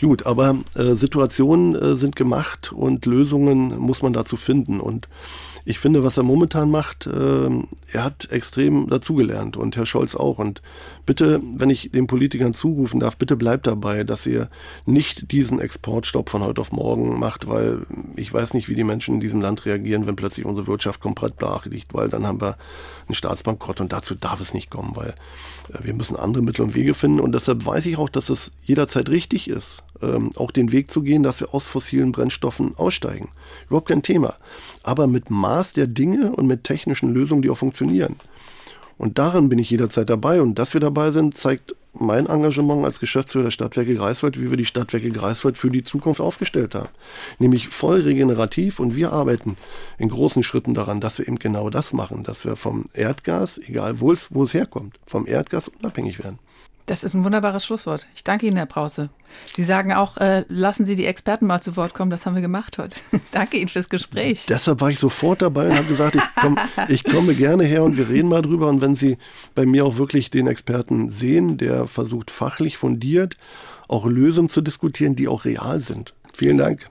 Gut, 0.00 0.26
aber 0.26 0.56
äh, 0.74 0.94
Situationen 0.94 1.74
äh, 1.74 1.96
sind 1.96 2.16
gemacht 2.16 2.72
und 2.72 3.06
Lösungen 3.06 3.78
muss 3.78 4.02
man 4.02 4.12
dazu 4.12 4.36
finden. 4.36 4.80
Und 4.80 5.08
ich 5.64 5.78
finde, 5.78 6.04
was 6.04 6.16
er 6.16 6.22
momentan 6.24 6.70
macht, 6.70 7.06
äh, 7.06 7.48
er 7.92 8.04
hat 8.04 8.30
extrem 8.30 8.88
dazugelernt 9.04 9.56
und 9.56 9.76
Herr 9.76 9.86
Scholz 9.86 10.14
auch. 10.14 10.38
Und 10.38 10.62
bitte, 11.04 11.40
wenn 11.42 11.68
ich 11.68 11.90
den 11.92 12.06
Politikern 12.06 12.54
zurufen 12.54 13.00
darf, 13.00 13.16
bitte 13.16 13.36
bleibt 13.36 13.66
dabei, 13.66 14.02
dass 14.04 14.26
ihr 14.26 14.48
nicht 14.86 15.30
diesen 15.30 15.60
Exportstopp 15.60 16.30
von 16.30 16.42
heute 16.42 16.60
auf 16.60 16.72
morgen 16.72 17.18
macht, 17.18 17.46
weil 17.46 17.86
ich 18.16 18.32
weiß 18.32 18.54
nicht, 18.54 18.68
wie 18.68 18.74
die 18.74 18.84
Menschen 18.84 19.16
in 19.16 19.20
diesem 19.20 19.40
Land 19.40 19.66
reagieren, 19.66 20.06
wenn 20.06 20.16
plötzlich 20.16 20.46
unsere 20.46 20.66
Wirtschaft 20.66 21.00
komplett 21.00 21.36
brach 21.36 21.66
liegt, 21.66 21.92
weil 21.92 22.08
dann 22.08 22.26
haben 22.26 22.40
wir 22.40 22.56
einen 23.06 23.14
Staatsbankrott 23.14 23.80
und 23.80 23.92
dazu 23.92 24.14
darf 24.14 24.40
es 24.40 24.54
nicht 24.54 24.70
kommen, 24.70 24.92
weil 24.94 25.14
äh, 25.72 25.84
wir 25.84 25.92
müssen 25.92 26.16
andere 26.16 26.42
Mittel 26.42 26.62
und 26.62 26.74
Wege 26.74 26.94
finden 26.94 27.20
und 27.20 27.34
deshalb 27.34 27.66
weiß 27.66 27.84
ich 27.86 27.98
auch, 27.98 28.08
dass 28.08 28.30
es 28.30 28.50
jederzeit 28.62 29.10
richtig 29.10 29.48
ist, 29.48 29.82
ähm, 30.00 30.30
auch 30.36 30.50
den 30.50 30.72
Weg 30.72 30.90
zu 30.90 31.02
gehen, 31.02 31.22
dass 31.22 31.40
wir 31.40 31.54
aus 31.54 31.68
fossilen 31.68 32.12
Brennstoffen 32.12 32.74
aussteigen. 32.76 33.28
Überhaupt 33.66 33.88
kein 33.88 34.02
Thema. 34.02 34.34
Aber 34.82 35.06
mit 35.06 35.30
Maß 35.30 35.74
der 35.74 35.86
Dinge 35.86 36.32
und 36.32 36.46
mit 36.46 36.64
technischen 36.64 37.12
Lösungen, 37.12 37.42
die 37.42 37.50
auch 37.50 37.58
funktionieren. 37.58 38.16
Und 39.04 39.18
daran 39.18 39.50
bin 39.50 39.58
ich 39.58 39.68
jederzeit 39.68 40.08
dabei. 40.08 40.40
Und 40.40 40.58
dass 40.58 40.72
wir 40.72 40.80
dabei 40.80 41.10
sind, 41.10 41.36
zeigt 41.36 41.76
mein 41.92 42.24
Engagement 42.24 42.86
als 42.86 43.00
Geschäftsführer 43.00 43.44
der 43.44 43.50
Stadtwerke 43.50 43.94
Greifswald, 43.94 44.40
wie 44.40 44.48
wir 44.48 44.56
die 44.56 44.64
Stadtwerke 44.64 45.10
Greifswald 45.10 45.58
für 45.58 45.70
die 45.70 45.84
Zukunft 45.84 46.22
aufgestellt 46.22 46.74
haben. 46.74 46.88
Nämlich 47.38 47.68
voll 47.68 48.00
regenerativ 48.00 48.80
und 48.80 48.96
wir 48.96 49.12
arbeiten 49.12 49.58
in 49.98 50.08
großen 50.08 50.42
Schritten 50.42 50.72
daran, 50.72 51.02
dass 51.02 51.18
wir 51.18 51.28
eben 51.28 51.38
genau 51.38 51.68
das 51.68 51.92
machen, 51.92 52.22
dass 52.22 52.46
wir 52.46 52.56
vom 52.56 52.86
Erdgas, 52.94 53.58
egal 53.58 54.00
wo 54.00 54.10
es, 54.10 54.34
wo 54.34 54.44
es 54.44 54.54
herkommt, 54.54 54.98
vom 55.06 55.26
Erdgas 55.26 55.68
unabhängig 55.68 56.24
werden. 56.24 56.38
Das 56.86 57.02
ist 57.02 57.14
ein 57.14 57.24
wunderbares 57.24 57.64
Schlusswort. 57.64 58.06
Ich 58.14 58.24
danke 58.24 58.46
Ihnen, 58.46 58.56
Herr 58.56 58.66
Brause. 58.66 59.08
Sie 59.54 59.62
sagen 59.62 59.92
auch, 59.92 60.18
äh, 60.18 60.44
lassen 60.48 60.84
Sie 60.84 60.96
die 60.96 61.06
Experten 61.06 61.46
mal 61.46 61.60
zu 61.60 61.76
Wort 61.76 61.94
kommen. 61.94 62.10
Das 62.10 62.26
haben 62.26 62.34
wir 62.34 62.42
gemacht 62.42 62.78
heute. 62.78 62.96
danke 63.32 63.56
Ihnen 63.56 63.68
fürs 63.68 63.88
Gespräch. 63.88 64.46
Deshalb 64.46 64.80
war 64.80 64.90
ich 64.90 64.98
sofort 64.98 65.42
dabei 65.42 65.68
und 65.68 65.76
habe 65.76 65.88
gesagt, 65.88 66.16
ich, 66.16 66.22
komm, 66.36 66.58
ich 66.88 67.04
komme 67.04 67.34
gerne 67.34 67.64
her 67.64 67.84
und 67.84 67.96
wir 67.96 68.08
reden 68.08 68.28
mal 68.28 68.42
drüber. 68.42 68.68
Und 68.68 68.80
wenn 68.80 68.94
Sie 68.94 69.18
bei 69.54 69.64
mir 69.64 69.86
auch 69.86 69.96
wirklich 69.96 70.30
den 70.30 70.46
Experten 70.46 71.10
sehen, 71.10 71.56
der 71.56 71.86
versucht 71.86 72.30
fachlich 72.30 72.76
fundiert 72.76 73.36
auch 73.88 74.06
Lösungen 74.06 74.48
zu 74.48 74.60
diskutieren, 74.60 75.16
die 75.16 75.28
auch 75.28 75.44
real 75.44 75.80
sind. 75.80 76.14
Vielen 76.32 76.58
Dank. 76.58 76.88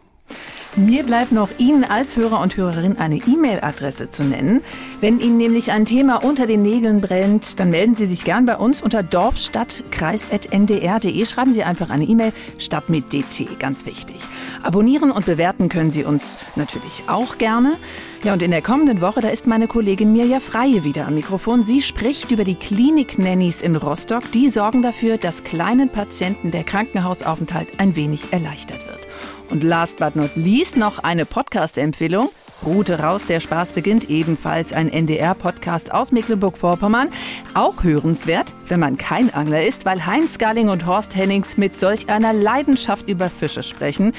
Mir 0.76 1.04
bleibt 1.04 1.32
noch 1.32 1.50
Ihnen 1.60 1.84
als 1.84 2.18
Hörer 2.18 2.42
und 2.42 2.58
Hörerin 2.58 2.98
eine 2.98 3.18
E-Mail-Adresse 3.18 4.10
zu 4.10 4.24
nennen. 4.24 4.64
Wenn 5.02 5.20
Ihnen 5.20 5.38
nämlich 5.38 5.72
ein 5.72 5.86
Thema 5.86 6.24
unter 6.24 6.48
den 6.48 6.64
Nägeln 6.64 7.00
brennt, 7.00 7.60
dann 7.60 7.70
melden 7.70 7.94
Sie 7.94 8.08
sich 8.08 8.26
gern 8.26 8.48
bei 8.48 8.58
uns 8.58 8.82
unter 8.82 9.04
dorfstadtkreis.ndr.de. 9.04 11.26
Schreiben 11.28 11.54
Sie 11.54 11.64
einfach 11.64 11.92
eine 11.92 12.06
E-Mail, 12.06 12.34
Stadt 12.58 12.90
mit 12.90 13.14
DT, 13.14 13.60
ganz 13.60 13.86
wichtig. 13.86 14.16
Abonnieren 14.64 15.12
und 15.12 15.28
bewerten 15.28 15.70
können 15.70 15.92
Sie 15.92 16.06
uns 16.06 16.40
natürlich 16.56 17.04
auch 17.06 17.38
gerne. 17.38 17.78
Ja, 18.24 18.34
und 18.34 18.42
in 18.42 18.50
der 18.50 18.64
kommenden 18.64 19.00
Woche, 19.00 19.22
da 19.22 19.30
ist 19.30 19.46
meine 19.46 19.68
Kollegin 19.68 20.12
Mirja 20.12 20.40
Freie 20.40 20.84
wieder 20.84 21.06
am 21.06 21.14
Mikrofon. 21.14 21.62
Sie 21.62 21.84
spricht 21.84 22.32
über 22.32 22.46
die 22.46 22.56
Klinik-Nannies 22.56 23.62
in 23.62 23.76
Rostock. 23.76 24.24
Die 24.32 24.50
sorgen 24.50 24.82
dafür, 24.82 25.20
dass 25.20 25.44
kleinen 25.44 25.90
Patienten 25.90 26.50
der 26.50 26.64
Krankenhausaufenthalt 26.64 27.80
ein 27.80 27.96
wenig 27.96 28.34
erleichtert 28.34 28.88
wird. 28.88 29.08
Und 29.50 29.64
last 29.64 29.98
but 29.98 30.16
not 30.16 30.32
least 30.36 30.78
noch 30.78 31.00
eine 31.00 31.26
Podcast-Empfehlung. 31.26 32.30
Route 32.66 33.00
raus, 33.00 33.26
der 33.26 33.40
Spaß 33.40 33.74
beginnt 33.74 34.10
ebenfalls 34.10 34.74
ein 34.74 34.90
NDR-Podcast 34.90 35.92
aus 35.94 36.12
Mecklenburg-Vorpommern. 36.12 37.10
Auch 37.54 37.84
hörenswert, 37.84 38.54
wenn 38.68 38.80
man 38.80 38.98
kein 38.98 39.34
Angler 39.34 39.66
ist, 39.66 39.86
weil 39.86 40.06
Heinz 40.06 40.36
Scarling 40.36 40.70
und 40.70 40.86
Horst 40.86 41.16
Hennings 41.16 41.58
mit 41.58 41.78
solch 41.80 42.10
einer 42.10 42.34
Leidenschaft 42.34 43.10
über 43.10 43.30
Fische 43.30 43.64
sprechen. 43.64 44.14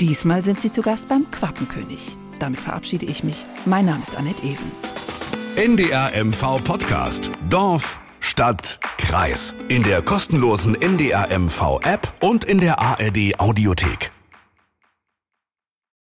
Diesmal 0.00 0.44
sind 0.44 0.60
sie 0.60 0.72
zu 0.72 0.82
Gast 0.82 1.08
beim 1.08 1.30
Quappenkönig. 1.30 2.16
Damit 2.38 2.60
verabschiede 2.60 3.06
ich 3.06 3.24
mich. 3.24 3.44
Mein 3.66 3.86
Name 3.86 4.02
ist 4.06 4.16
Annette 4.16 4.42
Even. 4.42 4.70
NDR 5.56 6.12
MV 6.24 6.62
Podcast. 6.62 7.32
Dorf, 7.50 7.98
Stadt, 8.20 8.78
Kreis. 8.96 9.54
In 9.68 9.82
der 9.82 10.02
kostenlosen 10.02 10.80
NDR 10.80 11.36
MV 11.36 11.80
App 11.82 12.12
und 12.20 12.44
in 12.44 12.60
der 12.60 12.80
ARD 12.80 13.38
Audiothek. 13.38 14.12